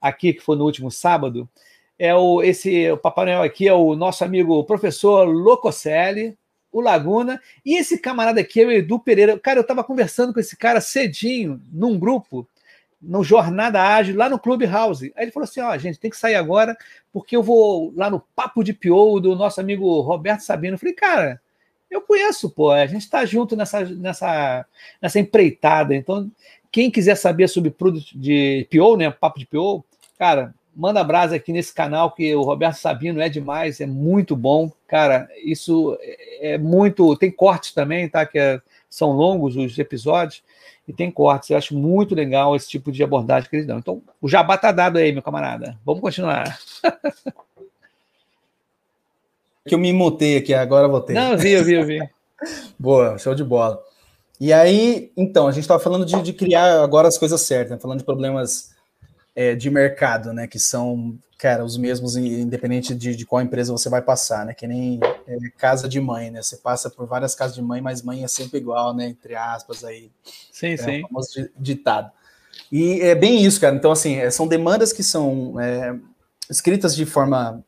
aqui, 0.00 0.32
que 0.32 0.40
foi 0.40 0.56
no 0.56 0.64
último 0.64 0.90
sábado, 0.90 1.48
é 1.98 2.14
o 2.14 2.42
esse 2.42 2.90
o 2.90 2.98
Papai 2.98 3.26
Noel 3.26 3.42
aqui 3.42 3.66
é 3.66 3.72
o 3.72 3.94
nosso 3.94 4.24
amigo 4.24 4.62
professor 4.64 5.24
Lococelli, 5.24 6.36
o 6.70 6.80
Laguna, 6.80 7.40
e 7.64 7.78
esse 7.78 7.98
camarada 7.98 8.40
aqui 8.40 8.60
é 8.60 8.66
o 8.66 8.70
Edu 8.70 8.98
Pereira. 8.98 9.38
Cara, 9.38 9.58
eu 9.58 9.62
estava 9.62 9.82
conversando 9.82 10.34
com 10.34 10.40
esse 10.40 10.56
cara 10.56 10.80
cedinho 10.80 11.60
num 11.72 11.98
grupo 11.98 12.46
no 13.06 13.22
Jornada 13.22 13.80
Ágil, 13.82 14.16
lá 14.16 14.28
no 14.28 14.38
Clubhouse. 14.38 15.12
Aí 15.16 15.24
ele 15.24 15.32
falou 15.32 15.44
assim: 15.44 15.60
ó, 15.60 15.72
oh, 15.72 15.78
gente, 15.78 15.98
tem 15.98 16.10
que 16.10 16.16
sair 16.16 16.34
agora, 16.34 16.76
porque 17.12 17.36
eu 17.36 17.42
vou 17.42 17.92
lá 17.96 18.10
no 18.10 18.20
Papo 18.34 18.62
de 18.64 18.72
Piou 18.72 19.20
do 19.20 19.34
nosso 19.36 19.60
amigo 19.60 20.00
Roberto 20.00 20.40
Sabino. 20.40 20.74
Eu 20.74 20.78
falei, 20.78 20.94
cara, 20.94 21.40
eu 21.90 22.00
conheço, 22.00 22.50
pô, 22.50 22.70
a 22.70 22.86
gente 22.86 23.02
está 23.02 23.24
junto 23.24 23.56
nessa, 23.56 23.84
nessa, 23.84 24.66
nessa 25.00 25.18
empreitada. 25.18 25.94
Então, 25.94 26.30
quem 26.70 26.90
quiser 26.90 27.16
saber 27.16 27.48
sobre 27.48 27.70
produto 27.70 28.10
de 28.14 28.66
Piou, 28.68 28.96
né? 28.96 29.10
Papo 29.10 29.38
de 29.38 29.46
Piou, 29.46 29.84
cara, 30.18 30.54
manda 30.74 31.02
brasa 31.02 31.36
aqui 31.36 31.52
nesse 31.52 31.72
canal 31.72 32.10
que 32.10 32.34
o 32.34 32.42
Roberto 32.42 32.76
Sabino 32.76 33.20
é 33.20 33.28
demais, 33.28 33.80
é 33.80 33.86
muito 33.86 34.36
bom. 34.36 34.70
Cara, 34.86 35.28
isso 35.42 35.96
é 36.40 36.58
muito. 36.58 37.16
Tem 37.16 37.30
cortes 37.30 37.72
também, 37.72 38.08
tá? 38.08 38.26
Que 38.26 38.38
é, 38.38 38.60
são 38.88 39.12
longos 39.12 39.56
os 39.56 39.78
episódios 39.78 40.42
e 40.86 40.92
tem 40.92 41.10
cortes. 41.10 41.50
Eu 41.50 41.58
acho 41.58 41.76
muito 41.76 42.14
legal 42.14 42.54
esse 42.54 42.68
tipo 42.68 42.92
de 42.92 43.02
abordagem 43.02 43.48
que 43.48 43.56
eles 43.56 43.66
dão. 43.66 43.78
Então, 43.78 44.02
o 44.20 44.28
jabá 44.28 44.56
tá 44.56 44.72
dado 44.72 44.98
aí, 44.98 45.12
meu 45.12 45.22
camarada. 45.22 45.78
Vamos 45.84 46.00
continuar. 46.00 46.58
que 49.66 49.74
eu 49.74 49.78
me 49.78 49.92
mutei 49.92 50.36
aqui, 50.36 50.54
agora 50.54 50.88
voltei. 50.88 51.14
Não, 51.14 51.36
vi, 51.36 51.50
eu 51.52 51.64
vi, 51.64 51.74
eu 51.74 51.84
vi. 51.84 51.98
Boa, 52.78 53.18
show 53.18 53.34
de 53.34 53.42
bola. 53.42 53.82
E 54.38 54.52
aí, 54.52 55.10
então, 55.16 55.48
a 55.48 55.52
gente 55.52 55.62
estava 55.62 55.82
falando 55.82 56.04
de, 56.04 56.20
de, 56.22 56.32
criar 56.32 56.82
agora 56.82 57.08
as 57.08 57.16
coisas 57.16 57.40
certas, 57.40 57.70
né? 57.70 57.78
falando 57.80 58.00
de 58.00 58.04
problemas 58.04 58.74
é, 59.34 59.54
de 59.54 59.70
mercado, 59.70 60.32
né? 60.34 60.46
Que 60.46 60.58
são 60.58 61.18
cara, 61.38 61.64
os 61.64 61.76
mesmos, 61.76 62.16
independente 62.16 62.94
de, 62.94 63.14
de 63.14 63.26
qual 63.26 63.42
empresa 63.42 63.72
você 63.72 63.88
vai 63.88 64.00
passar, 64.00 64.46
né? 64.46 64.54
Que 64.54 64.66
nem 64.66 64.98
é, 65.26 65.36
casa 65.58 65.88
de 65.88 66.00
mãe, 66.00 66.30
né? 66.30 66.42
Você 66.42 66.56
passa 66.56 66.88
por 66.88 67.06
várias 67.06 67.34
casas 67.34 67.54
de 67.54 67.62
mãe, 67.62 67.80
mas 67.80 68.02
mãe 68.02 68.24
é 68.24 68.28
sempre 68.28 68.58
igual, 68.58 68.94
né? 68.94 69.06
Entre 69.06 69.34
aspas 69.34 69.84
aí. 69.84 70.10
Sim, 70.50 70.68
é 70.68 70.76
sim. 70.76 71.02
Famoso 71.02 71.48
ditado. 71.58 72.10
E 72.72 73.00
é 73.00 73.14
bem 73.14 73.44
isso, 73.44 73.60
cara. 73.60 73.76
Então, 73.76 73.92
assim, 73.92 74.16
é, 74.16 74.30
são 74.30 74.48
demandas 74.48 74.92
que 74.92 75.02
são 75.02 75.60
é, 75.60 75.94
escritas 76.48 76.96
de 76.96 77.04
forma 77.04 77.62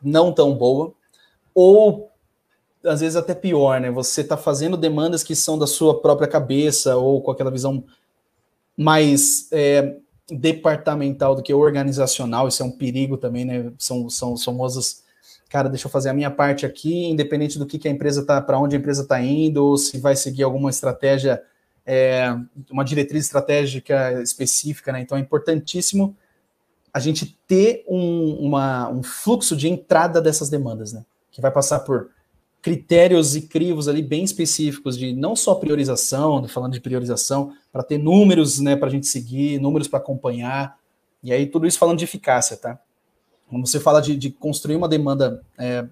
não 0.00 0.32
tão 0.32 0.54
boa, 0.54 0.94
ou 1.52 2.08
às 2.84 3.00
vezes 3.00 3.16
até 3.16 3.34
pior, 3.34 3.80
né? 3.80 3.90
Você 3.90 4.20
está 4.20 4.36
fazendo 4.36 4.76
demandas 4.76 5.24
que 5.24 5.34
são 5.34 5.58
da 5.58 5.66
sua 5.66 6.00
própria 6.00 6.28
cabeça, 6.28 6.96
ou 6.96 7.20
com 7.20 7.32
aquela 7.32 7.50
visão 7.50 7.84
mais 8.76 9.48
é, 9.50 9.96
departamental 10.30 11.34
do 11.34 11.42
que 11.42 11.54
organizacional, 11.54 12.48
isso 12.48 12.62
é 12.62 12.66
um 12.66 12.70
perigo 12.70 13.16
também, 13.16 13.44
né? 13.44 13.72
São, 13.78 14.10
são 14.10 14.36
famosas, 14.36 15.02
cara, 15.48 15.68
deixa 15.68 15.86
eu 15.86 15.90
fazer 15.90 16.10
a 16.10 16.14
minha 16.14 16.30
parte 16.30 16.66
aqui, 16.66 17.06
independente 17.06 17.58
do 17.58 17.66
que, 17.66 17.78
que 17.78 17.88
a 17.88 17.90
empresa 17.90 18.24
tá, 18.24 18.40
para 18.40 18.58
onde 18.58 18.76
a 18.76 18.78
empresa 18.78 19.02
está 19.02 19.20
indo, 19.20 19.64
ou 19.64 19.76
se 19.78 19.98
vai 19.98 20.14
seguir 20.14 20.42
alguma 20.42 20.70
estratégia, 20.70 21.42
é, 21.86 22.36
uma 22.70 22.84
diretriz 22.84 23.24
estratégica 23.24 24.20
específica, 24.22 24.92
né? 24.92 25.00
Então 25.00 25.16
é 25.16 25.20
importantíssimo 25.20 26.16
a 26.92 27.00
gente 27.00 27.38
ter 27.46 27.84
um, 27.88 28.34
uma, 28.34 28.90
um 28.90 29.02
fluxo 29.02 29.56
de 29.56 29.68
entrada 29.68 30.20
dessas 30.20 30.50
demandas, 30.50 30.92
né? 30.92 31.04
Que 31.30 31.40
vai 31.40 31.50
passar 31.50 31.80
por 31.80 32.10
critérios 32.60 33.36
e 33.36 33.42
crivos 33.42 33.88
ali 33.88 34.02
bem 34.02 34.24
específicos 34.24 34.98
de 34.98 35.12
não 35.12 35.36
só 35.36 35.54
priorização, 35.54 36.46
falando 36.48 36.72
de 36.72 36.80
priorização, 36.80 37.52
para 37.72 37.82
ter 37.82 37.98
números 37.98 38.58
né, 38.58 38.74
para 38.76 38.88
a 38.88 38.90
gente 38.90 39.06
seguir, 39.06 39.60
números 39.60 39.88
para 39.88 39.98
acompanhar, 39.98 40.76
e 41.22 41.32
aí 41.32 41.46
tudo 41.46 41.66
isso 41.66 41.78
falando 41.78 41.98
de 41.98 42.04
eficácia, 42.04 42.56
tá? 42.56 42.78
Quando 43.48 43.66
você 43.66 43.80
fala 43.80 44.00
de, 44.00 44.16
de 44.16 44.30
construir 44.30 44.76
uma 44.76 44.88
demanda, 44.88 45.42
é, 45.56 45.86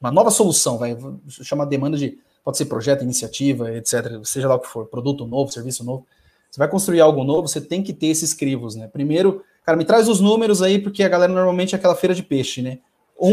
uma 0.00 0.10
nova 0.10 0.30
solução, 0.30 0.78
vai 0.78 0.96
chamar 1.28 1.66
demanda 1.66 1.96
de, 1.96 2.18
pode 2.44 2.56
ser 2.56 2.64
projeto, 2.66 3.02
iniciativa, 3.02 3.72
etc., 3.72 4.20
seja 4.24 4.48
lá 4.48 4.54
o 4.54 4.60
que 4.60 4.68
for, 4.68 4.86
produto 4.86 5.26
novo, 5.26 5.52
serviço 5.52 5.84
novo, 5.84 6.06
você 6.50 6.58
vai 6.58 6.68
construir 6.68 7.00
algo 7.00 7.24
novo, 7.24 7.48
você 7.48 7.60
tem 7.60 7.82
que 7.82 7.92
ter 7.92 8.08
esses 8.08 8.34
crivos, 8.34 8.74
né? 8.74 8.86
Primeiro, 8.86 9.42
cara, 9.64 9.76
me 9.76 9.84
traz 9.84 10.08
os 10.08 10.20
números 10.20 10.60
aí, 10.62 10.78
porque 10.78 11.02
a 11.02 11.08
galera 11.08 11.32
normalmente 11.32 11.74
é 11.74 11.78
aquela 11.78 11.94
feira 11.94 12.14
de 12.14 12.22
peixe, 12.22 12.62
né? 12.62 12.78
Um 13.18 13.30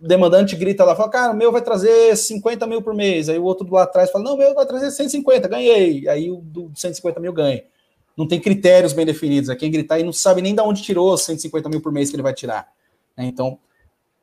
demandante 0.00 0.56
grita 0.56 0.84
lá, 0.84 0.96
fala, 0.96 1.10
cara, 1.10 1.32
o 1.32 1.36
meu 1.36 1.52
vai 1.52 1.60
trazer 1.60 2.16
50 2.16 2.66
mil 2.66 2.80
por 2.80 2.94
mês. 2.94 3.28
Aí 3.28 3.38
o 3.38 3.44
outro 3.44 3.66
do 3.66 3.74
lá 3.74 3.82
atrás 3.82 4.10
fala, 4.10 4.24
não, 4.24 4.34
o 4.34 4.38
meu 4.38 4.54
vai 4.54 4.66
trazer 4.66 4.90
150, 4.90 5.46
ganhei. 5.46 6.08
Aí 6.08 6.30
o 6.30 6.36
do 6.36 6.70
150 6.74 7.20
mil 7.20 7.32
ganha. 7.32 7.62
não 8.16 8.26
tem 8.26 8.40
critérios 8.40 8.92
bem 8.92 9.04
definidos. 9.04 9.50
É 9.50 9.56
quem 9.56 9.70
gritar 9.70 9.98
e 9.98 10.02
não 10.02 10.12
sabe 10.12 10.40
nem 10.40 10.54
de 10.54 10.62
onde 10.62 10.82
tirou 10.82 11.12
os 11.12 11.22
150 11.22 11.68
mil 11.68 11.80
por 11.80 11.92
mês 11.92 12.10
que 12.10 12.16
ele 12.16 12.22
vai 12.22 12.32
tirar. 12.32 12.68
Né? 13.16 13.26
Então, 13.26 13.58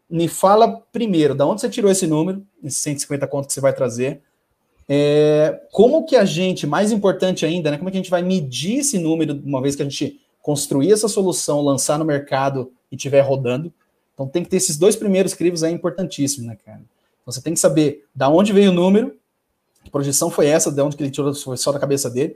me 0.09 0.27
fala 0.27 0.81
primeiro, 0.91 1.35
da 1.35 1.45
onde 1.45 1.61
você 1.61 1.69
tirou 1.69 1.91
esse 1.91 2.07
número, 2.07 2.45
esses 2.63 2.79
150 2.79 3.27
contos 3.27 3.47
que 3.47 3.53
você 3.53 3.61
vai 3.61 3.73
trazer. 3.73 4.21
É, 4.89 5.61
como 5.71 6.05
que 6.05 6.15
a 6.15 6.23
gente, 6.23 6.65
mais 6.65 6.91
importante 6.91 7.45
ainda, 7.45 7.69
né, 7.69 7.77
como 7.77 7.89
é 7.89 7.91
que 7.91 7.97
a 7.97 8.01
gente 8.01 8.09
vai 8.09 8.21
medir 8.21 8.79
esse 8.79 8.97
número 8.97 9.39
uma 9.43 9.61
vez 9.61 9.75
que 9.75 9.81
a 9.81 9.85
gente 9.85 10.21
construir 10.41 10.93
essa 10.93 11.09
solução, 11.09 11.61
lançar 11.61 11.99
no 11.99 12.05
mercado 12.05 12.71
e 12.89 12.95
estiver 12.95 13.19
rodando? 13.19 13.71
Então 14.17 14.27
tem 14.27 14.43
que 14.43 14.49
ter 14.49 14.57
esses 14.57 14.77
dois 14.77 14.95
primeiros 14.95 15.35
crivos 15.35 15.63
aí 15.63 15.71
importantíssimos, 15.71 16.47
né, 16.47 16.57
cara? 16.65 16.79
Então, 17.21 17.31
você 17.31 17.39
tem 17.39 17.53
que 17.53 17.59
saber 17.59 18.03
da 18.15 18.27
onde 18.29 18.51
veio 18.51 18.71
o 18.71 18.73
número, 18.73 19.15
que 19.83 19.91
projeção 19.91 20.31
foi 20.31 20.47
essa, 20.47 20.71
de 20.71 20.81
onde 20.81 20.97
que 20.97 21.03
ele 21.03 21.11
tirou, 21.11 21.35
foi 21.35 21.55
só 21.55 21.71
da 21.71 21.77
cabeça 21.77 22.09
dele. 22.09 22.35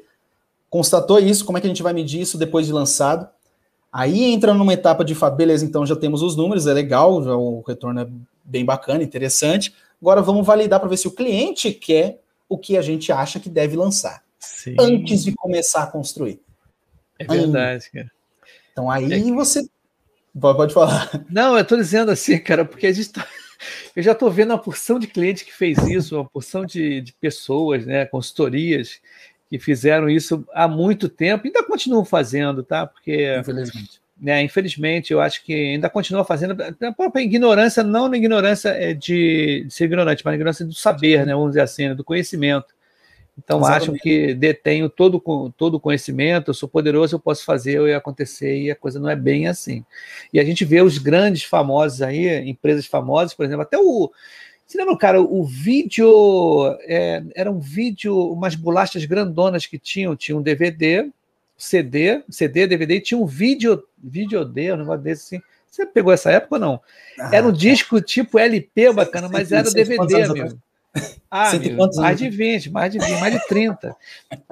Constatou 0.69 1.17
isso, 1.17 1.43
como 1.43 1.57
é 1.57 1.61
que 1.61 1.65
a 1.65 1.69
gente 1.69 1.82
vai 1.82 1.91
medir 1.91 2.21
isso 2.21 2.38
depois 2.38 2.67
de 2.67 2.71
lançado? 2.71 3.27
Aí 3.91 4.23
entra 4.25 4.53
numa 4.53 4.73
etapa 4.73 5.03
de 5.03 5.15
beleza, 5.36 5.65
então 5.65 5.86
já 5.86 5.95
temos 5.95 6.21
os 6.21 6.36
números, 6.36 6.67
é 6.67 6.73
legal, 6.73 7.23
já 7.23 7.36
o 7.36 7.61
retorno 7.67 7.99
é 7.99 8.07
bem 8.43 8.63
bacana, 8.63 9.03
interessante. 9.03 9.73
Agora 9.99 10.21
vamos 10.21 10.45
validar 10.45 10.79
para 10.79 10.88
ver 10.88 10.97
se 10.97 11.07
o 11.07 11.11
cliente 11.11 11.73
quer 11.73 12.21
o 12.47 12.57
que 12.57 12.77
a 12.77 12.82
gente 12.82 13.11
acha 13.11 13.39
que 13.39 13.49
deve 13.49 13.75
lançar. 13.75 14.23
Sim. 14.39 14.75
Antes 14.79 15.23
de 15.23 15.34
começar 15.34 15.84
a 15.84 15.88
construir. 15.88 16.39
É 17.19 17.25
verdade, 17.25 17.86
aí, 17.86 17.91
cara. 17.91 18.11
Então 18.71 18.89
aí 18.89 19.11
é 19.11 19.32
você. 19.34 19.67
Pode 20.39 20.73
falar. 20.73 21.09
Não, 21.29 21.55
eu 21.55 21.61
estou 21.61 21.77
dizendo 21.77 22.11
assim, 22.11 22.38
cara, 22.38 22.63
porque 22.63 22.88
a 22.88 22.91
gente 22.91 23.09
tá... 23.09 23.25
Eu 23.95 24.01
já 24.01 24.13
estou 24.13 24.32
vendo 24.32 24.49
uma 24.49 24.57
porção 24.57 24.97
de 24.97 25.05
clientes 25.05 25.43
que 25.43 25.53
fez 25.53 25.77
isso, 25.79 26.15
uma 26.15 26.27
porção 26.27 26.65
de, 26.65 26.99
de 27.01 27.13
pessoas, 27.13 27.86
né, 27.86 28.07
consultorias, 28.07 28.99
que 29.51 29.59
fizeram 29.59 30.09
isso 30.09 30.45
há 30.53 30.67
muito 30.67 31.09
tempo, 31.09 31.45
ainda 31.45 31.63
continuam 31.63 32.05
fazendo, 32.05 32.63
tá? 32.63 32.88
Porque. 32.88 33.38
Infelizmente. 33.38 34.01
Né, 34.19 34.41
infelizmente, 34.43 35.11
eu 35.11 35.19
acho 35.19 35.43
que 35.43 35.51
ainda 35.51 35.89
continua 35.89 36.23
fazendo, 36.23 36.55
a 36.61 36.91
própria 36.91 37.23
ignorância, 37.23 37.84
não 37.84 38.07
na 38.07 38.17
ignorância 38.17 38.69
é 38.69 38.93
de, 38.93 39.65
de 39.65 39.73
ser 39.73 39.86
ignorante, 39.86 40.23
mas 40.23 40.32
na 40.32 40.36
ignorância 40.36 40.63
do 40.63 40.75
saber, 40.75 41.25
né, 41.25 41.34
vamos 41.34 41.49
dizer 41.49 41.61
assim, 41.61 41.88
né, 41.88 41.95
do 41.95 42.03
conhecimento. 42.03 42.73
Então, 43.44 43.60
Exatamente. 43.60 43.84
acham 43.84 43.96
que 43.96 44.34
detenho 44.34 44.89
todo, 44.89 45.20
todo 45.58 45.76
o 45.76 45.80
conhecimento, 45.80 46.52
eu 46.52 46.54
sou 46.54 46.70
poderoso, 46.70 47.16
eu 47.16 47.20
posso 47.20 47.44
fazer 47.44 47.82
e 47.88 47.94
acontecer, 47.94 48.62
e 48.62 48.72
a 48.72 48.76
coisa 48.76 49.00
não 49.00 49.10
é 49.10 49.16
bem 49.16 49.48
assim. 49.48 49.84
E 50.32 50.39
a 50.39 50.44
gente 50.44 50.64
vê 50.64 50.82
os 50.82 50.98
grandes 50.98 51.44
famosos 51.44 52.02
aí, 52.02 52.48
empresas 52.48 52.86
famosas, 52.86 53.34
por 53.34 53.46
exemplo, 53.46 53.64
até 53.64 53.78
o, 53.78 54.12
você 54.72 54.78
lembra, 54.78 54.98
cara, 54.98 55.22
o 55.22 55.44
vídeo 55.44 56.78
é, 56.84 57.22
era 57.36 57.52
um 57.52 57.60
vídeo, 57.60 58.16
umas 58.32 58.56
bolachas 58.56 59.04
grandonas 59.04 59.66
que 59.66 59.78
tinham, 59.78 60.16
tinha 60.16 60.38
um 60.38 60.42
DVD, 60.42 61.10
CD, 61.58 62.24
CD, 62.30 62.68
DVD, 62.68 63.02
tinha 63.02 63.20
um 63.20 63.26
vídeo, 63.26 63.84
vídeo 64.02 64.46
D, 64.46 64.72
um 64.72 64.78
negócio 64.78 65.02
desse 65.02 65.36
assim. 65.36 65.46
Você 65.70 65.86
pegou 65.86 66.14
essa 66.14 66.32
época 66.32 66.56
ou 66.56 66.60
não? 66.62 66.82
Ah, 67.20 67.32
era 67.34 67.46
um 67.48 67.52
disco 67.52 68.02
tipo 68.02 68.39
LP 68.39 68.94
bacana, 68.94 69.28
mas 69.28 69.52
era 69.52 69.70
DVD, 69.70 70.24
amigo. 70.24 70.58
Ah, 71.30 71.52
amigo, 71.52 71.89
mais 71.96 72.18
de 72.18 72.30
20, 72.30 72.70
mais 72.72 72.92
de 72.92 73.00
20, 73.00 73.20
mais 73.22 73.34
de 73.34 73.48
30. 73.48 73.96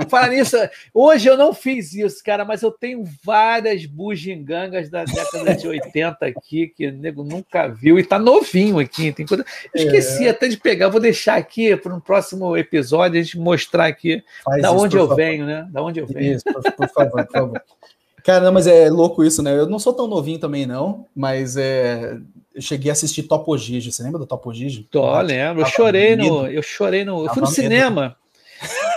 Fala 0.07 0.29
nisso, 0.29 0.55
hoje 0.93 1.27
eu 1.27 1.35
não 1.35 1.53
fiz 1.53 1.93
isso, 1.93 2.23
cara, 2.23 2.45
mas 2.45 2.61
eu 2.61 2.71
tenho 2.71 3.03
várias 3.21 3.85
bugigangas 3.85 4.89
da 4.89 5.03
década 5.03 5.55
de 5.55 5.67
80 5.67 6.25
aqui 6.25 6.67
que 6.67 6.87
o 6.87 6.93
nego 6.93 7.21
nunca 7.21 7.67
viu 7.67 7.99
e 7.99 8.03
tá 8.05 8.17
novinho 8.17 8.79
aqui. 8.79 9.11
Tem 9.11 9.25
coisa... 9.25 9.45
Esqueci 9.75 10.27
é. 10.27 10.29
até 10.29 10.47
de 10.47 10.55
pegar, 10.55 10.87
vou 10.87 11.01
deixar 11.01 11.35
aqui 11.35 11.75
para 11.75 11.93
um 11.93 11.99
próximo 11.99 12.55
episódio 12.55 13.19
a 13.19 13.23
gente 13.23 13.37
mostrar 13.37 13.87
aqui 13.87 14.23
Faz 14.45 14.61
da 14.61 14.69
isso, 14.69 14.77
onde 14.77 14.95
eu 14.95 15.01
favor. 15.01 15.15
venho, 15.17 15.45
né? 15.45 15.67
Da 15.69 15.83
onde 15.83 15.99
eu 15.99 16.07
venho. 16.07 16.35
Isso, 16.35 16.45
por, 16.45 16.61
por 16.71 16.87
favor, 16.87 17.25
por 17.25 17.31
favor. 17.31 17.61
Cara, 18.29 18.45
não, 18.45 18.51
mas 18.51 18.67
é 18.67 18.91
louco 18.91 19.23
isso, 19.23 19.41
né? 19.41 19.57
Eu 19.57 19.67
não 19.67 19.79
sou 19.79 19.91
tão 19.91 20.05
novinho 20.05 20.37
também, 20.37 20.63
não, 20.63 21.07
mas 21.15 21.57
é, 21.57 22.15
eu 22.53 22.61
cheguei 22.61 22.91
a 22.91 22.93
assistir 22.93 23.23
Topo 23.23 23.57
Gigi. 23.57 23.91
Você 23.91 24.03
lembra 24.03 24.19
do 24.19 24.27
Topo 24.27 24.53
Gigi? 24.53 24.83
Tô, 24.83 25.19
lembro. 25.19 25.63
Eu 25.63 25.65
chorei 25.65 26.15
no. 26.15 26.45
Eu 26.45 26.61
chorei 26.61 27.03
no. 27.03 27.25
Eu 27.25 27.33
fui 27.33 27.41
no 27.41 27.47
cinema. 27.47 28.15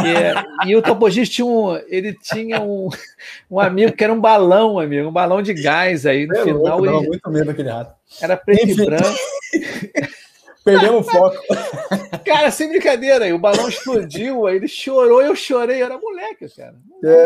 E, 0.03 0.07
é, 0.07 0.35
e, 0.67 0.77
o 0.77 0.83
Topo 0.83 1.09
Gigi 1.09 1.31
tinha 1.31 1.47
um. 1.47 1.75
Ele 1.89 2.13
tinha 2.13 2.61
um, 2.61 2.91
um 3.51 3.59
amigo 3.59 3.93
que 3.93 4.05
era 4.05 4.13
um 4.13 4.21
balão, 4.21 4.79
amigo, 4.79 5.09
um 5.09 5.13
balão 5.13 5.41
de 5.41 5.55
gás 5.55 6.05
aí 6.05 6.27
no 6.27 6.37
é 6.37 6.45
final. 6.45 6.79
Louco, 6.79 6.99
ele, 6.99 7.09
muito 7.09 7.31
medo 7.31 7.47
daquele 7.47 7.71
rato. 7.71 7.95
Era 8.21 8.37
preto 8.37 8.69
Enfim. 8.69 8.83
e 8.83 8.85
branco. 8.85 9.19
Perdemos 10.65 11.07
o 11.07 11.11
foco. 11.11 11.37
Cara, 12.25 12.51
sem 12.51 12.69
brincadeira, 12.69 13.25
aí 13.25 13.33
o 13.33 13.39
balão 13.39 13.69
explodiu, 13.69 14.47
aí 14.47 14.57
ele 14.57 14.69
chorou, 14.69 15.21
eu 15.21 15.35
chorei, 15.35 15.83
eu 15.83 15.87
era 15.87 15.99
moleque, 15.99 16.49
cara. 16.49 16.75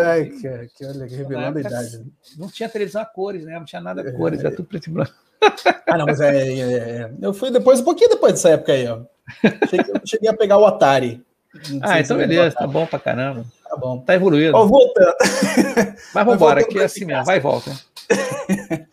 Ai, 0.07 0.31
cara, 0.43 0.67
que 0.75 0.87
olha, 0.87 1.07
revelando 1.07 1.59
a 1.59 1.61
idade. 1.61 2.03
Não 2.39 2.49
tinha 2.49 2.69
televisão 2.69 3.03
a 3.03 3.05
cores, 3.05 3.45
né? 3.45 3.59
Não 3.59 3.65
tinha 3.65 3.81
nada 3.81 4.01
a 4.01 4.13
cores, 4.13 4.39
é, 4.39 4.47
era 4.47 4.57
tudo 4.57 4.67
preto 4.67 4.87
e 4.87 4.91
branco. 4.91 5.13
Ah, 5.87 5.99
não, 5.99 6.07
mas 6.07 6.21
é, 6.21 6.49
é, 6.49 6.61
é, 6.63 7.11
Eu 7.21 7.35
fui 7.35 7.51
depois, 7.51 7.81
um 7.81 7.85
pouquinho 7.85 8.11
depois 8.11 8.33
dessa 8.33 8.51
época 8.51 8.73
aí, 8.73 8.89
ó. 8.89 9.01
Cheguei, 9.69 9.95
cheguei 10.05 10.31
a 10.31 10.35
pegar 10.35 10.57
o 10.57 10.65
Atari. 10.65 11.23
ah, 11.83 12.01
então 12.01 12.17
beleza, 12.17 12.57
tá 12.57 12.67
bom 12.67 12.87
pra 12.87 12.99
caramba. 12.99 13.45
Tá 13.69 13.77
bom. 13.77 13.99
Tá 14.01 14.15
evoluído. 14.15 14.57
Ó, 14.57 14.67
voltando. 14.67 15.15
Mas 16.15 16.27
vambora, 16.27 16.61
aqui 16.63 16.79
é 16.79 16.85
assim 16.85 17.05
mesmo, 17.05 17.25
vai 17.25 17.37
e 17.37 17.41
volta. 17.41 17.71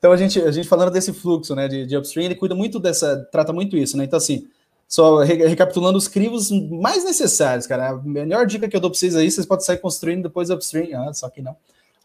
então 0.00 0.12
a 0.12 0.16
gente, 0.16 0.40
a 0.40 0.50
gente 0.50 0.66
falando 0.66 0.90
desse 0.90 1.12
fluxo, 1.12 1.54
né, 1.54 1.68
de, 1.68 1.84
de 1.84 1.94
upstream, 1.94 2.24
ele 2.24 2.34
cuida 2.34 2.54
muito 2.54 2.80
dessa, 2.80 3.28
trata 3.30 3.52
muito 3.52 3.76
isso, 3.76 3.98
né? 3.98 4.04
Então 4.04 4.16
assim, 4.16 4.48
só 4.88 5.18
recapitulando 5.18 5.98
os 5.98 6.08
crivos 6.08 6.50
mais 6.50 7.04
necessários, 7.04 7.66
cara. 7.66 7.90
A 7.90 7.96
melhor 7.96 8.46
dica 8.46 8.66
que 8.66 8.74
eu 8.74 8.80
dou 8.80 8.90
para 8.90 8.98
vocês 8.98 9.14
aí, 9.14 9.30
vocês 9.30 9.46
podem 9.46 9.64
sair 9.64 9.76
construindo 9.76 10.22
depois 10.22 10.50
upstream. 10.50 11.00
Ah, 11.00 11.12
só 11.12 11.28
que 11.28 11.42
não. 11.42 11.54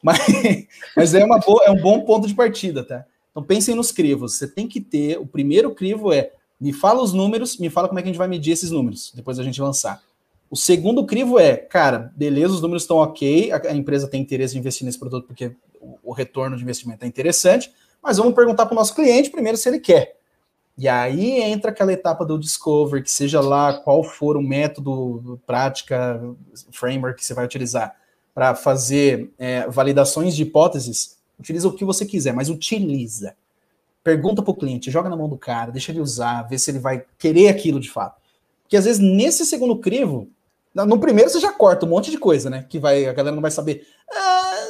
Mas, 0.04 0.20
mas 0.96 1.14
é, 1.16 1.24
uma 1.24 1.40
boa, 1.40 1.64
é 1.64 1.72
um 1.72 1.82
bom 1.82 2.02
ponto 2.02 2.28
de 2.28 2.36
partida, 2.36 2.84
tá? 2.84 3.06
Então 3.32 3.42
pensem 3.42 3.74
nos 3.74 3.92
crivos. 3.92 4.36
Você 4.36 4.46
tem 4.46 4.68
que 4.68 4.80
ter. 4.80 5.18
O 5.18 5.26
primeiro 5.26 5.74
crivo 5.74 6.14
é 6.14 6.34
me 6.60 6.72
fala 6.72 7.02
os 7.02 7.14
números, 7.14 7.58
me 7.58 7.70
fala 7.70 7.88
como 7.88 8.00
é 8.00 8.04
que 8.04 8.10
a 8.10 8.12
gente 8.12 8.20
vai 8.20 8.28
medir 8.28 8.52
esses 8.52 8.72
números, 8.72 9.12
depois 9.16 9.40
a 9.40 9.44
gente 9.44 9.62
lançar. 9.62 10.02
O 10.50 10.56
segundo 10.56 11.06
crivo 11.06 11.40
é, 11.40 11.58
cara, 11.58 12.14
beleza, 12.16 12.54
os 12.54 12.62
números 12.62 12.84
estão 12.84 12.98
ok, 12.98 13.52
a, 13.52 13.62
a 13.70 13.74
empresa 13.74 14.08
tem 14.08 14.22
interesse 14.22 14.56
em 14.56 14.60
investir 14.60 14.86
nesse 14.86 15.00
produto 15.00 15.26
porque 15.26 15.52
o, 15.82 15.98
o 16.04 16.14
retorno 16.14 16.56
de 16.56 16.64
investimento 16.64 17.04
é 17.04 17.08
interessante, 17.08 17.72
mas 18.06 18.18
vamos 18.18 18.36
perguntar 18.36 18.66
para 18.66 18.74
o 18.74 18.76
nosso 18.76 18.96
cliente 18.96 19.30
primeiro 19.30 19.58
se 19.58 19.68
ele 19.68 19.80
quer. 19.80 20.16
E 20.78 20.88
aí 20.88 21.42
entra 21.42 21.72
aquela 21.72 21.92
etapa 21.92 22.26
do 22.26 22.38
discover, 22.38 23.02
que 23.02 23.12
seja 23.12 23.42
lá 23.42 23.74
qual 23.74 24.04
for 24.04 24.38
o 24.38 24.42
método, 24.42 25.40
prática, 25.48 26.22
framework 26.72 27.20
que 27.20 27.26
você 27.26 27.34
vai 27.34 27.46
utilizar 27.46 27.96
para 28.34 28.54
fazer 28.54 29.34
é, 29.40 29.68
validações 29.70 30.36
de 30.36 30.44
hipóteses, 30.44 31.16
Utiliza 31.40 31.68
o 31.68 31.74
que 31.74 31.86
você 31.86 32.06
quiser, 32.06 32.34
mas 32.34 32.50
utiliza. 32.50 33.36
Pergunta 34.04 34.42
para 34.42 34.52
o 34.52 34.56
cliente, 34.56 34.92
joga 34.92 35.10
na 35.10 35.18
mão 35.18 35.28
do 35.28 35.38
cara, 35.38 35.72
deixa 35.72 35.92
ele 35.92 36.00
usar, 36.00 36.44
vê 36.44 36.58
se 36.58 36.72
ele 36.72 36.80
vai 36.80 37.04
querer 37.18 37.50
aquilo 37.50 37.80
de 37.80 37.90
fato. 37.90 38.22
Porque 38.64 38.78
às 38.78 38.86
vezes 38.86 39.02
nesse 39.02 39.46
segundo 39.46 39.78
crivo, 39.78 40.30
no 40.74 41.00
primeiro 41.00 41.30
você 41.30 41.40
já 41.40 41.52
corta 41.52 41.86
um 41.86 41.90
monte 41.90 42.12
de 42.12 42.18
coisa, 42.18 42.50
né? 42.50 42.66
Que 42.70 42.80
vai, 42.80 43.06
a 43.06 43.14
galera 43.14 43.36
não 43.36 43.42
vai 43.42 43.52
saber. 43.52 43.88
Ah, 44.12 44.68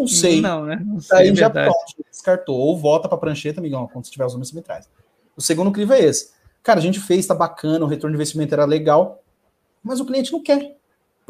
não 0.00 0.08
sei. 0.08 0.40
Não, 0.40 0.64
né? 0.64 0.82
Não 0.84 1.00
sei, 1.00 1.18
Aí 1.18 1.34
já 1.34 1.48
pronto, 1.48 2.04
descartou. 2.10 2.56
Ou 2.56 2.78
volta 2.78 3.08
para 3.08 3.18
prancheta, 3.18 3.60
amigão, 3.60 3.88
quando 3.92 4.04
você 4.04 4.10
tiver 4.10 4.26
os 4.26 4.32
números, 4.32 4.50
você 4.50 4.56
me 4.56 4.62
traz. 4.62 4.88
O 5.36 5.40
segundo 5.40 5.70
crivo 5.70 5.92
é 5.92 6.00
esse. 6.00 6.30
Cara, 6.62 6.78
a 6.78 6.82
gente 6.82 7.00
fez, 7.00 7.26
tá 7.26 7.34
bacana, 7.34 7.84
o 7.84 7.88
retorno 7.88 8.14
de 8.14 8.16
investimento 8.16 8.52
era 8.52 8.64
legal, 8.64 9.22
mas 9.82 10.00
o 10.00 10.04
cliente 10.04 10.32
não 10.32 10.42
quer 10.42 10.76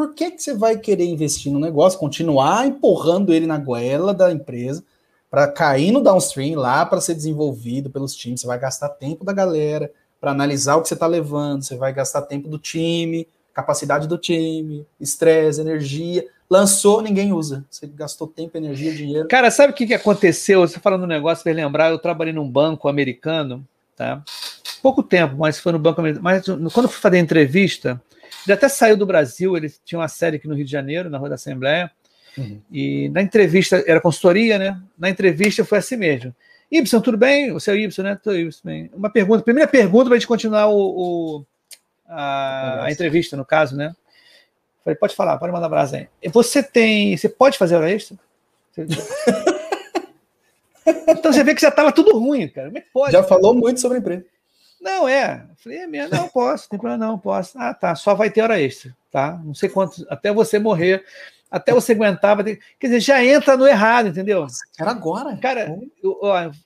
por 0.00 0.14
que, 0.14 0.30
que 0.30 0.42
você 0.42 0.54
vai 0.54 0.78
querer 0.78 1.04
investir 1.04 1.52
no 1.52 1.60
negócio, 1.60 1.98
continuar 1.98 2.66
empurrando 2.66 3.34
ele 3.34 3.46
na 3.46 3.58
goela 3.58 4.14
da 4.14 4.32
empresa 4.32 4.82
para 5.30 5.46
cair 5.46 5.92
no 5.92 6.00
downstream 6.00 6.58
lá 6.58 6.86
para 6.86 7.02
ser 7.02 7.14
desenvolvido 7.14 7.90
pelos 7.90 8.14
times? 8.14 8.40
Você 8.40 8.46
vai 8.46 8.58
gastar 8.58 8.88
tempo 8.88 9.26
da 9.26 9.32
galera 9.34 9.92
para 10.18 10.30
analisar 10.30 10.76
o 10.76 10.80
que 10.80 10.88
você 10.88 10.94
está 10.94 11.06
levando, 11.06 11.62
você 11.62 11.76
vai 11.76 11.92
gastar 11.92 12.22
tempo 12.22 12.48
do 12.48 12.58
time, 12.58 13.28
capacidade 13.52 14.08
do 14.08 14.16
time, 14.16 14.86
estresse, 14.98 15.60
energia. 15.60 16.26
Lançou, 16.50 17.00
ninguém 17.00 17.32
usa. 17.32 17.64
Você 17.70 17.86
gastou 17.86 18.26
tempo, 18.26 18.56
energia, 18.56 18.92
dinheiro. 18.92 19.28
Cara, 19.28 19.50
sabe 19.52 19.72
o 19.72 19.76
que, 19.76 19.86
que 19.86 19.94
aconteceu? 19.94 20.60
Você 20.60 20.80
falando 20.80 21.04
um 21.04 21.06
negócio, 21.06 21.44
vai 21.44 21.52
lembrar, 21.52 21.90
eu 21.90 21.98
trabalhei 21.98 22.32
num 22.32 22.50
banco 22.50 22.88
americano, 22.88 23.64
tá? 23.94 24.22
Pouco 24.82 25.02
tempo, 25.02 25.36
mas 25.36 25.60
foi 25.60 25.70
no 25.70 25.78
banco 25.78 26.00
americano. 26.00 26.24
Mas 26.24 26.44
quando 26.72 26.86
eu 26.86 26.90
fui 26.90 27.00
fazer 27.00 27.18
entrevista, 27.18 28.02
ele 28.44 28.54
até 28.54 28.68
saiu 28.68 28.96
do 28.96 29.06
Brasil, 29.06 29.56
ele 29.56 29.72
tinha 29.84 29.98
uma 30.00 30.08
série 30.08 30.36
aqui 30.36 30.48
no 30.48 30.54
Rio 30.54 30.64
de 30.64 30.72
Janeiro, 30.72 31.08
na 31.08 31.18
Rua 31.18 31.28
da 31.28 31.34
Assembleia. 31.36 31.90
Uhum. 32.36 32.60
E 32.70 33.08
na 33.10 33.22
entrevista, 33.22 33.82
era 33.86 34.00
consultoria, 34.00 34.58
né? 34.58 34.80
Na 34.98 35.08
entrevista 35.08 35.64
foi 35.64 35.78
assim 35.78 35.96
mesmo. 35.96 36.34
Y, 36.70 37.00
tudo 37.00 37.16
bem? 37.16 37.52
Você 37.52 37.70
é 37.70 37.74
o 37.74 37.76
Y, 37.76 38.02
né? 38.02 38.18
Tudo 38.22 38.36
Y, 38.36 38.60
bem. 38.64 38.90
Uma 38.94 39.10
pergunta, 39.10 39.42
primeira 39.42 39.68
pergunta 39.68 40.06
para 40.06 40.14
a 40.14 40.18
gente 40.18 40.28
continuar 40.28 40.68
o, 40.68 40.76
o 40.76 41.46
a, 42.06 42.84
a, 42.84 42.92
entrevista, 42.92 43.36
no 43.36 43.44
caso, 43.44 43.76
né? 43.76 43.94
Falei, 44.84 44.96
pode 44.96 45.14
falar, 45.14 45.38
pode 45.38 45.52
mandar 45.52 45.68
brasa 45.68 45.96
aí. 45.96 46.08
Você 46.30 46.62
tem. 46.62 47.16
Você 47.16 47.28
pode 47.28 47.58
fazer 47.58 47.76
hora 47.76 47.90
extra? 47.90 48.16
então 51.06 51.32
você 51.32 51.44
vê 51.44 51.54
que 51.54 51.60
já 51.60 51.68
estava 51.68 51.92
tudo 51.92 52.18
ruim, 52.18 52.48
cara. 52.48 52.68
Como 52.68 52.78
é 52.78 52.80
que 52.80 52.90
pode? 52.90 53.12
Já 53.12 53.18
cara? 53.18 53.28
falou 53.28 53.54
muito 53.54 53.80
sobre 53.80 53.98
a 53.98 54.00
empresa. 54.00 54.24
Não, 54.80 55.06
é. 55.06 55.46
Falei, 55.58 55.80
é 55.80 55.86
mesmo, 55.86 56.16
não 56.16 56.28
posso, 56.28 56.68
tem 56.68 56.78
problema, 56.78 57.06
não, 57.06 57.18
posso. 57.18 57.58
Ah, 57.58 57.74
tá, 57.74 57.94
só 57.94 58.14
vai 58.14 58.30
ter 58.30 58.40
hora 58.40 58.58
extra, 58.58 58.96
tá? 59.10 59.38
Não 59.44 59.52
sei 59.52 59.68
quantos, 59.68 60.06
até 60.08 60.32
você 60.32 60.58
morrer. 60.58 61.04
Até 61.50 61.72
você 61.72 61.92
aguentava. 61.92 62.44
Quer 62.44 62.58
dizer, 62.80 63.00
já 63.00 63.24
entra 63.24 63.56
no 63.56 63.66
errado, 63.66 64.08
entendeu? 64.08 64.46
Era 64.78 64.92
agora. 64.92 65.36
Cara, 65.36 65.76
eu, 66.00 66.18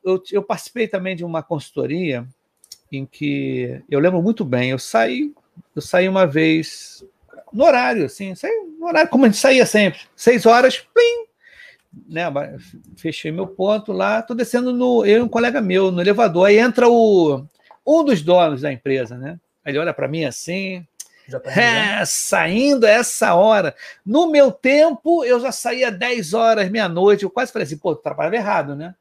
eu, 0.05 0.23
eu, 0.31 0.43
participei 0.43 0.87
também 0.87 1.17
de 1.17 1.25
uma 1.25 1.43
consultoria 1.43 2.27
em 2.93 3.07
que 3.07 3.83
eu 3.89 3.99
lembro 3.99 4.23
muito 4.23 4.45
bem, 4.45 4.71
eu 4.71 4.79
saí, 4.79 5.33
eu 5.75 5.81
saí 5.81 6.07
uma 6.07 6.27
vez 6.27 7.03
no 7.55 7.65
horário, 7.65 8.07
assim, 8.07 8.35
saí 8.35 8.53
no 8.79 8.87
horário, 8.87 9.09
como 9.09 9.25
a 9.25 9.29
gente 9.29 9.39
saía 9.39 9.65
sempre, 9.65 10.01
seis 10.15 10.45
horas, 10.45 10.79
plim, 10.79 11.27
né, 12.09 12.25
fechei 12.97 13.31
meu 13.31 13.47
ponto 13.47 13.93
lá, 13.93 14.21
tô 14.21 14.35
descendo 14.35 14.73
no, 14.73 15.07
eu 15.07 15.21
e 15.21 15.23
um 15.23 15.29
colega 15.29 15.61
meu, 15.61 15.91
no 15.91 16.01
elevador, 16.01 16.49
aí 16.49 16.59
entra 16.59 16.89
o, 16.89 17.47
um 17.87 18.05
dos 18.05 18.21
donos 18.21 18.61
da 18.61 18.73
empresa, 18.73 19.17
né, 19.17 19.39
ele 19.65 19.79
olha 19.79 19.95
para 19.95 20.09
mim 20.09 20.25
assim, 20.25 20.85
já 21.27 21.41
tá 21.41 21.51
é, 21.51 22.05
saindo 22.05 22.85
essa 22.85 23.35
hora. 23.35 23.75
No 24.05 24.31
meu 24.31 24.53
tempo, 24.53 25.25
eu 25.25 25.41
já 25.41 25.51
saía 25.51 25.91
10 25.91 26.35
horas, 26.35 26.71
meia-noite. 26.71 27.25
Eu 27.25 27.31
quase 27.31 27.51
falei 27.51 27.65
assim, 27.65 27.79
pô, 27.79 27.97
trabalhava 27.97 28.37
errado, 28.37 28.77
né? 28.77 28.95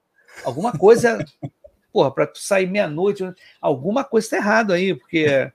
Alguma 0.46 0.72
coisa. 0.72 1.18
porra, 1.94 2.12
para 2.12 2.26
tu 2.26 2.40
sair 2.40 2.66
meia-noite, 2.66 3.24
alguma 3.62 4.04
coisa 4.04 4.26
está 4.26 4.38
errado 4.38 4.74
aí, 4.74 4.96
porque, 4.96 5.52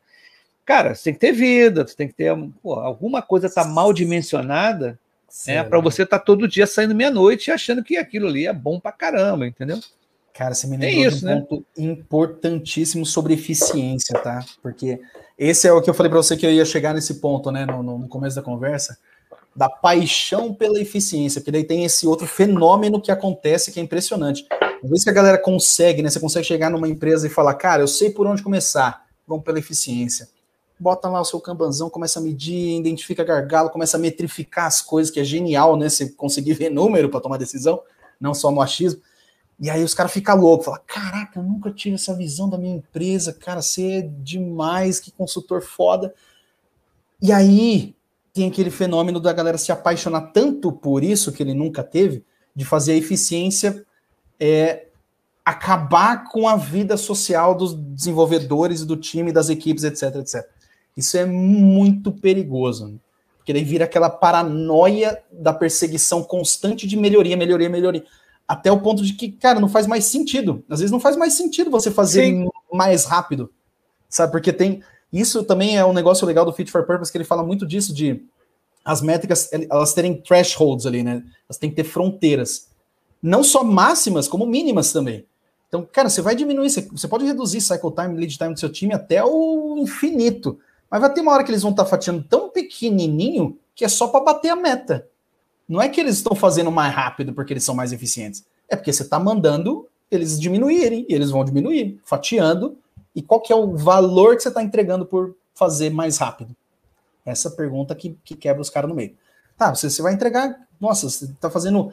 cara, 0.68 0.94
você 0.94 1.04
tem 1.04 1.14
que 1.14 1.20
ter 1.20 1.32
vida, 1.32 1.82
tu 1.82 1.96
tem 1.96 2.06
que 2.06 2.12
ter. 2.12 2.30
Porra, 2.62 2.82
alguma 2.82 3.22
coisa 3.22 3.48
tá 3.48 3.64
mal 3.64 3.90
dimensionada 3.90 5.00
né, 5.46 5.64
para 5.64 5.80
você 5.80 6.02
estar 6.02 6.18
tá 6.18 6.24
todo 6.24 6.46
dia 6.46 6.66
saindo 6.66 6.94
meia-noite 6.94 7.50
achando 7.50 7.82
que 7.82 7.96
aquilo 7.96 8.28
ali 8.28 8.46
é 8.46 8.52
bom 8.52 8.78
pra 8.78 8.92
caramba, 8.92 9.46
entendeu? 9.46 9.80
Cara, 10.34 10.54
você 10.54 10.66
me 10.66 10.76
lembrou 10.76 11.06
isso, 11.06 11.20
de 11.20 11.24
um 11.24 11.28
né? 11.28 11.40
ponto 11.40 11.66
importantíssimo 11.74 13.06
sobre 13.06 13.32
eficiência, 13.32 14.18
tá? 14.20 14.44
Porque 14.62 15.00
esse 15.38 15.66
é 15.66 15.72
o 15.72 15.80
que 15.80 15.88
eu 15.88 15.94
falei 15.94 16.10
para 16.10 16.22
você 16.22 16.36
que 16.36 16.44
eu 16.44 16.52
ia 16.52 16.66
chegar 16.66 16.92
nesse 16.92 17.14
ponto, 17.14 17.50
né, 17.50 17.64
no, 17.64 17.82
no, 17.82 18.06
começo 18.06 18.36
da 18.36 18.42
conversa, 18.42 18.98
da 19.56 19.70
paixão 19.70 20.52
pela 20.52 20.78
eficiência, 20.78 21.40
porque 21.40 21.50
daí 21.50 21.64
tem 21.64 21.82
esse 21.82 22.06
outro 22.06 22.26
fenômeno 22.26 23.00
que 23.00 23.10
acontece 23.10 23.72
que 23.72 23.80
é 23.80 23.82
impressionante. 23.82 24.46
Uma 24.82 24.90
vez 24.90 25.02
que 25.02 25.10
a 25.10 25.14
galera 25.14 25.38
consegue, 25.38 26.02
né, 26.02 26.10
você 26.10 26.20
consegue 26.20 26.46
chegar 26.46 26.70
numa 26.70 26.88
empresa 26.88 27.26
e 27.26 27.30
falar, 27.30 27.54
cara, 27.54 27.82
eu 27.82 27.88
sei 27.88 28.10
por 28.10 28.26
onde 28.26 28.42
começar, 28.42 29.06
vamos 29.26 29.42
pela 29.44 29.58
eficiência. 29.58 30.28
Bota 30.78 31.08
lá 31.08 31.20
o 31.20 31.24
seu 31.24 31.40
cambanzão, 31.40 31.90
começa 31.90 32.18
a 32.18 32.22
medir, 32.22 32.78
identifica 32.78 33.24
gargalo, 33.24 33.70
começa 33.70 33.96
a 33.96 34.00
metrificar 34.00 34.66
as 34.66 34.80
coisas, 34.80 35.10
que 35.10 35.18
é 35.18 35.24
genial, 35.24 35.76
né, 35.76 35.88
você 35.88 36.08
conseguir 36.10 36.54
ver 36.54 36.70
número 36.70 37.08
para 37.08 37.20
tomar 37.20 37.36
decisão, 37.36 37.80
não 38.20 38.32
só 38.32 38.50
no 38.50 38.60
achismo. 38.60 39.00
E 39.60 39.68
aí 39.68 39.82
os 39.82 39.92
caras 39.92 40.12
ficam 40.12 40.36
loucos, 40.36 40.66
falam, 40.66 40.80
caraca, 40.86 41.40
eu 41.40 41.42
nunca 41.42 41.70
tive 41.72 41.96
essa 41.96 42.14
visão 42.14 42.48
da 42.48 42.56
minha 42.56 42.76
empresa, 42.76 43.32
cara, 43.32 43.60
você 43.60 43.98
é 43.98 44.02
demais, 44.02 45.00
que 45.00 45.10
consultor 45.10 45.62
foda. 45.62 46.14
E 47.20 47.32
aí 47.32 47.96
tem 48.32 48.48
aquele 48.48 48.70
fenômeno 48.70 49.18
da 49.18 49.32
galera 49.32 49.58
se 49.58 49.72
apaixonar 49.72 50.30
tanto 50.32 50.70
por 50.70 51.02
isso 51.02 51.32
que 51.32 51.42
ele 51.42 51.54
nunca 51.54 51.82
teve, 51.82 52.24
de 52.54 52.64
fazer 52.64 52.92
a 52.92 52.96
eficiência 52.96 53.84
é, 54.38 54.86
acabar 55.44 56.24
com 56.24 56.46
a 56.46 56.56
vida 56.56 56.96
social 56.96 57.54
dos 57.54 57.74
desenvolvedores, 57.74 58.84
do 58.84 58.96
time, 58.96 59.32
das 59.32 59.48
equipes, 59.48 59.82
etc, 59.82 60.16
etc. 60.16 60.46
Isso 60.98 61.16
é 61.16 61.24
muito 61.24 62.10
perigoso, 62.10 62.88
né? 62.88 62.98
porque 63.38 63.52
daí 63.54 63.64
vira 63.64 63.86
aquela 63.86 64.10
paranoia 64.10 65.22
da 65.32 65.54
perseguição 65.54 66.22
constante 66.22 66.86
de 66.86 66.98
melhoria, 66.98 67.34
melhoria, 67.34 67.70
melhoria 67.70 68.04
até 68.46 68.72
o 68.72 68.80
ponto 68.80 69.02
de 69.02 69.12
que, 69.12 69.30
cara, 69.30 69.60
não 69.60 69.68
faz 69.68 69.86
mais 69.86 70.06
sentido. 70.06 70.64
Às 70.68 70.80
vezes 70.80 70.90
não 70.90 70.98
faz 71.00 71.16
mais 71.16 71.34
sentido 71.34 71.70
você 71.70 71.90
fazer 71.90 72.24
Sim. 72.24 72.48
mais 72.72 73.04
rápido, 73.04 73.50
sabe? 74.08 74.32
Porque 74.32 74.52
tem. 74.52 74.82
Isso 75.10 75.44
também 75.44 75.78
é 75.78 75.84
um 75.84 75.94
negócio 75.94 76.26
legal 76.26 76.44
do 76.44 76.52
Fit 76.52 76.70
for 76.70 76.84
Purpose, 76.84 77.10
que 77.10 77.16
ele 77.16 77.24
fala 77.24 77.42
muito 77.42 77.66
disso, 77.66 77.94
de 77.94 78.22
as 78.84 79.00
métricas, 79.00 79.50
elas 79.52 79.94
terem 79.94 80.20
thresholds 80.20 80.84
ali, 80.84 81.02
né? 81.02 81.22
Elas 81.48 81.58
têm 81.58 81.70
que 81.70 81.76
ter 81.76 81.84
fronteiras. 81.84 82.68
Não 83.22 83.42
só 83.42 83.62
máximas, 83.62 84.28
como 84.28 84.46
mínimas 84.46 84.92
também. 84.92 85.24
Então, 85.68 85.86
cara, 85.90 86.10
você 86.10 86.20
vai 86.20 86.34
diminuir, 86.34 86.70
você 86.70 87.08
pode 87.08 87.24
reduzir 87.24 87.60
cycle 87.60 87.94
time, 87.94 88.18
lead 88.18 88.36
time 88.36 88.52
do 88.52 88.60
seu 88.60 88.70
time 88.70 88.94
até 88.94 89.24
o 89.24 89.76
infinito. 89.78 90.58
Mas 90.90 91.00
vai 91.00 91.12
ter 91.12 91.20
uma 91.20 91.32
hora 91.32 91.44
que 91.44 91.50
eles 91.50 91.62
vão 91.62 91.70
estar 91.70 91.84
fatiando 91.84 92.22
tão 92.22 92.48
pequenininho 92.50 93.58
que 93.74 93.84
é 93.84 93.88
só 93.88 94.08
para 94.08 94.24
bater 94.24 94.50
a 94.50 94.56
meta. 94.56 95.06
Não 95.68 95.80
é 95.80 95.88
que 95.88 96.00
eles 96.00 96.16
estão 96.16 96.34
fazendo 96.34 96.72
mais 96.72 96.94
rápido 96.94 97.32
porque 97.32 97.52
eles 97.52 97.64
são 97.64 97.74
mais 97.74 97.92
eficientes. 97.92 98.44
É 98.68 98.74
porque 98.74 98.92
você 98.92 99.02
está 99.02 99.18
mandando 99.18 99.86
eles 100.10 100.40
diminuírem, 100.40 101.04
e 101.08 101.14
eles 101.14 101.30
vão 101.30 101.44
diminuir, 101.44 102.00
fatiando. 102.04 102.76
E 103.14 103.22
qual 103.22 103.40
que 103.40 103.52
é 103.52 103.56
o 103.56 103.76
valor 103.76 104.36
que 104.36 104.42
você 104.42 104.48
está 104.48 104.62
entregando 104.62 105.04
por 105.04 105.36
fazer 105.54 105.90
mais 105.90 106.18
rápido? 106.18 106.54
Essa 107.24 107.50
pergunta 107.50 107.94
que, 107.94 108.18
que 108.24 108.34
quebra 108.34 108.62
os 108.62 108.70
caras 108.70 108.88
no 108.88 108.96
meio. 108.96 109.14
Tá, 109.56 109.74
você, 109.74 109.90
você 109.90 110.00
vai 110.00 110.14
entregar, 110.14 110.66
nossa, 110.80 111.10
você 111.10 111.26
está 111.26 111.50
fazendo 111.50 111.92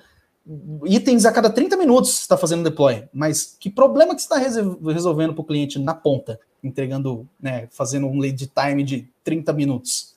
itens 0.86 1.26
a 1.26 1.32
cada 1.32 1.50
30 1.50 1.76
minutos, 1.76 2.12
você 2.12 2.22
está 2.22 2.38
fazendo 2.38 2.64
deploy. 2.64 3.04
Mas 3.12 3.58
que 3.60 3.70
problema 3.70 4.16
que 4.16 4.22
você 4.22 4.34
está 4.34 4.38
resolvendo 4.38 5.34
para 5.34 5.42
o 5.42 5.46
cliente 5.46 5.80
na 5.80 5.94
ponta, 5.94 6.40
entregando, 6.66 7.28
né, 7.40 7.68
fazendo 7.72 8.08
um 8.08 8.20
lead 8.20 8.48
time 8.48 8.84
de 8.84 9.08
30 9.24 9.54
minutos? 9.54 10.16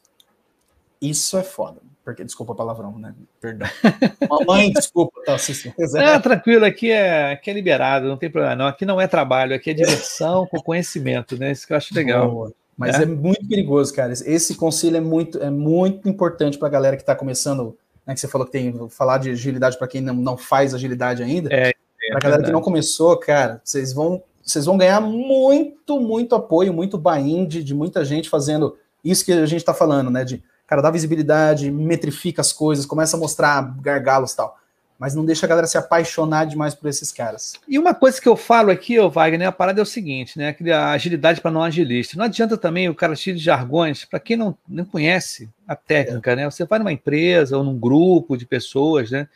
Isso 1.01 1.37
é 1.37 1.43
foda 1.43 1.81
porque 2.09 2.25
desculpa 2.25 2.55
o 2.55 2.57
palavrão, 2.57 2.99
né? 2.99 3.15
Perdão. 3.39 3.69
Mamãe, 4.31 4.73
desculpa, 4.73 5.21
tá 5.27 5.35
assistindo. 5.35 5.75
Não, 5.77 6.19
tranquilo, 6.23 6.65
aqui 6.65 6.91
é, 6.91 7.33
aqui 7.33 7.51
é 7.51 7.53
liberado, 7.53 8.09
não 8.09 8.17
tem 8.17 8.31
problema. 8.31 8.57
Não, 8.57 8.67
aqui 8.67 8.87
não 8.87 8.99
é 8.99 9.07
trabalho, 9.07 9.55
aqui 9.55 9.73
é 9.73 9.75
diversão 9.75 10.47
com 10.47 10.59
conhecimento, 10.59 11.37
né? 11.37 11.53
Isso 11.53 11.67
que 11.67 11.75
eu 11.75 11.77
acho 11.77 11.95
legal. 11.95 12.31
Boa. 12.31 12.53
Mas 12.79 12.99
é. 12.99 13.03
é. 13.03 13.07
muito 13.07 13.47
perigoso, 13.47 13.93
cara. 13.93 14.11
Esse 14.11 14.55
conselho 14.55 14.97
é 14.97 15.01
muito, 15.01 15.39
é 15.43 15.51
muito 15.51 16.09
importante 16.09 16.57
para 16.57 16.69
a 16.69 16.71
galera 16.71 16.97
que 16.97 17.03
está 17.03 17.15
começando, 17.15 17.77
né? 18.07 18.15
Que 18.15 18.21
você 18.21 18.29
falou 18.29 18.47
que 18.47 18.53
tem 18.53 18.89
falar 18.89 19.19
de 19.19 19.29
agilidade 19.29 19.77
para 19.77 19.87
quem 19.87 20.01
não, 20.01 20.15
não 20.15 20.39
faz 20.39 20.73
agilidade 20.73 21.23
ainda. 21.23 21.53
É, 21.53 21.69
é 21.69 22.09
para 22.09 22.17
a 22.17 22.21
galera 22.21 22.43
que 22.43 22.53
não 22.53 22.63
começou, 22.63 23.19
cara, 23.19 23.61
vocês 23.63 23.93
vão, 23.93 24.23
vocês 24.49 24.65
vão 24.65 24.79
ganhar 24.79 25.01
muito, 25.01 26.01
muito 26.01 26.35
apoio, 26.35 26.73
muito 26.73 26.97
buy-in 26.97 27.47
de, 27.47 27.63
de 27.63 27.75
muita 27.75 28.05
gente 28.05 28.31
fazendo 28.31 28.77
isso 29.05 29.25
que 29.25 29.33
a 29.33 29.47
gente 29.47 29.61
está 29.61 29.75
falando, 29.75 30.11
né? 30.11 30.25
De 30.25 30.43
cara, 30.67 30.81
dá 30.81 30.91
visibilidade, 30.91 31.71
metrifica 31.71 32.41
as 32.41 32.53
coisas, 32.53 32.87
começa 32.87 33.17
a 33.17 33.21
mostrar 33.21 33.63
gargalos 33.81 34.33
e 34.33 34.37
tal. 34.37 34.57
Mas 34.99 35.15
não 35.15 35.25
deixa 35.25 35.47
a 35.47 35.49
galera 35.49 35.67
se 35.67 35.79
apaixonar 35.79 36.45
demais 36.45 36.75
por 36.75 36.89
esses 36.89 37.13
caras. 37.13 37.53
E 37.69 37.79
uma 37.79 37.95
coisa 37.95 38.21
que 38.21 38.29
eu 38.29 38.37
falo 38.37 38.71
aqui, 38.71 38.99
ô 38.99 39.09
Wagner, 39.09 39.47
a 39.47 39.53
parada 39.53 39.81
é 39.81 39.83
o 39.83 39.87
seguinte, 39.87 40.37
né? 40.37 40.57
A 40.75 40.91
agilidade 40.91 41.41
para 41.41 41.53
não 41.53 41.63
agilista. 41.63 42.17
Não 42.17 42.25
adianta 42.25 42.57
também 42.57 42.89
o 42.89 42.95
cara 42.95 43.15
cheio 43.15 43.37
de 43.37 43.43
jargões, 43.43 44.05
para 44.05 44.19
quem 44.19 44.37
não, 44.37 44.57
não 44.69 44.85
conhece 44.85 45.49
a 45.69 45.77
técnica, 45.77 46.33
é. 46.33 46.37
né? 46.37 46.51
Você 46.51 46.65
vai 46.65 46.79
numa 46.79 46.93
empresa 46.93 47.57
ou 47.57 47.63
num 47.63 47.79
grupo 47.79 48.37
de 48.37 48.45
pessoas, 48.45 49.11
né? 49.11 49.29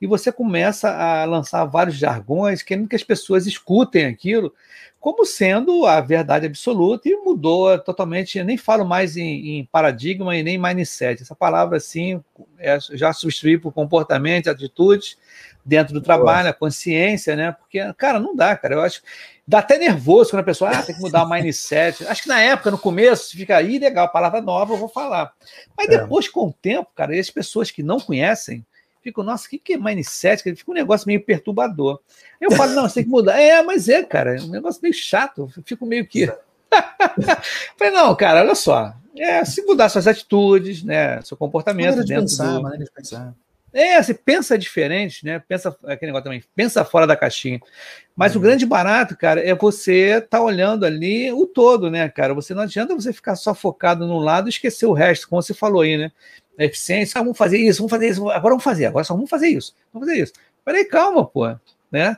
E 0.00 0.06
você 0.06 0.30
começa 0.30 0.90
a 0.90 1.24
lançar 1.24 1.64
vários 1.64 1.96
jargões, 1.96 2.62
querendo 2.62 2.88
que 2.88 2.96
as 2.96 3.02
pessoas 3.02 3.46
escutem 3.46 4.06
aquilo, 4.06 4.54
como 5.00 5.24
sendo 5.24 5.86
a 5.86 6.00
verdade 6.00 6.46
absoluta 6.46 7.08
e 7.08 7.16
mudou 7.16 7.78
totalmente. 7.78 8.38
Eu 8.38 8.44
nem 8.44 8.56
falo 8.56 8.84
mais 8.84 9.16
em, 9.16 9.58
em 9.58 9.64
paradigma 9.64 10.36
e 10.36 10.42
nem 10.42 10.58
mindset. 10.58 11.22
Essa 11.22 11.34
palavra, 11.34 11.76
assim, 11.76 12.22
é, 12.58 12.78
já 12.92 13.12
substituí 13.12 13.58
por 13.58 13.72
comportamento, 13.72 14.50
atitudes 14.50 15.16
dentro 15.64 15.92
do 15.92 16.00
trabalho, 16.00 16.48
a 16.48 16.52
consciência, 16.52 17.36
né? 17.36 17.52
Porque, 17.52 17.80
cara, 17.94 18.18
não 18.18 18.34
dá, 18.34 18.56
cara. 18.56 18.74
Eu 18.74 18.80
acho. 18.80 19.02
Dá 19.46 19.60
até 19.60 19.78
nervoso 19.78 20.30
quando 20.30 20.40
a 20.40 20.44
pessoa 20.44 20.70
ah, 20.70 20.82
tem 20.82 20.94
que 20.94 21.00
mudar 21.00 21.24
o 21.24 21.30
mindset. 21.30 22.06
Acho 22.06 22.22
que 22.22 22.28
na 22.28 22.40
época, 22.40 22.70
no 22.70 22.78
começo, 22.78 23.36
fica 23.36 23.56
aí 23.56 23.78
legal, 23.78 24.08
palavra 24.10 24.42
nova, 24.42 24.74
eu 24.74 24.78
vou 24.78 24.88
falar. 24.88 25.32
Mas 25.76 25.88
é. 25.88 25.98
depois, 25.98 26.26
é. 26.26 26.30
com 26.30 26.48
o 26.48 26.52
tempo, 26.52 26.90
cara, 26.94 27.14
e 27.14 27.18
as 27.18 27.30
pessoas 27.30 27.70
que 27.70 27.82
não 27.82 27.98
conhecem, 27.98 28.64
Fico, 29.08 29.22
nossa, 29.22 29.46
o 29.46 29.48
que, 29.48 29.58
que 29.58 29.72
é 29.72 29.78
mindset? 29.78 30.42
Fica 30.54 30.70
um 30.70 30.74
negócio 30.74 31.06
meio 31.06 31.24
perturbador. 31.24 31.98
Eu 32.38 32.50
falo, 32.50 32.74
não, 32.74 32.86
você 32.86 32.96
tem 32.96 33.04
que 33.04 33.08
mudar. 33.08 33.40
É, 33.40 33.62
mas 33.62 33.88
é, 33.88 34.02
cara, 34.02 34.36
é 34.36 34.40
um 34.42 34.50
negócio 34.50 34.82
meio 34.82 34.92
chato. 34.92 35.50
Eu 35.56 35.62
fico 35.64 35.86
meio 35.86 36.06
que. 36.06 36.26
Falei, 37.78 37.94
não, 37.94 38.14
cara, 38.14 38.42
olha 38.42 38.54
só. 38.54 38.94
É, 39.16 39.42
se 39.46 39.62
mudar 39.62 39.88
suas 39.88 40.06
atitudes, 40.06 40.82
né? 40.82 41.22
Seu 41.22 41.38
comportamento 41.38 41.86
maneira 41.86 42.04
de 42.04 42.08
dentro 42.08 42.24
pensar, 42.26 42.52
do... 42.52 42.62
maneira 42.62 42.84
de 42.84 42.90
pensar. 42.90 43.34
É, 43.72 44.02
você 44.02 44.12
pensa 44.12 44.58
diferente, 44.58 45.24
né? 45.24 45.38
Pensa 45.38 45.74
aquele 45.84 46.10
negócio 46.10 46.24
também, 46.24 46.44
pensa 46.54 46.84
fora 46.84 47.06
da 47.06 47.16
caixinha. 47.16 47.58
Mas 48.14 48.34
uhum. 48.34 48.40
o 48.40 48.42
grande 48.42 48.66
barato, 48.66 49.16
cara, 49.16 49.40
é 49.40 49.54
você 49.54 50.18
estar 50.18 50.36
tá 50.36 50.42
olhando 50.42 50.84
ali 50.84 51.32
o 51.32 51.46
todo, 51.46 51.90
né, 51.90 52.10
cara? 52.10 52.34
Você 52.34 52.52
não 52.52 52.62
adianta 52.62 52.94
você 52.94 53.10
ficar 53.10 53.36
só 53.36 53.54
focado 53.54 54.06
num 54.06 54.18
lado 54.18 54.48
e 54.48 54.50
esquecer 54.50 54.84
o 54.84 54.92
resto, 54.92 55.30
como 55.30 55.40
você 55.40 55.54
falou 55.54 55.80
aí, 55.80 55.96
né? 55.96 56.12
Eficiência, 56.58 57.20
ah, 57.20 57.22
vamos 57.22 57.38
fazer 57.38 57.58
isso, 57.58 57.78
vamos 57.78 57.90
fazer 57.90 58.08
isso, 58.08 58.28
agora 58.30 58.50
vamos 58.50 58.64
fazer, 58.64 58.86
agora 58.86 59.04
só 59.04 59.14
vamos 59.14 59.30
fazer 59.30 59.48
isso, 59.48 59.74
vamos 59.92 60.08
fazer 60.08 60.22
isso. 60.22 60.32
Peraí, 60.64 60.84
calma, 60.84 61.24
pô, 61.24 61.46
né? 61.90 62.16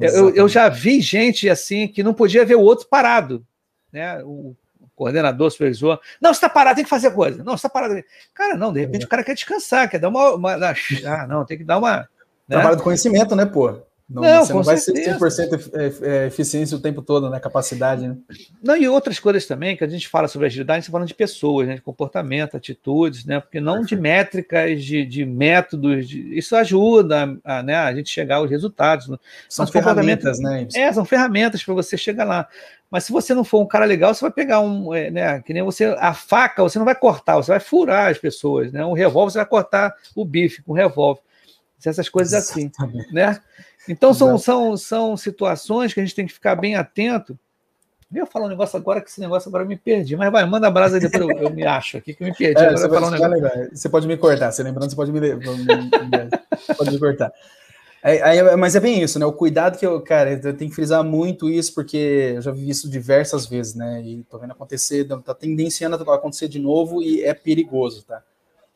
Eu, 0.00 0.34
eu, 0.34 0.48
já 0.48 0.68
vi 0.68 1.00
gente 1.00 1.48
assim 1.48 1.86
que 1.86 2.02
não 2.02 2.14
podia 2.14 2.44
ver 2.44 2.56
o 2.56 2.60
outro 2.60 2.88
parado, 2.88 3.46
né? 3.92 4.22
O, 4.24 4.56
coordenador, 4.94 5.50
supervisor. 5.50 6.00
Não, 6.20 6.32
você 6.32 6.38
está 6.38 6.48
parado, 6.48 6.76
tem 6.76 6.84
que 6.84 6.90
fazer 6.90 7.10
coisa. 7.10 7.38
Não, 7.38 7.56
você 7.56 7.66
está 7.66 7.68
parado. 7.68 8.02
Cara, 8.34 8.56
não, 8.56 8.72
de 8.72 8.80
repente 8.80 9.02
é. 9.02 9.06
o 9.06 9.08
cara 9.08 9.24
quer 9.24 9.34
descansar, 9.34 9.90
quer 9.90 9.98
dar 9.98 10.08
uma. 10.08 10.34
uma 10.34 10.54
ah, 10.54 11.26
não, 11.26 11.44
tem 11.44 11.58
que 11.58 11.64
dar 11.64 11.78
uma. 11.78 11.98
Né? 11.98 12.56
Trabalho 12.56 12.76
do 12.76 12.82
conhecimento, 12.82 13.34
né, 13.34 13.44
pô? 13.44 13.80
Não, 14.12 14.22
Não, 14.22 14.44
você 14.44 14.52
não 14.52 14.62
vai 14.62 14.76
certeza. 14.76 15.18
ser 15.30 15.50
100% 15.50 15.54
efi- 15.54 16.04
é, 16.04 16.26
eficiência 16.26 16.76
o 16.76 16.80
tempo 16.80 17.00
todo, 17.00 17.30
né? 17.30 17.40
Capacidade, 17.40 18.06
né? 18.06 18.16
Não, 18.62 18.76
e 18.76 18.86
outras 18.88 19.18
coisas 19.18 19.46
também, 19.46 19.76
que 19.76 19.82
a 19.84 19.88
gente 19.88 20.06
fala 20.08 20.28
sobre 20.28 20.46
agilidade, 20.46 20.76
a 20.76 20.80
gente 20.80 20.86
tá 20.88 20.92
falando 20.92 21.08
de 21.08 21.14
pessoas, 21.14 21.66
né? 21.66 21.74
de 21.76 21.80
comportamento, 21.80 22.56
atitudes, 22.56 23.24
né? 23.24 23.40
Porque 23.40 23.60
não 23.60 23.82
de 23.82 23.96
métricas, 23.96 24.82
de, 24.84 25.04
de 25.06 25.24
métodos, 25.24 26.08
de- 26.08 26.36
isso 26.36 26.54
ajuda 26.54 27.38
a, 27.44 27.62
né, 27.62 27.74
a 27.76 27.94
gente 27.94 28.10
chegar 28.10 28.36
aos 28.36 28.50
resultados. 28.50 29.08
né? 29.08 29.16
São 29.48 29.64
Mas 29.64 29.70
ferramentas, 29.72 30.38
né? 30.40 30.66
É, 30.74 30.92
são 30.92 31.04
ferramentas 31.04 31.62
para 31.64 31.74
você 31.74 31.96
chegar 31.96 32.24
lá. 32.24 32.46
Mas 32.90 33.04
se 33.04 33.12
você 33.12 33.32
não 33.32 33.42
for 33.44 33.62
um 33.62 33.66
cara 33.66 33.86
legal, 33.86 34.12
você 34.14 34.20
vai 34.20 34.30
pegar 34.32 34.60
um, 34.60 34.92
é, 34.92 35.10
né? 35.10 35.40
Que 35.40 35.54
nem 35.54 35.62
você, 35.62 35.86
a 35.98 36.12
faca, 36.12 36.62
você 36.62 36.78
não 36.78 36.84
vai 36.84 36.94
cortar, 36.94 37.36
você 37.36 37.50
vai 37.50 37.60
furar 37.60 38.10
as 38.10 38.18
pessoas, 38.18 38.70
né? 38.70 38.84
Um 38.84 38.92
revólver, 38.92 39.32
você 39.32 39.38
vai 39.38 39.46
cortar 39.46 39.94
o 40.14 40.24
bife 40.24 40.62
com 40.62 40.72
um 40.72 40.76
revólver. 40.76 41.22
Essas 41.84 42.08
coisas 42.08 42.32
assim, 42.34 42.66
Exatamente. 42.72 43.12
né? 43.12 43.40
Então 43.88 44.14
são, 44.14 44.38
são, 44.38 44.76
são 44.76 45.16
situações 45.16 45.92
que 45.92 46.00
a 46.00 46.04
gente 46.04 46.14
tem 46.14 46.26
que 46.26 46.32
ficar 46.32 46.54
bem 46.54 46.76
atento. 46.76 47.38
Eu 48.12 48.18
ia 48.18 48.26
falar 48.26 48.46
um 48.46 48.50
negócio 48.50 48.78
agora 48.78 49.00
que 49.00 49.08
esse 49.08 49.20
negócio 49.20 49.48
agora 49.48 49.64
eu 49.64 49.68
me 49.68 49.76
perdi, 49.76 50.16
mas 50.16 50.30
vai, 50.30 50.44
manda 50.44 50.68
a 50.68 50.70
brasa 50.70 50.96
aí 50.96 51.00
depois 51.00 51.22
eu, 51.22 51.30
eu 51.30 51.50
me 51.50 51.64
acho 51.64 51.96
aqui 51.96 52.12
que 52.12 52.22
eu 52.22 52.28
me 52.28 52.34
perdi. 52.34 52.62
É, 52.62 52.70
você, 52.70 52.88
falar 52.88 53.08
um 53.08 53.10
negócio. 53.10 53.70
Você 53.72 53.88
pode 53.88 54.06
me 54.06 54.16
cortar, 54.18 54.52
você 54.52 54.62
lembrando, 54.62 54.90
você 54.90 54.96
pode 54.96 55.10
me, 55.10 55.20
pode 56.76 56.90
me 56.90 56.98
cortar. 56.98 57.32
Mas 58.58 58.76
é 58.76 58.80
bem 58.80 59.02
isso, 59.02 59.18
né? 59.18 59.24
O 59.24 59.32
cuidado 59.32 59.78
que 59.78 59.86
eu, 59.86 60.00
cara, 60.02 60.32
eu 60.32 60.54
tenho 60.54 60.68
que 60.68 60.74
frisar 60.74 61.02
muito 61.02 61.48
isso, 61.48 61.72
porque 61.74 62.32
eu 62.34 62.42
já 62.42 62.50
vi 62.50 62.68
isso 62.68 62.90
diversas 62.90 63.46
vezes, 63.46 63.74
né? 63.74 64.02
E 64.02 64.24
tô 64.24 64.38
vendo 64.38 64.52
acontecer, 64.52 65.06
tá 65.24 65.32
tendenciando 65.32 65.96
a 65.96 66.14
acontecer 66.14 66.48
de 66.48 66.58
novo 66.58 67.02
e 67.02 67.22
é 67.22 67.32
perigoso, 67.32 68.04
tá? 68.04 68.22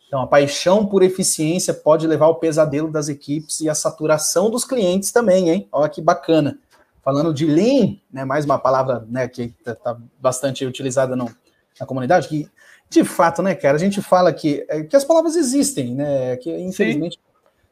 Então, 0.07 0.21
a 0.21 0.27
paixão 0.27 0.87
por 0.87 1.03
eficiência 1.03 1.75
pode 1.75 2.07
levar 2.07 2.27
ao 2.27 2.37
pesadelo 2.37 2.91
das 2.91 3.09
equipes 3.09 3.61
e 3.61 3.69
a 3.69 3.75
saturação 3.75 4.49
dos 4.51 4.65
clientes 4.65 5.11
também, 5.11 5.51
hein? 5.51 5.69
Olha 5.73 5.89
que 5.89 6.01
bacana. 6.01 6.59
Falando 7.03 7.35
de 7.35 7.47
Lean, 7.47 7.97
né, 8.13 8.25
mais 8.25 8.45
uma 8.45 8.59
palavra 8.59 9.05
né, 9.09 9.29
que 9.29 9.55
está 9.65 9.97
bastante 10.21 10.65
utilizada 10.65 11.15
no, 11.15 11.31
na 11.79 11.87
comunidade, 11.87 12.29
que 12.29 12.49
de 12.89 13.05
fato, 13.05 13.43
né, 13.43 13.55
cara, 13.55 13.77
a 13.77 13.81
gente 13.81 14.01
fala 14.01 14.33
que, 14.33 14.65
é, 14.69 14.83
que 14.85 14.97
as 14.97 15.05
palavras 15.05 15.35
existem, 15.35 15.95
né? 15.95 16.37
Que 16.37 16.57
infelizmente 16.57 17.19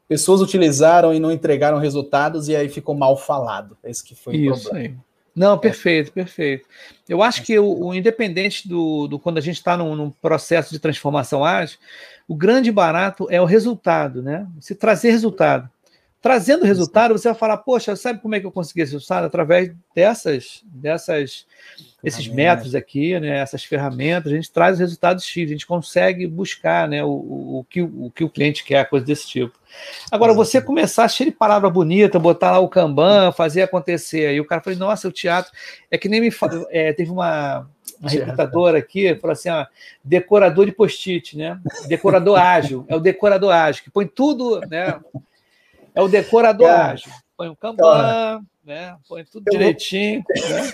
pessoas 0.09 0.41
utilizaram 0.41 1.15
e 1.15 1.21
não 1.21 1.31
entregaram 1.31 1.79
resultados 1.79 2.49
e 2.49 2.57
aí 2.57 2.69
ficou 2.69 2.95
mal 2.95 3.17
falado. 3.17 3.77
Esse 3.85 4.05
que 4.05 4.15
foi 4.15 4.35
o 4.35 4.55
Isso 4.55 4.65
problema. 4.65 4.89
aí. 4.89 5.14
Não, 5.35 5.59
perfeito, 5.59 6.13
perfeito. 6.13 6.69
Eu 7.09 7.21
acho 7.23 7.43
que 7.43 7.59
o, 7.59 7.87
o 7.87 7.95
independente 7.95 8.69
do, 8.69 9.09
do 9.09 9.19
quando 9.19 9.39
a 9.39 9.41
gente 9.41 9.57
está 9.57 9.77
num, 9.77 9.97
num 9.97 10.11
processo 10.11 10.71
de 10.73 10.79
transformação 10.79 11.45
ágil, 11.45 11.79
o 12.29 12.37
grande 12.37 12.71
barato 12.71 13.27
é 13.29 13.41
o 13.41 13.45
resultado, 13.45 14.23
né? 14.23 14.47
Se 14.61 14.75
trazer 14.75 15.11
resultado. 15.11 15.69
Trazendo 16.25 16.65
resultado, 16.65 17.13
você 17.13 17.29
vai 17.29 17.37
falar, 17.37 17.59
poxa, 17.59 17.95
sabe 17.95 18.19
como 18.19 18.35
é 18.35 18.41
que 18.41 18.47
eu 18.47 18.51
consegui 18.51 18.81
esse 18.81 18.95
resultado? 18.95 19.27
Através 19.27 19.71
dessas, 19.95 20.63
dessas, 20.65 21.47
esses 22.03 22.27
métodos 22.29 22.75
aqui, 22.75 23.21
né? 23.21 23.41
Essas 23.41 23.63
ferramentas, 23.63 24.33
a 24.33 24.35
gente 24.35 24.51
traz 24.51 24.77
os 24.77 24.81
resultados 24.81 25.23
X, 25.23 25.51
a 25.51 25.53
gente 25.53 25.67
consegue 25.67 26.27
buscar 26.27 26.89
né? 26.89 27.05
o, 27.05 27.11
o, 27.11 27.67
que, 27.69 27.83
o 27.83 28.11
que 28.11 28.25
o 28.25 28.31
cliente 28.31 28.65
quer, 28.65 28.89
coisa 28.89 29.05
desse 29.05 29.29
tipo. 29.29 29.53
Agora, 30.11 30.33
você 30.33 30.63
começar 30.63 31.07
cheio 31.09 31.31
de 31.31 31.37
palavra 31.37 31.69
bonita, 31.69 32.19
botar 32.19 32.53
lá 32.53 32.59
o 32.59 32.71
Kanban, 32.71 33.31
fazer 33.31 33.61
acontecer. 33.61 34.25
Aí 34.29 34.41
o 34.41 34.47
cara 34.47 34.63
falou, 34.63 34.79
nossa, 34.79 35.07
o 35.07 35.13
teatro. 35.13 35.53
É 35.91 35.99
que 35.99 36.09
nem 36.09 36.23
me 36.23 36.31
fa... 36.31 36.49
é, 36.71 36.95
teve 36.95 37.11
uma, 37.11 37.69
uma 38.01 38.09
recrutadora 38.09 38.79
aqui, 38.79 39.15
falou 39.17 39.33
assim: 39.33 39.51
ó, 39.51 39.67
decorador 40.03 40.65
de 40.65 40.73
post-it, 40.73 41.37
né? 41.37 41.61
Decorador 41.87 42.41
ágil. 42.41 42.87
É 42.89 42.97
o 42.97 43.01
decorador 43.01 43.53
ágil, 43.53 43.85
que 43.85 43.91
põe 43.91 44.07
tudo, 44.07 44.61
né? 44.71 44.99
É 45.95 46.03
o 46.03 46.09
decorador 46.09 46.69
ágil. 46.69 47.11
Põe 47.37 47.49
o 47.49 47.57
Kanban, 47.57 48.41
né? 48.65 48.97
Põe 49.09 49.25
tudo 49.25 49.45
Eu 49.47 49.53
vou- 49.53 49.59
direitinho. 49.59 50.23
né? 50.29 50.71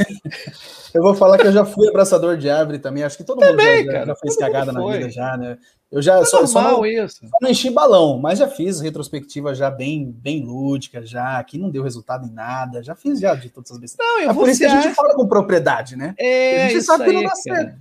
Eu 0.95 1.03
vou 1.03 1.15
falar 1.15 1.39
que 1.39 1.47
eu 1.47 1.53
já 1.53 1.65
fui 1.65 1.89
abraçador 1.89 2.37
de 2.37 2.51
árvore 2.51 2.79
também. 2.79 3.03
Acho 3.03 3.17
que 3.17 3.25
todo 3.25 3.41
mundo 3.41 3.51
Também, 3.51 3.79
já, 3.79 3.85
já- 3.85 3.93
cara, 3.93 4.07
já 4.07 4.15
fez 4.17 4.37
cagada 4.37 4.73
na 4.73 4.87
vida 4.93 5.11
já, 5.11 5.37
né? 5.37 5.59
Eu 5.91 6.01
já 6.01 6.21
É 6.21 6.25
só, 6.25 6.47
só 6.47 6.63
não, 6.63 6.87
isso. 6.87 7.27
só 7.27 7.37
não 7.43 7.51
enchi 7.51 7.69
balão, 7.71 8.17
mas 8.19 8.39
já 8.39 8.47
fiz 8.47 8.81
retrospectiva 8.81 9.55
já 9.55 9.71
bem, 9.71 10.11
bem 10.11 10.45
lúdica, 10.45 11.05
já, 11.05 11.43
que 11.43 11.59
não 11.59 11.69
deu 11.71 11.83
resultado 11.83 12.27
em 12.27 12.31
nada. 12.33 12.83
Já 12.83 12.95
fiz 12.95 13.19
já 13.19 13.35
de 13.35 13.49
todas 13.51 13.73
as 13.73 13.79
vezes. 13.79 13.97
Não, 13.99 14.21
eu 14.21 14.31
É 14.31 14.33
vou 14.33 14.45
por 14.45 14.51
isso 14.51 14.61
que 14.61 14.67
a 14.67 14.81
gente 14.81 14.95
fala 14.95 15.15
com 15.15 15.27
propriedade, 15.27 15.97
né? 15.97 16.15
É, 16.19 16.67
A 16.67 16.69
gente 16.69 16.83
sabe 16.83 17.05
que 17.05 17.11
aí, 17.11 17.17
não 17.17 17.23
dá 17.25 17.33
cara. 17.45 17.79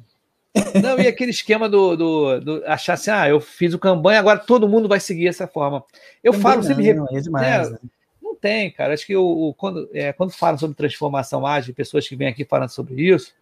Não, 0.82 1.00
e 1.00 1.08
aquele 1.08 1.32
esquema 1.32 1.70
do, 1.70 1.96
do, 1.96 2.40
do 2.42 2.64
achar 2.66 2.94
assim, 2.94 3.12
ah, 3.12 3.30
eu 3.30 3.40
fiz 3.40 3.74
o 3.74 3.80
Kanban 3.80 4.14
e 4.14 4.18
agora 4.18 4.40
todo 4.40 4.68
mundo 4.68 4.88
vai 4.88 5.00
seguir 5.00 5.28
essa 5.28 5.48
forma. 5.48 5.84
Eu 6.24 6.32
Também 6.32 6.44
falo, 6.44 6.64
sempre 6.64 6.94
não, 6.94 7.06
é 7.12 7.20
demais. 7.22 7.70
né? 7.72 7.78
né? 7.84 7.90
Não 8.22 8.36
tem, 8.36 8.72
cara. 8.72 8.94
Acho 8.94 9.06
que 9.06 9.16
o- 9.16 9.54
quando, 9.58 9.90
é, 9.94 10.12
quando 10.12 10.32
falam 10.32 10.58
sobre 10.58 10.76
transformação 10.76 11.46
ágil, 11.46 11.74
pessoas 11.74 12.08
que 12.08 12.16
vêm 12.16 12.28
aqui 12.28 12.44
falando 12.46 12.70
sobre 12.70 13.02
isso, 13.02 13.34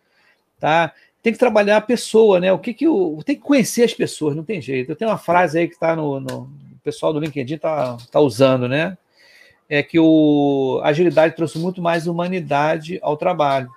tá? 0.60 0.93
Tem 1.24 1.34
que 1.34 1.39
trabalhar 1.39 1.78
a 1.78 1.82
pessoa, 1.82 2.39
né? 2.39 2.51
O 2.51 2.60
que 2.60 2.74
que 2.74 2.88
o, 2.88 3.22
tem 3.26 3.36
que 3.36 3.41
conhecer 3.41 3.84
as 3.84 3.93
pessoas, 3.93 4.36
não 4.36 4.43
tem 4.43 4.62
jeito. 4.62 4.91
Eu 4.91 4.95
tenho 4.95 5.10
uma 5.10 5.18
frase 5.18 5.60
aí 5.60 5.68
que 5.68 5.74
está 5.74 5.95
no, 5.95 6.20
no 6.20 6.41
o 6.41 6.80
pessoal 6.84 7.12
do 7.12 7.20
LinkedIn 7.20 7.58
tá, 7.58 7.97
tá 8.12 8.20
usando, 8.20 8.68
né? 8.68 8.97
É 9.70 9.84
que 9.84 9.99
o 9.99 10.80
a 10.84 10.89
agilidade 10.89 11.36
trouxe 11.36 11.58
muito 11.58 11.82
mais 11.82 12.08
humanidade 12.08 12.99
ao 13.01 13.18
trabalho. 13.18 13.70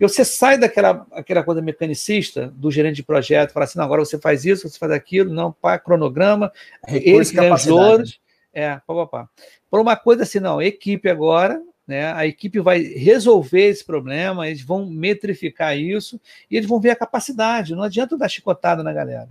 Porque 0.00 0.14
você 0.14 0.24
sai 0.24 0.56
daquela 0.56 1.06
aquela 1.12 1.44
coisa 1.44 1.60
mecanicista 1.60 2.46
do 2.56 2.70
gerente 2.70 2.96
de 2.96 3.02
projeto, 3.02 3.52
fala 3.52 3.64
assim, 3.64 3.78
não, 3.78 3.84
agora 3.84 4.02
você 4.02 4.18
faz 4.18 4.46
isso, 4.46 4.66
você 4.66 4.78
faz 4.78 4.92
aquilo, 4.92 5.30
não, 5.30 5.52
pá, 5.52 5.78
cronograma, 5.78 6.50
ele 6.88 7.00
Recurso 7.00 7.30
que 7.30 7.36
e 7.36 7.40
ganha 7.40 7.52
os 7.52 7.64
capacidade. 7.64 7.86
louros. 7.86 8.20
É, 8.50 8.76
pá, 8.76 8.94
pá, 8.94 9.06
pá. 9.06 9.28
Por 9.70 9.78
uma 9.78 9.96
coisa 9.96 10.22
assim, 10.22 10.40
não, 10.40 10.62
equipe 10.62 11.06
agora, 11.10 11.62
né? 11.86 12.14
A 12.14 12.26
equipe 12.26 12.60
vai 12.60 12.80
resolver 12.80 13.68
esse 13.68 13.84
problema, 13.84 14.48
eles 14.48 14.62
vão 14.62 14.86
metrificar 14.86 15.76
isso 15.76 16.18
e 16.50 16.56
eles 16.56 16.66
vão 16.66 16.80
ver 16.80 16.92
a 16.92 16.96
capacidade. 16.96 17.74
Não 17.74 17.82
adianta 17.82 18.16
dar 18.16 18.30
chicotada 18.30 18.82
na 18.82 18.94
galera. 18.94 19.28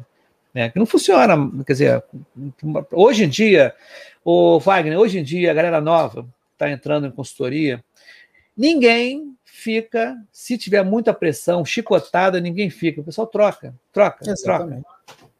Né? 0.53 0.69
Que 0.69 0.77
não 0.77 0.85
funciona. 0.85 1.35
Quer 1.65 1.73
dizer, 1.73 2.03
hoje 2.91 3.23
em 3.23 3.29
dia, 3.29 3.73
o 4.23 4.59
Wagner, 4.59 4.99
hoje 4.99 5.17
em 5.17 5.23
dia, 5.23 5.49
a 5.49 5.53
galera 5.55 5.81
nova 5.81 6.27
está 6.53 6.69
entrando 6.69 7.07
em 7.07 7.11
consultoria, 7.11 7.83
ninguém 8.55 9.35
fica, 9.59 10.17
se 10.31 10.57
tiver 10.57 10.83
muita 10.83 11.13
pressão, 11.13 11.65
chicotada, 11.65 12.39
ninguém 12.39 12.69
fica. 12.69 13.01
O 13.01 13.03
pessoal 13.03 13.27
troca, 13.27 13.75
troca, 13.91 14.19
troca. 14.23 14.31
Exatamente. 14.31 14.85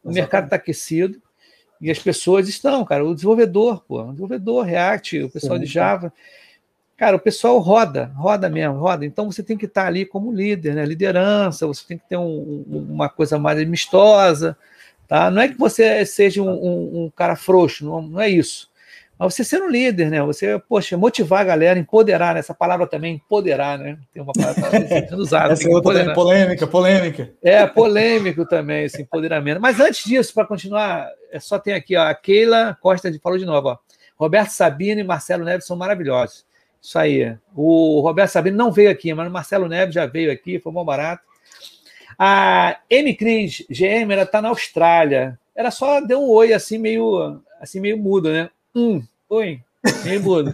O 0.03 0.11
mercado 0.11 0.45
está 0.45 0.55
aquecido 0.57 1.22
e 1.82 1.89
as 1.89 1.99
pessoas 1.99 2.47
estão, 2.47 2.84
cara. 2.84 3.05
O 3.05 3.13
desenvolvedor, 3.15 3.84
pô, 3.88 4.01
o 4.01 4.07
desenvolvedor, 4.11 4.65
React, 4.65 5.24
o 5.24 5.30
pessoal 5.30 5.57
Sim, 5.57 5.63
de. 5.63 5.72
Java. 5.72 6.13
Cara, 6.97 7.15
o 7.15 7.20
pessoal 7.20 7.57
roda, 7.59 8.11
roda 8.15 8.49
mesmo, 8.49 8.78
roda. 8.78 9.05
Então 9.05 9.32
você 9.32 9.41
tem 9.41 9.57
que 9.57 9.65
estar 9.65 9.88
ali 9.88 10.05
como 10.05 10.34
líder, 10.34 10.76
né? 10.76 10.86
Liderança, 10.86 11.65
você 11.65 11.86
tem 11.88 11.97
que 11.97 12.07
ter 12.09 12.17
um- 12.17 12.65
uma 12.67 13.07
coisa 13.07 13.39
mais 13.39 13.57
amistosa, 13.57 14.57
tá? 15.07 15.32
Não 15.32 15.41
é 15.41 15.47
que 15.47 15.57
você 15.57 16.05
seja 16.05 16.41
um, 16.41 16.49
um- 16.49 17.03
um 17.05 17.09
cara 17.09 17.38
frouxo, 17.38 17.86
não, 17.86 18.01
não 18.01 18.20
é 18.20 18.30
isso. 18.30 18.68
Mas 19.20 19.34
você 19.34 19.43
ser 19.43 19.61
um 19.61 19.67
líder, 19.67 20.09
né? 20.09 20.22
Você, 20.22 20.57
poxa, 20.59 20.95
motivar 20.95 21.41
a 21.41 21.43
galera, 21.43 21.78
empoderar, 21.78 22.34
né? 22.34 22.39
Essa 22.39 22.53
palavra 22.53 22.88
também, 22.88 23.15
empoderar, 23.15 23.78
né? 23.78 23.97
Tem 24.13 24.24
uma 24.24 24.32
palavra 24.32 24.88
sendo 24.88 25.17
usada. 25.17 25.51
Essa 25.51 25.67
é 25.67 25.72
outra 25.74 25.91
empoderar. 25.91 26.13
polêmica, 26.15 26.65
polêmica. 26.65 27.34
É 27.43 27.67
polêmico 27.67 28.45
também 28.45 28.86
esse 28.86 29.01
empoderamento. 29.01 29.59
Mas 29.59 29.78
antes 29.78 30.05
disso, 30.05 30.34
para 30.34 30.47
continuar, 30.47 31.09
é 31.34 31.38
só 31.38 31.59
tem 31.59 31.74
aqui 31.74 31.97
ó, 31.97 32.03
a 32.03 32.15
Keila 32.15 32.78
Costa 32.80 33.11
falou 33.22 33.38
de 33.38 33.45
novo. 33.45 33.67
Ó. 33.67 33.78
Roberto 34.15 34.51
Sabino 34.51 35.01
e 35.01 35.03
Marcelo 35.03 35.43
Neves 35.43 35.67
são 35.67 35.76
maravilhosos. 35.76 36.45
Isso 36.82 36.97
aí. 36.97 37.36
O 37.53 37.99
Roberto 37.99 38.30
Sabino 38.30 38.55
não 38.55 38.72
veio 38.72 38.89
aqui, 38.89 39.13
mas 39.13 39.28
o 39.28 39.32
Marcelo 39.32 39.67
Neves 39.67 39.95
já 39.95 40.05
veio 40.05 40.32
aqui, 40.32 40.59
foi 40.59 40.72
bom 40.72 40.86
barato. 40.86 41.24
A 42.17 42.78
M. 42.89 43.13
Cris 43.15 43.65
GM, 43.70 44.13
ela 44.13 44.24
está 44.24 44.41
na 44.41 44.47
Austrália. 44.47 45.38
Ela 45.53 45.72
só 45.72 45.99
deu 45.99 46.22
um 46.22 46.30
oi 46.30 46.53
assim, 46.53 46.78
meio, 46.78 47.41
assim, 47.59 47.82
meio 47.82 47.97
mudo, 47.97 48.32
né? 48.32 48.49
Hum, 48.76 49.01
oi, 49.28 49.59
meio 50.05 50.22
mudo. 50.22 50.53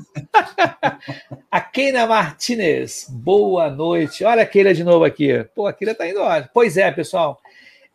a 1.51 1.59
Keina 1.59 2.07
Martinez, 2.07 3.07
boa 3.09 3.69
noite. 3.69 4.23
Olha 4.23 4.43
a 4.43 4.45
Keila 4.45 4.73
de 4.73 4.85
novo 4.85 5.03
aqui. 5.03 5.43
Pô, 5.53 5.67
a 5.67 5.73
Keila 5.73 5.91
está 5.91 6.07
indo 6.07 6.21
olha. 6.21 6.49
Pois 6.53 6.77
é, 6.77 6.89
pessoal. 6.91 7.41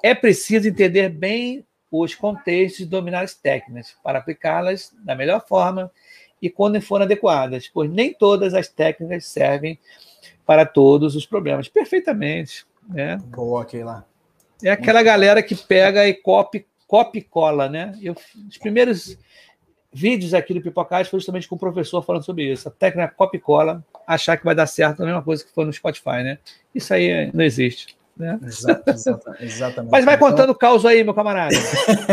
É 0.02 0.14
preciso 0.14 0.68
entender 0.68 1.08
bem 1.08 1.64
os 1.90 2.14
contextos 2.14 2.80
e 2.80 2.86
dominar 2.86 3.22
as 3.22 3.34
técnicas 3.34 3.96
para 4.02 4.18
aplicá-las 4.18 4.94
da 5.02 5.14
melhor 5.14 5.42
forma 5.48 5.90
e 6.40 6.50
quando 6.50 6.80
forem 6.82 7.06
adequadas, 7.06 7.68
pois 7.72 7.90
nem 7.90 8.12
todas 8.12 8.52
as 8.52 8.68
técnicas 8.68 9.24
servem 9.24 9.78
para 10.44 10.66
todos 10.66 11.16
os 11.16 11.24
problemas. 11.24 11.66
Perfeitamente. 11.66 12.66
Né? 12.86 13.16
Boa, 13.28 13.66
lá. 13.84 14.04
É 14.62 14.70
aquela 14.70 15.02
galera 15.02 15.42
que 15.42 15.54
pega 15.54 16.06
e 16.06 16.12
copia, 16.12 16.62
copia 16.86 17.20
e 17.20 17.24
cola, 17.24 17.70
né? 17.70 17.98
Eu, 18.02 18.14
os 18.48 18.58
primeiros 18.58 19.16
vídeos 19.92 20.34
aqui 20.34 20.54
do 20.54 20.60
Pipocast 20.60 21.10
foi 21.10 21.18
justamente 21.18 21.48
com 21.48 21.56
o 21.56 21.58
professor 21.58 22.02
falando 22.02 22.24
sobre 22.24 22.50
isso. 22.50 22.68
A 22.68 22.70
técnica 22.70 23.12
copia 23.16 23.38
e 23.38 23.42
cola, 23.42 23.84
achar 24.06 24.36
que 24.36 24.44
vai 24.44 24.54
dar 24.54 24.66
certo, 24.66 25.02
a 25.02 25.06
mesma 25.06 25.22
coisa 25.22 25.44
que 25.44 25.52
foi 25.52 25.64
no 25.64 25.72
Spotify, 25.72 26.22
né? 26.22 26.38
Isso 26.74 26.92
aí 26.94 27.30
não 27.34 27.44
existe. 27.44 27.98
Né? 28.16 28.38
Exato, 28.42 28.90
exato, 28.90 29.30
exatamente. 29.40 29.90
Mas 29.90 30.04
vai 30.04 30.18
contando 30.18 30.54
caos 30.54 30.84
aí, 30.84 31.02
meu 31.02 31.14
camarada. 31.14 31.56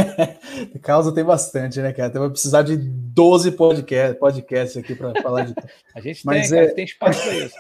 Causa 0.82 1.12
tem 1.12 1.24
bastante, 1.24 1.82
né, 1.82 1.92
cara? 1.92 2.08
Então 2.08 2.22
vai 2.22 2.32
precisar 2.32 2.62
de 2.62 2.78
12 2.78 3.52
podcasts 3.52 4.18
podcast 4.18 4.80
aqui 4.80 4.96
para 4.96 5.22
falar 5.22 5.44
de. 5.44 5.54
A 5.94 6.00
gente 6.00 6.26
Mas 6.26 6.50
tem, 6.50 6.60
é- 6.60 6.62
cara, 6.62 6.76
tem 6.76 6.86
espaço 6.86 7.22
para 7.22 7.36
isso. 7.36 7.56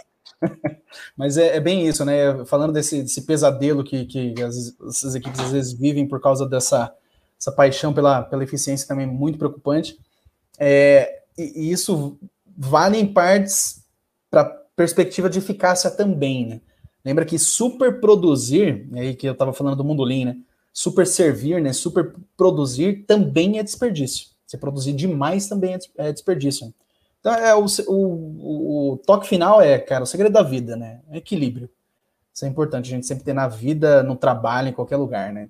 Mas 1.17 1.37
é, 1.37 1.57
é 1.57 1.59
bem 1.59 1.85
isso, 1.87 2.05
né? 2.05 2.45
Falando 2.45 2.71
desse, 2.71 3.01
desse 3.01 3.23
pesadelo 3.23 3.83
que, 3.83 4.05
que 4.05 4.33
as, 4.41 4.75
essas 4.87 5.15
equipes 5.15 5.39
às 5.41 5.51
vezes 5.51 5.73
vivem 5.73 6.07
por 6.07 6.21
causa 6.21 6.47
dessa 6.47 6.93
essa 7.39 7.51
paixão 7.51 7.93
pela, 7.93 8.23
pela 8.23 8.43
eficiência 8.43 8.87
também 8.87 9.05
muito 9.05 9.37
preocupante. 9.37 9.97
É, 10.57 11.21
e, 11.37 11.67
e 11.67 11.71
isso 11.71 12.17
vale 12.57 12.97
em 12.97 13.05
partes 13.05 13.83
para 14.29 14.45
perspectiva 14.75 15.29
de 15.29 15.39
eficácia 15.39 15.89
também, 15.89 16.45
né? 16.47 16.61
Lembra 17.03 17.25
que 17.25 17.39
super 17.39 17.99
produzir, 17.99 18.87
aí 18.93 19.15
que 19.15 19.27
eu 19.27 19.33
estava 19.33 19.53
falando 19.53 19.77
do 19.77 19.83
mundo 19.83 20.03
Lean, 20.03 20.25
né? 20.25 20.37
Super 20.73 21.07
servir, 21.07 21.61
né? 21.61 21.71
Super 21.73 22.13
produzir 22.35 23.05
também 23.07 23.59
é 23.59 23.63
desperdício. 23.63 24.27
Você 24.45 24.57
produzir 24.57 24.93
demais 24.93 25.47
também 25.47 25.73
é 25.73 25.79
é 25.97 26.11
desperdício. 26.11 26.73
Então, 27.19 27.33
é 27.33 27.55
o, 27.55 27.65
o, 27.87 28.91
o, 28.93 28.97
toque 28.97 29.27
final 29.27 29.61
é, 29.61 29.77
cara, 29.79 30.03
o 30.03 30.07
segredo 30.07 30.31
da 30.31 30.43
vida, 30.43 30.75
né? 30.75 31.01
É 31.09 31.17
equilíbrio. 31.17 31.69
Isso 32.33 32.45
é 32.45 32.47
importante, 32.47 32.91
a 32.91 32.95
gente 32.95 33.07
sempre 33.07 33.23
ter 33.23 33.33
na 33.33 33.47
vida, 33.47 34.03
no 34.03 34.15
trabalho, 34.15 34.69
em 34.69 34.73
qualquer 34.73 34.97
lugar, 34.97 35.33
né? 35.33 35.49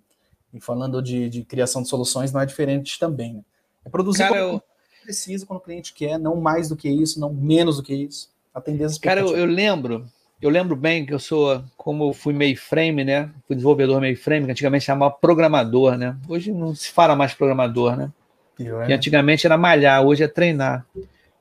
E 0.54 0.60
falando 0.62 1.02
de, 1.02 1.30
de 1.30 1.44
criação 1.44 1.82
de 1.82 1.90
soluções, 1.90 2.32
não 2.32 2.40
é 2.40 2.46
diferente 2.46 2.98
também, 2.98 3.34
né? 3.34 3.42
É 3.86 3.90
produzir 3.90 4.20
Cara, 4.28 4.38
eu- 4.38 4.64
precisa, 5.08 5.46
quando 5.46 5.60
o 5.60 5.64
cliente 5.64 5.94
quer, 5.94 6.20
não 6.20 6.36
mais 6.36 6.68
do 6.68 6.76
que 6.76 6.90
isso, 6.90 7.18
não 7.18 7.32
menos 7.32 7.78
do 7.78 7.84
que 7.84 7.96
isso. 7.96 8.30
Atender 8.54 8.84
as 8.84 8.98
Cara, 8.98 9.22
eu, 9.22 9.38
eu 9.38 9.46
lembro, 9.46 10.06
eu 10.42 10.50
lembro 10.50 10.76
bem 10.76 11.06
que 11.06 11.14
eu 11.14 11.20
sou, 11.20 11.64
como 11.78 12.10
eu 12.10 12.14
fui 12.14 12.34
mainframe, 12.34 13.06
né? 13.06 13.30
Fui 13.48 13.56
desenvolvedor 13.56 14.02
mainframe, 14.02 14.46
que 14.46 14.52
antigamente 14.52 14.84
chamava 14.84 15.16
programador, 15.16 15.98
né? 15.98 16.18
Hoje 16.28 16.52
não 16.52 16.76
se 16.76 16.92
fala 16.92 17.16
mais 17.16 17.34
programador, 17.34 17.96
né? 17.96 18.12
Pior, 18.58 18.90
E 18.90 18.94
antigamente 18.94 19.46
era 19.46 19.58
malhar, 19.58 20.04
hoje 20.04 20.24
é 20.24 20.28
treinar. 20.28 20.86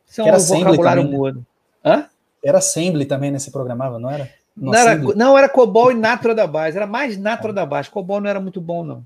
Isso 0.08 0.20
é 0.20 0.24
um 0.24 0.38
vocabulário 0.38 1.02
também, 1.02 1.18
né? 1.18 1.18
mudo. 1.18 1.46
Hã? 1.84 2.06
Era 2.44 2.58
assembly 2.58 3.04
também, 3.04 3.32
né? 3.32 3.40
Você 3.40 3.50
programava, 3.50 3.98
não 3.98 4.10
era? 4.10 4.30
No 4.56 4.70
Não 4.70 4.78
era, 4.78 4.94
não, 4.96 5.38
era 5.38 5.48
COBOL 5.48 5.92
e 5.92 5.94
Natra 5.94 6.34
da 6.34 6.46
base. 6.46 6.76
Era 6.76 6.86
mais 6.86 7.18
Natra 7.18 7.52
da 7.52 7.66
base. 7.66 7.90
COBOL 7.90 8.20
não 8.20 8.30
era 8.30 8.40
muito 8.40 8.60
bom, 8.60 8.84
não. 8.84 9.02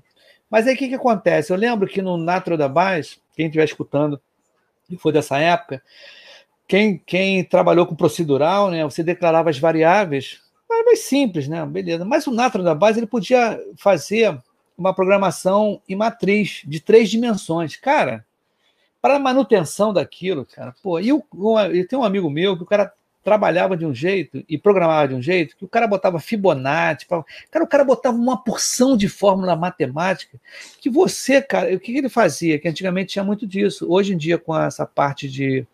Mas 0.49 0.67
aí 0.67 0.75
o 0.75 0.77
que, 0.77 0.89
que 0.89 0.95
acontece? 0.95 1.51
Eu 1.51 1.57
lembro 1.57 1.87
que 1.87 2.01
no 2.01 2.17
Natra 2.17 2.57
da 2.57 2.69
base, 2.69 3.17
quem 3.35 3.47
estiver 3.47 3.63
escutando 3.63 4.21
foi 4.97 5.11
dessa 5.11 5.37
época, 5.37 5.81
quem, 6.67 6.97
quem 7.05 7.43
trabalhou 7.43 7.85
com 7.85 7.95
procedural, 7.95 8.71
né, 8.71 8.83
você 8.83 9.03
declarava 9.03 9.49
as 9.49 9.59
variáveis, 9.59 10.41
variáveis 10.69 11.01
simples, 11.01 11.47
né? 11.47 11.65
Beleza. 11.65 12.05
Mas 12.05 12.25
o 12.27 12.31
Natra 12.31 12.63
da 12.63 12.73
base 12.73 12.99
ele 12.99 13.07
podia 13.07 13.59
fazer 13.77 14.39
uma 14.77 14.93
programação 14.93 15.81
em 15.87 15.95
matriz 15.95 16.61
de 16.65 16.79
três 16.79 17.09
dimensões. 17.09 17.75
Cara, 17.75 18.25
para 19.01 19.19
manutenção 19.19 19.91
daquilo, 19.91 20.45
cara, 20.45 20.73
pô, 20.81 20.99
e 20.99 21.11
o, 21.11 21.23
o, 21.33 21.59
e 21.59 21.85
tem 21.85 21.99
um 21.99 22.03
amigo 22.03 22.29
meu 22.29 22.55
que 22.55 22.63
o 22.63 22.67
cara 22.67 22.93
trabalhava 23.23 23.77
de 23.77 23.85
um 23.85 23.93
jeito 23.93 24.43
e 24.49 24.57
programava 24.57 25.07
de 25.09 25.15
um 25.15 25.21
jeito 25.21 25.55
que 25.55 25.63
o 25.65 25.67
cara 25.67 25.87
botava 25.87 26.19
Fibonacci, 26.19 27.05
cara, 27.07 27.63
o 27.63 27.67
cara 27.67 27.83
botava 27.83 28.17
uma 28.17 28.43
porção 28.43 28.97
de 28.97 29.07
fórmula 29.07 29.55
matemática 29.55 30.39
que 30.79 30.89
você, 30.89 31.41
cara, 31.41 31.73
o 31.73 31.79
que 31.79 31.95
ele 31.97 32.09
fazia? 32.09 32.57
Que 32.59 32.67
antigamente 32.67 33.13
tinha 33.13 33.23
muito 33.23 33.45
disso. 33.45 33.85
Hoje 33.89 34.13
em 34.13 34.17
dia, 34.17 34.37
com 34.37 34.57
essa 34.57 34.85
parte 34.85 35.29
de, 35.29 35.65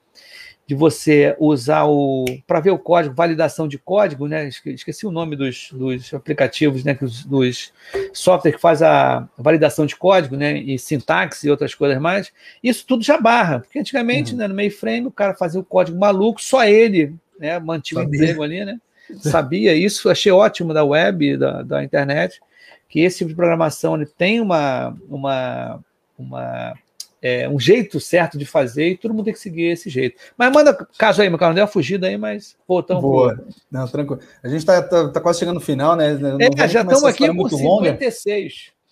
de 0.66 0.76
você 0.76 1.34
usar 1.39 1.86
o 1.86 2.26
para 2.45 2.60
ver 2.60 2.72
o 2.72 2.78
código, 2.78 3.16
validação 3.16 3.68
de 3.70 3.78
código, 3.78 4.28
né? 4.28 4.48
Esque- 4.50 4.72
Esqueci 4.72 5.06
o 5.08 5.12
nome 5.12 5.36
dos, 5.38 5.70
dos 5.72 6.14
aplicativos, 6.14 6.84
né? 6.84 6.98
Dos 7.26 7.72
software 8.12 8.52
que 8.52 8.58
faz 8.60 8.82
a 8.82 9.28
validação 9.38 9.86
de 9.86 9.95
código, 9.95 10.36
né? 10.36 10.58
E 10.58 10.78
sintaxe 10.78 11.48
e 11.48 11.50
outras 11.50 11.74
coisas 11.74 11.98
mais. 12.02 12.34
Isso 12.62 12.86
tudo 12.86 13.02
já 13.04 13.18
barra, 13.18 13.60
porque 13.62 13.80
antigamente, 13.80 14.34
Uhum. 14.34 14.39
né, 14.39 14.48
no 14.50 14.56
mainframe, 14.56 15.08
o 15.08 15.12
cara 15.12 15.34
fazia 15.34 15.62
o 15.62 15.64
código 15.64 15.98
maluco, 15.98 16.41
só 16.41 16.66
ele, 16.66 17.16
né, 17.39 17.59
mantinha 17.59 18.01
o 18.01 18.03
Sabia. 18.03 18.21
emprego 18.21 18.43
ali, 18.43 18.65
né? 18.65 18.79
Sabia 19.21 19.73
isso, 19.73 20.09
achei 20.09 20.31
ótimo 20.31 20.73
da 20.73 20.83
web, 20.83 21.38
da, 21.38 21.61
da 21.63 21.83
internet, 21.83 22.41
que 22.89 22.99
esse 22.99 23.19
tipo 23.19 23.29
de 23.29 23.35
programação 23.35 23.95
ele 23.95 24.05
tem 24.05 24.41
uma, 24.41 24.95
uma, 25.09 25.79
uma 26.17 26.73
é, 27.21 27.47
um 27.47 27.59
jeito 27.59 27.99
certo 27.99 28.38
de 28.38 28.45
fazer 28.45 28.89
e 28.89 28.97
todo 28.97 29.13
mundo 29.13 29.25
tem 29.25 29.33
que 29.33 29.39
seguir 29.39 29.63
esse 29.71 29.89
jeito. 29.89 30.19
Mas 30.38 30.51
manda 30.51 30.73
caso 30.97 31.21
aí, 31.21 31.29
meu 31.29 31.38
cara, 31.39 31.49
não 31.49 31.55
deu 31.55 31.63
uma 31.63 31.67
fugida 31.71 32.07
aí, 32.07 32.17
mas 32.17 32.55
voltamos. 32.67 33.01
Boa. 33.01 33.35
pro- 33.35 33.47
Não, 33.71 33.88
tranquilo. 33.88 34.21
A 34.43 34.47
gente 34.49 34.65
tá, 34.65 34.81
tá, 34.81 35.07
tá 35.09 35.21
quase 35.21 35.39
chegando 35.39 35.55
no 35.55 35.61
final, 35.61 35.95
né? 35.95 36.13
Não 36.13 36.38
É, 36.39 36.67
já 36.67 36.81
estamos 36.81 37.03
aqui 37.05 37.25
por 37.27 37.33
muito 37.33 37.55
longa. 37.57 37.97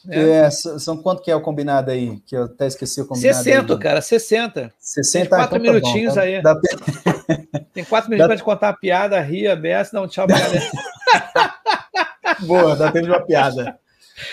56. 0.05 0.27
É, 0.27 0.45
s- 0.45 0.79
são 0.79 0.97
quanto 0.97 1.21
que 1.21 1.29
é 1.31 1.35
o 1.35 1.41
combinado 1.41 1.91
aí? 1.91 2.19
Que 2.25 2.35
eu 2.35 2.43
até 2.45 2.67
esqueci 2.67 3.01
o 3.01 3.05
combinado. 3.07 3.43
60, 3.43 3.73
aí. 3.73 3.79
cara, 3.79 4.01
60. 4.01 4.71
60 4.79 5.29
Tem 5.29 5.29
quatro 5.39 5.57
então 5.57 5.65
tá 5.73 5.79
bom, 5.79 5.85
minutinhos 5.87 6.13
tá- 6.15 6.21
aí. 6.21 6.41
dá. 6.41 6.55
Tem 7.73 7.83
quatro 7.83 8.09
minutos 8.09 8.27
para 8.27 8.37
te 8.37 8.43
contar 8.43 8.69
a 8.69 8.73
piada, 8.73 9.19
ria, 9.19 9.55
beça, 9.55 9.91
não, 9.93 10.07
tchau, 10.07 10.25
galera. 10.27 10.61
Boa, 12.41 12.75
dá 12.75 12.91
tempo 12.91 13.05
de 13.05 13.11
uma 13.11 13.21
piada. 13.25 13.77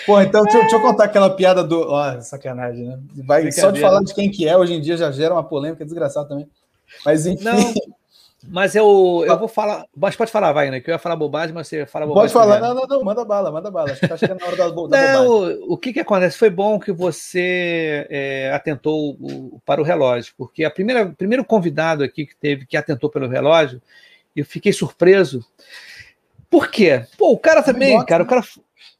Pô, 0.05 0.19
então 0.21 0.43
deixa, 0.43 0.57
eu- 0.57 0.61
deixa 0.61 0.75
eu 0.77 0.81
contar 0.81 1.05
aquela 1.05 1.29
piada 1.29 1.63
do. 1.63 1.81
Ó, 1.89 2.21
sacanagem, 2.21 2.85
né? 2.87 2.99
Vai, 3.25 3.51
só 3.51 3.69
de 3.71 3.81
falar 3.81 4.01
de 4.03 4.13
quem 4.13 4.31
que 4.31 4.47
é, 4.47 4.55
hoje 4.57 4.73
em 4.73 4.81
dia 4.81 4.95
já 4.95 5.11
gera 5.11 5.33
uma 5.33 5.43
polêmica 5.43 5.83
desgraçada 5.83 6.27
também. 6.29 6.47
Mas 7.05 7.25
enfim, 7.25 7.43
Não, 7.43 7.73
mas 8.45 8.75
eu, 8.75 9.23
eu 9.25 9.39
vou 9.39 9.47
falar. 9.47 9.85
Mas 9.95 10.15
pode 10.15 10.31
falar, 10.31 10.51
Wagner, 10.51 10.83
que 10.83 10.89
eu 10.89 10.93
ia 10.93 10.99
falar 10.99 11.15
bobagem, 11.15 11.53
mas 11.53 11.67
você 11.67 11.85
fala 11.85 12.05
pode 12.05 12.33
bobagem. 12.33 12.33
falar. 12.33 12.55
primeiro. 12.57 12.75
Não, 12.75 12.87
não, 12.87 12.97
não, 12.97 13.03
manda 13.05 13.23
bala, 13.23 13.51
manda 13.51 13.71
bala. 13.71 13.91
Acho 13.91 14.01
que 14.01 14.07
tá 14.07 14.17
chegando 14.17 14.39
na 14.41 14.47
hora 14.47 14.57
da, 14.57 14.65
da 14.65 14.71
Não, 14.71 14.87
bobagem. 15.27 15.63
o, 15.69 15.73
o 15.73 15.77
que, 15.77 15.93
que 15.93 15.99
acontece? 15.99 16.37
Foi 16.37 16.49
bom 16.49 16.79
que 16.79 16.91
você 16.91 18.05
é, 18.09 18.51
atentou 18.53 19.17
o- 19.19 19.61
para 19.65 19.81
o 19.81 19.83
relógio, 19.83 20.33
porque 20.37 20.63
a 20.65 20.71
primeira 20.71 21.05
o 21.05 21.15
primeiro 21.15 21.45
convidado 21.45 22.03
aqui 22.03 22.25
que 22.25 22.35
teve 22.35 22.65
que 22.65 22.75
atentou 22.75 23.09
pelo 23.09 23.27
relógio, 23.27 23.81
eu 24.35 24.45
fiquei 24.45 24.73
surpreso. 24.73 25.45
Por 26.49 26.69
quê? 26.69 27.05
Pô, 27.17 27.31
o 27.31 27.37
cara 27.37 27.63
também, 27.63 28.03
cara, 28.05 28.23
o 28.23 28.27
cara. 28.27 28.43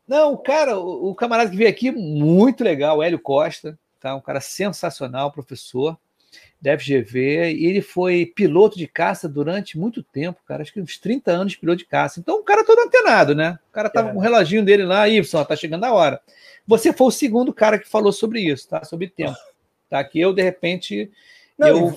Não, 0.08 0.34
o 0.34 0.38
cara, 0.38 0.78
o, 0.78 1.10
o 1.12 1.16
camarada 1.16 1.50
que 1.50 1.58
veio 1.58 1.70
aqui, 1.70 1.92
muito 1.92 2.64
legal, 2.64 3.02
Hélio 3.04 3.20
Costa, 3.20 3.78
tá? 4.00 4.16
Um 4.16 4.22
cara 4.22 4.40
sensacional, 4.42 5.32
professor 5.32 5.98
da 6.64 6.78
FGV, 6.80 7.52
e 7.52 7.66
ele 7.66 7.82
foi 7.82 8.26
piloto 8.26 8.78
de 8.78 8.88
caça 8.88 9.28
durante 9.28 9.78
muito 9.78 10.02
tempo, 10.02 10.40
cara, 10.48 10.62
acho 10.62 10.72
que 10.72 10.80
uns 10.80 10.98
30 10.98 11.30
anos 11.30 11.58
piloto 11.58 11.80
de 11.80 11.86
caça. 11.86 12.22
Então, 12.22 12.36
o 12.40 12.44
cara 12.44 12.64
todo 12.64 12.80
antenado, 12.80 13.36
né? 13.36 13.60
O 13.70 13.74
cara 13.74 13.90
tava 13.90 14.10
É. 14.10 14.12
com 14.14 14.18
o 14.18 14.22
reloginho 14.22 14.64
dele 14.64 14.86
lá, 14.86 15.10
Y, 15.10 15.22
tá 15.46 15.56
chegando 15.58 15.84
a 15.84 15.92
hora. 15.94 16.22
Você 16.66 16.94
foi 16.94 17.08
o 17.08 17.12
segundo 17.12 17.54
cara 17.54 17.78
que 17.78 17.90
falou 17.90 18.14
sobre 18.14 18.40
isso, 18.40 18.70
tá? 18.70 18.84
Sobre 18.86 19.08
tempo. 19.10 19.36
Tá? 19.90 20.04
Que 20.04 20.20
eu, 20.20 20.34
de 20.34 20.42
repente, 20.42 21.12
Não, 21.58 21.68
eu- 21.68 21.96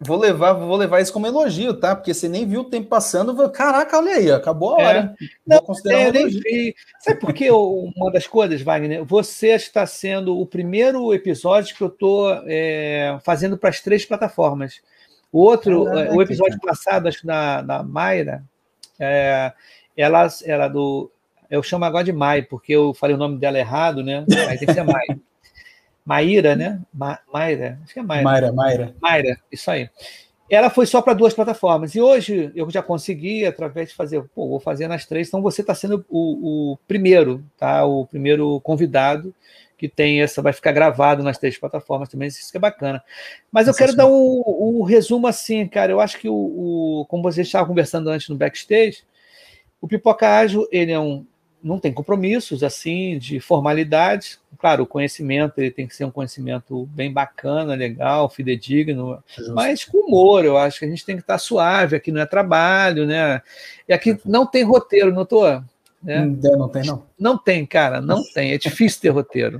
vou 0.00 0.16
levar, 0.16 0.52
vou 0.52 0.76
levar 0.76 1.00
isso 1.00 1.12
como 1.12 1.26
elogio, 1.26 1.74
tá? 1.74 1.96
Porque 1.96 2.14
você 2.14 2.28
nem 2.28 2.46
viu 2.46 2.60
o 2.60 2.70
tempo 2.70 2.88
passando, 2.88 3.34
vou- 3.34 3.50
caraca, 3.50 3.98
olha 3.98 4.12
aí, 4.12 4.30
acabou 4.30 4.76
a 4.78 4.82
É. 4.82 4.86
hora. 4.86 5.14
Não, 5.46 5.56
vou 5.58 5.66
considerar 5.66 6.00
É, 6.02 6.08
um 6.08 6.12
nem 6.12 6.28
vi. 6.28 6.74
Sabe 7.00 7.18
por 7.20 7.32
que 7.32 7.50
uma 7.50 8.12
das 8.12 8.26
coisas, 8.26 8.62
Wagner? 8.62 9.04
Você 9.04 9.48
está 9.48 9.84
sendo 9.86 10.38
o 10.38 10.46
primeiro 10.46 11.12
episódio 11.12 11.74
que 11.74 11.82
eu 11.82 11.88
estou 11.88 12.28
fazendo 13.24 13.58
para 13.58 13.70
as 13.70 13.80
três 13.80 14.04
plataformas. 14.04 14.80
O 15.32 15.40
outro, 15.40 15.84
Caraca, 15.84 16.14
o 16.14 16.22
episódio 16.22 16.58
passado, 16.60 17.08
acho 17.08 17.20
que 17.22 17.26
da, 17.26 17.60
da 17.60 17.82
Mayra, 17.82 18.44
é, 19.00 19.52
ela, 19.96 20.28
ela 20.44 20.68
do. 20.68 21.10
Eu 21.50 21.62
chamo 21.62 21.84
agora 21.84 22.04
de 22.04 22.12
Mai, 22.12 22.42
porque 22.42 22.72
eu 22.72 22.94
falei 22.94 23.14
o 23.16 23.18
nome 23.18 23.38
dela 23.38 23.58
errado, 23.58 24.02
né? 24.02 24.24
Aí 24.48 24.56
tem 24.58 24.66
que 24.68 24.74
ser 24.74 24.82
Mai. 24.84 25.04
Maíra, 26.06 26.54
né? 26.54 26.80
Ma, 26.94 27.18
Mayra, 27.32 27.80
acho 27.82 27.92
que 27.92 27.98
é 27.98 28.02
Mayra. 28.02 28.22
Mayra, 28.22 28.52
Mayra. 28.52 28.94
Mayra, 29.02 29.40
isso 29.50 29.68
aí. 29.68 29.90
Ela 30.48 30.70
foi 30.70 30.86
só 30.86 31.02
para 31.02 31.14
duas 31.14 31.34
plataformas. 31.34 31.96
E 31.96 32.00
hoje 32.00 32.52
eu 32.54 32.70
já 32.70 32.80
consegui, 32.80 33.44
através 33.44 33.88
de 33.88 33.96
fazer, 33.96 34.22
pô, 34.32 34.48
vou 34.48 34.60
fazer 34.60 34.86
nas 34.86 35.04
três. 35.04 35.26
Então 35.26 35.42
você 35.42 35.62
está 35.62 35.74
sendo 35.74 36.06
o, 36.08 36.72
o 36.72 36.76
primeiro, 36.86 37.44
tá? 37.58 37.84
O 37.84 38.06
primeiro 38.06 38.60
convidado 38.60 39.34
que 39.76 39.88
tem 39.88 40.22
essa, 40.22 40.40
vai 40.40 40.52
ficar 40.52 40.72
gravado 40.72 41.22
nas 41.22 41.36
três 41.36 41.58
plataformas 41.58 42.08
também, 42.08 42.28
isso 42.28 42.50
que 42.50 42.56
é 42.56 42.60
bacana. 42.60 43.02
Mas 43.52 43.68
eu 43.68 43.74
quero 43.74 43.94
dar 43.94 44.06
um, 44.06 44.42
um 44.46 44.82
resumo 44.84 45.26
assim, 45.26 45.66
cara. 45.66 45.92
Eu 45.92 46.00
acho 46.00 46.18
que 46.18 46.28
o, 46.28 46.34
o 46.34 47.06
como 47.08 47.22
você 47.22 47.42
estava 47.42 47.66
conversando 47.66 48.08
antes 48.08 48.28
no 48.28 48.36
backstage, 48.36 49.02
o 49.80 49.88
Pipoca 49.88 50.38
Ágil, 50.38 50.66
ele 50.70 50.92
é 50.92 50.98
um, 50.98 51.26
não 51.62 51.78
tem 51.78 51.92
compromissos 51.92 52.62
assim 52.62 53.18
de 53.18 53.40
formalidade. 53.40 54.38
Claro, 54.58 54.84
o 54.84 54.86
conhecimento 54.86 55.58
ele 55.58 55.70
tem 55.70 55.86
que 55.86 55.94
ser 55.94 56.04
um 56.04 56.10
conhecimento 56.10 56.86
bem 56.86 57.12
bacana, 57.12 57.74
legal, 57.74 58.28
fidedigno, 58.30 59.22
mas 59.54 59.84
com 59.84 60.06
humor. 60.06 60.44
Eu 60.44 60.56
acho 60.56 60.78
que 60.78 60.84
a 60.84 60.88
gente 60.88 61.04
tem 61.04 61.16
que 61.16 61.22
estar 61.22 61.38
suave. 61.38 61.96
Aqui 61.96 62.10
não 62.10 62.22
é 62.22 62.26
trabalho, 62.26 63.06
né? 63.06 63.42
E 63.88 63.92
aqui 63.92 64.18
não 64.24 64.46
tem 64.46 64.62
roteiro, 64.62 65.12
não 65.12 65.24
tô. 65.26 65.44
Né? 66.02 66.24
Não, 66.24 66.58
não 66.58 66.68
tem, 66.68 66.84
não. 66.84 67.02
Não 67.18 67.38
tem, 67.38 67.66
cara, 67.66 68.00
não 68.00 68.22
tem. 68.32 68.52
É 68.52 68.58
difícil 68.58 69.00
ter 69.00 69.08
roteiro. 69.10 69.58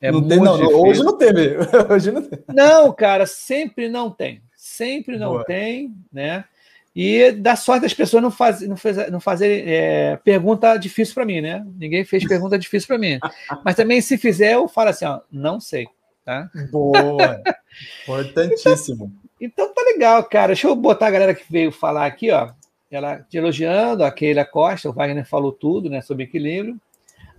É 0.00 0.12
não 0.12 0.26
tem, 0.26 0.38
não. 0.38 0.56
difícil. 0.56 0.78
Hoje 0.78 1.02
não 1.02 1.16
teve. 1.16 1.56
Hoje 1.90 2.12
não 2.12 2.22
teve. 2.22 2.42
Não, 2.48 2.92
cara, 2.92 3.26
sempre 3.26 3.88
não 3.88 4.10
tem. 4.10 4.42
Sempre 4.54 5.16
não 5.16 5.30
Boa. 5.30 5.44
tem, 5.44 5.94
né? 6.12 6.44
E 6.98 7.30
dá 7.30 7.54
sorte 7.54 7.82
das 7.82 7.92
pessoas 7.92 8.22
não, 8.22 8.30
faz, 8.30 8.62
não, 8.62 8.74
faz, 8.74 9.10
não 9.10 9.20
fazerem 9.20 9.64
é, 9.66 10.16
pergunta 10.24 10.78
difícil 10.78 11.14
para 11.14 11.26
mim, 11.26 11.42
né? 11.42 11.62
Ninguém 11.76 12.06
fez 12.06 12.26
pergunta 12.26 12.58
difícil 12.58 12.88
para 12.88 12.96
mim. 12.96 13.18
Mas 13.62 13.76
também, 13.76 14.00
se 14.00 14.16
fizer, 14.16 14.54
eu 14.54 14.66
falo 14.66 14.88
assim, 14.88 15.04
ó, 15.04 15.20
não 15.30 15.60
sei. 15.60 15.86
Tá? 16.24 16.50
Boa! 16.72 17.42
Importantíssimo. 18.02 19.12
Então, 19.38 19.66
então 19.66 19.74
tá 19.74 19.82
legal, 19.82 20.24
cara. 20.24 20.54
Deixa 20.54 20.68
eu 20.68 20.74
botar 20.74 21.08
a 21.08 21.10
galera 21.10 21.34
que 21.34 21.44
veio 21.52 21.70
falar 21.70 22.06
aqui, 22.06 22.30
ó. 22.30 22.50
Ela 22.90 23.18
te 23.20 23.36
elogiando, 23.36 24.02
a 24.02 24.10
Keila 24.10 24.46
Costa, 24.46 24.88
o 24.88 24.92
Wagner 24.94 25.26
falou 25.26 25.52
tudo, 25.52 25.90
né, 25.90 26.00
sobre 26.00 26.24
equilíbrio. 26.24 26.80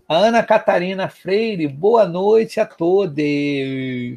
Ana 0.10 0.42
Catarina 0.42 1.10
Freire, 1.10 1.68
boa 1.68 2.08
noite 2.08 2.62
a 2.62 2.66
todos. 2.66 3.14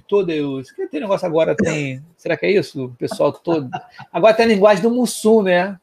Todos. 0.07 0.71
Que 0.71 0.87
tem 0.87 1.01
negócio 1.01 1.27
agora? 1.27 1.57
Tem. 1.57 2.01
Será 2.17 2.37
que 2.37 2.47
é 2.47 2.53
isso? 2.53 2.85
O 2.85 2.95
pessoal 2.95 3.33
todo. 3.33 3.69
Agora 4.13 4.33
tem 4.33 4.47
a 4.47 4.49
linguagem 4.51 4.85
do 4.85 4.91
Mussum, 4.91 5.43
né? 5.43 5.77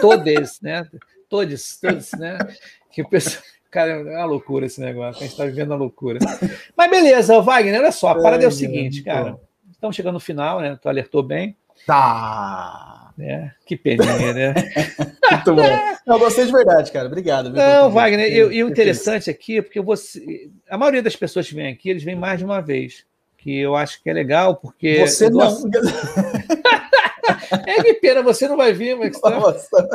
Todos, 0.00 0.60
né? 0.62 0.88
Todos, 1.28 1.78
todos, 1.78 2.12
né? 2.12 2.38
Que 2.90 3.02
o 3.02 3.08
pessoal. 3.08 3.44
Cara, 3.70 3.90
é 3.90 4.16
uma 4.16 4.24
loucura 4.24 4.64
esse 4.64 4.80
negócio. 4.80 5.18
A 5.18 5.24
gente 5.24 5.32
está 5.32 5.44
vivendo 5.44 5.72
uma 5.72 5.76
loucura. 5.76 6.18
Mas 6.74 6.90
beleza, 6.90 7.38
Wagner, 7.38 7.80
olha 7.80 7.92
só. 7.92 8.08
A 8.08 8.22
parada 8.22 8.44
é 8.44 8.48
o 8.48 8.52
seguinte, 8.52 9.02
cara. 9.02 9.38
Estamos 9.70 9.94
chegando 9.94 10.14
no 10.14 10.20
final, 10.20 10.58
né? 10.58 10.78
Tu 10.80 10.88
alertou 10.88 11.22
bem. 11.22 11.54
Tá. 11.86 13.12
É, 13.18 13.50
que 13.66 13.76
peninha, 13.76 14.32
né? 14.32 14.54
Muito 15.30 15.54
bom. 15.54 15.62
Eu 16.06 16.18
gostei 16.18 16.46
de 16.46 16.52
verdade, 16.52 16.90
cara. 16.90 17.06
Obrigado. 17.06 17.50
Não, 17.50 17.90
Wagner, 17.90 18.32
e 18.32 18.64
o 18.64 18.68
interessante 18.68 19.30
aqui 19.30 19.58
é 19.58 19.62
porque 19.62 19.80
você. 19.80 20.50
A 20.68 20.78
maioria 20.78 21.02
das 21.02 21.16
pessoas 21.16 21.46
que 21.46 21.54
vêm 21.54 21.72
aqui, 21.72 21.90
eles 21.90 22.02
vêm 22.02 22.16
mais 22.16 22.38
de 22.38 22.44
uma 22.44 22.60
vez. 22.60 23.04
Que 23.36 23.58
eu 23.58 23.74
acho 23.74 24.02
que 24.02 24.08
é 24.08 24.12
legal, 24.12 24.56
porque. 24.56 25.06
Você 25.06 25.28
não. 25.28 25.38
Gosto... 25.38 25.68
é 27.66 27.82
que 27.82 27.94
pena, 27.94 28.22
você 28.22 28.48
não 28.48 28.56
vai 28.56 28.72
vir, 28.72 28.96
mas. 28.96 29.20
Nossa. 29.20 29.88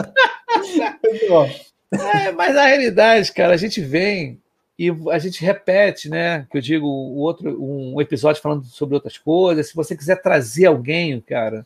Bom. 1.30 1.49
É, 1.91 2.32
mas 2.34 2.53
na 2.53 2.65
realidade, 2.65 3.32
cara, 3.32 3.53
a 3.53 3.57
gente 3.57 3.80
vem 3.82 4.41
e 4.78 4.89
a 5.11 5.17
gente 5.17 5.43
repete, 5.43 6.09
né? 6.09 6.45
Que 6.51 6.57
eu 6.57 6.61
digo, 6.61 6.86
o 6.86 7.17
outro, 7.17 7.57
um 7.61 7.99
episódio 7.99 8.41
falando 8.41 8.65
sobre 8.65 8.95
outras 8.95 9.17
coisas. 9.17 9.67
Se 9.67 9.75
você 9.75 9.97
quiser 9.97 10.21
trazer 10.21 10.67
alguém, 10.67 11.19
cara, 11.19 11.65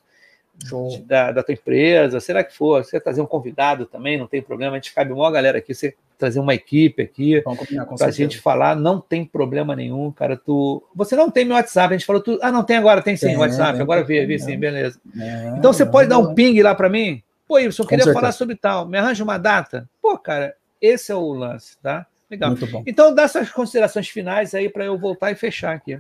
da, 1.05 1.31
da 1.31 1.43
tua 1.43 1.53
empresa, 1.53 2.19
será 2.19 2.43
que 2.43 2.55
for? 2.55 2.83
Você 2.83 2.99
trazer 2.99 3.21
um 3.21 3.25
convidado 3.25 3.85
também, 3.85 4.17
não 4.17 4.27
tem 4.27 4.41
problema. 4.41 4.73
A 4.73 4.79
gente 4.79 4.93
cabe 4.93 5.11
uma 5.11 5.31
galera 5.31 5.57
aqui, 5.57 5.73
você 5.73 5.93
trazer 6.17 6.39
uma 6.39 6.53
equipe 6.53 7.01
aqui 7.01 7.41
para 7.97 8.07
a 8.07 8.11
gente 8.11 8.39
falar, 8.39 8.75
não 8.75 9.01
tem 9.01 9.25
problema 9.25 9.75
nenhum, 9.75 10.11
cara. 10.11 10.37
Tu, 10.37 10.81
você 10.95 11.15
não 11.15 11.31
tem 11.31 11.43
meu 11.43 11.55
WhatsApp, 11.55 11.93
a 11.93 11.97
gente 11.97 12.05
falou 12.05 12.21
tu, 12.21 12.37
ah, 12.41 12.51
não 12.51 12.63
tem 12.63 12.77
agora, 12.77 13.01
tem 13.01 13.17
sim, 13.17 13.27
tem, 13.27 13.37
WhatsApp. 13.37 13.73
Tem, 13.73 13.81
agora 13.81 14.03
vi, 14.03 14.23
vi 14.25 14.39
sim, 14.39 14.57
beleza. 14.57 14.99
É, 15.19 15.55
então 15.57 15.73
você 15.73 15.85
pode 15.85 16.07
dar 16.07 16.19
um 16.19 16.33
ping 16.35 16.61
lá 16.61 16.75
para 16.75 16.87
mim. 16.87 17.21
Pô, 17.47 17.55
Wilson, 17.55 17.83
eu 17.83 17.87
queria 17.87 18.03
certeza. 18.05 18.19
falar 18.21 18.31
sobre 18.31 18.55
tal. 18.55 18.87
Me 18.87 18.97
arranja 18.97 19.23
uma 19.23 19.37
data. 19.37 19.89
Pô, 20.01 20.17
cara, 20.17 20.55
esse 20.79 21.11
é 21.11 21.15
o 21.15 21.33
lance, 21.33 21.75
tá? 21.81 22.05
Legal. 22.31 22.55
Então 22.87 23.13
dá 23.13 23.27
suas 23.27 23.49
considerações 23.51 24.07
finais 24.07 24.55
aí 24.55 24.69
para 24.69 24.85
eu 24.85 24.97
voltar 24.97 25.31
e 25.31 25.35
fechar 25.35 25.75
aqui. 25.75 25.99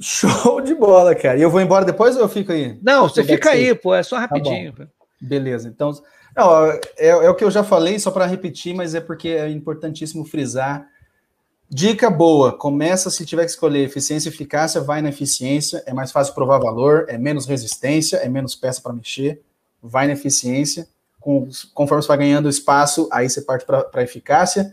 Show 0.00 0.60
de 0.60 0.72
bola, 0.72 1.14
cara. 1.16 1.36
E 1.36 1.42
eu 1.42 1.50
vou 1.50 1.60
embora 1.60 1.84
depois 1.84 2.14
ou 2.14 2.22
eu 2.22 2.28
fico 2.28 2.52
aí? 2.52 2.78
Não, 2.80 3.08
você 3.08 3.24
fica 3.24 3.50
aí, 3.50 3.74
pô, 3.74 3.92
é 3.92 4.02
só 4.02 4.16
tá 4.16 4.22
rapidinho. 4.22 4.72
Tá 4.72 4.86
Beleza, 5.20 5.68
então. 5.68 5.90
Não, 6.36 6.66
é, 6.66 6.80
é, 6.98 7.30
o 7.30 7.34
que 7.34 7.42
eu 7.42 7.50
já 7.50 7.64
falei, 7.64 7.98
só 7.98 8.10
para 8.10 8.26
repetir, 8.26 8.74
mas 8.74 8.94
é 8.94 9.00
porque 9.00 9.28
é 9.28 9.48
importantíssimo 9.50 10.24
frisar. 10.24 10.86
Dica 11.68 12.08
boa: 12.08 12.56
começa 12.56 13.10
se 13.10 13.26
tiver 13.26 13.44
que 13.44 13.50
escolher 13.50 13.84
eficiência 13.84 14.28
e 14.28 14.32
eficácia, 14.32 14.80
vai 14.80 15.02
na 15.02 15.08
eficiência, 15.08 15.82
é 15.86 15.92
mais 15.92 16.12
fácil 16.12 16.34
provar 16.34 16.58
valor, 16.58 17.06
é 17.08 17.18
menos 17.18 17.46
resistência, 17.46 18.18
é 18.18 18.28
menos 18.28 18.54
peça 18.54 18.80
para 18.80 18.92
mexer, 18.92 19.42
vai 19.82 20.06
na 20.06 20.12
eficiência. 20.12 20.86
Com, 21.20 21.48
conforme 21.72 22.02
você 22.02 22.08
vai 22.08 22.18
ganhando 22.18 22.48
espaço, 22.48 23.08
aí 23.10 23.28
você 23.28 23.42
parte 23.42 23.64
para 23.64 23.88
a 23.92 24.02
eficácia. 24.02 24.72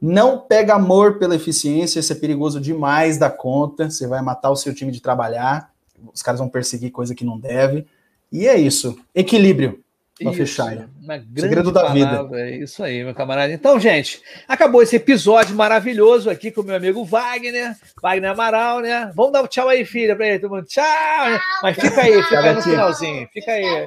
Não 0.00 0.38
pega 0.38 0.74
amor 0.74 1.18
pela 1.18 1.34
eficiência, 1.34 2.00
isso 2.00 2.12
é 2.12 2.16
perigoso 2.16 2.60
demais 2.60 3.18
da 3.18 3.30
conta. 3.30 3.90
Você 3.90 4.06
vai 4.06 4.22
matar 4.22 4.50
o 4.50 4.56
seu 4.56 4.74
time 4.74 4.92
de 4.92 5.00
trabalhar, 5.00 5.70
os 6.12 6.22
caras 6.22 6.40
vão 6.40 6.48
perseguir 6.48 6.90
coisa 6.90 7.14
que 7.14 7.24
não 7.24 7.38
deve. 7.38 7.86
E 8.30 8.46
é 8.46 8.56
isso. 8.56 8.98
Equilíbrio. 9.14 9.80
Para 10.22 10.32
fechar. 10.32 10.88
Uma 11.02 11.18
grande 11.18 11.40
Segredo 11.42 11.70
da 11.70 11.82
palavra, 11.82 12.22
vida. 12.24 12.40
É 12.40 12.56
isso 12.56 12.82
aí, 12.82 13.04
meu 13.04 13.14
camarada. 13.14 13.52
Então, 13.52 13.78
gente, 13.78 14.22
acabou 14.48 14.82
esse 14.82 14.96
episódio 14.96 15.54
maravilhoso 15.54 16.30
aqui 16.30 16.50
com 16.50 16.62
o 16.62 16.64
meu 16.64 16.74
amigo 16.74 17.04
Wagner, 17.04 17.76
Wagner 18.02 18.30
Amaral, 18.30 18.80
né? 18.80 19.12
Vamos 19.14 19.32
dar 19.32 19.42
um 19.42 19.46
tchau 19.46 19.68
aí, 19.68 19.84
filha, 19.84 20.16
para 20.16 20.26
ele. 20.26 20.38
Todo 20.38 20.54
mundo. 20.54 20.64
Tchau! 20.64 20.84
Mas 21.62 21.76
fica 21.76 22.00
aí, 22.00 22.22
fica 22.22 22.40
aí 22.40 22.54
no 22.54 22.62
finalzinho. 22.62 23.28
Fica 23.30 23.52
aí. 23.52 23.86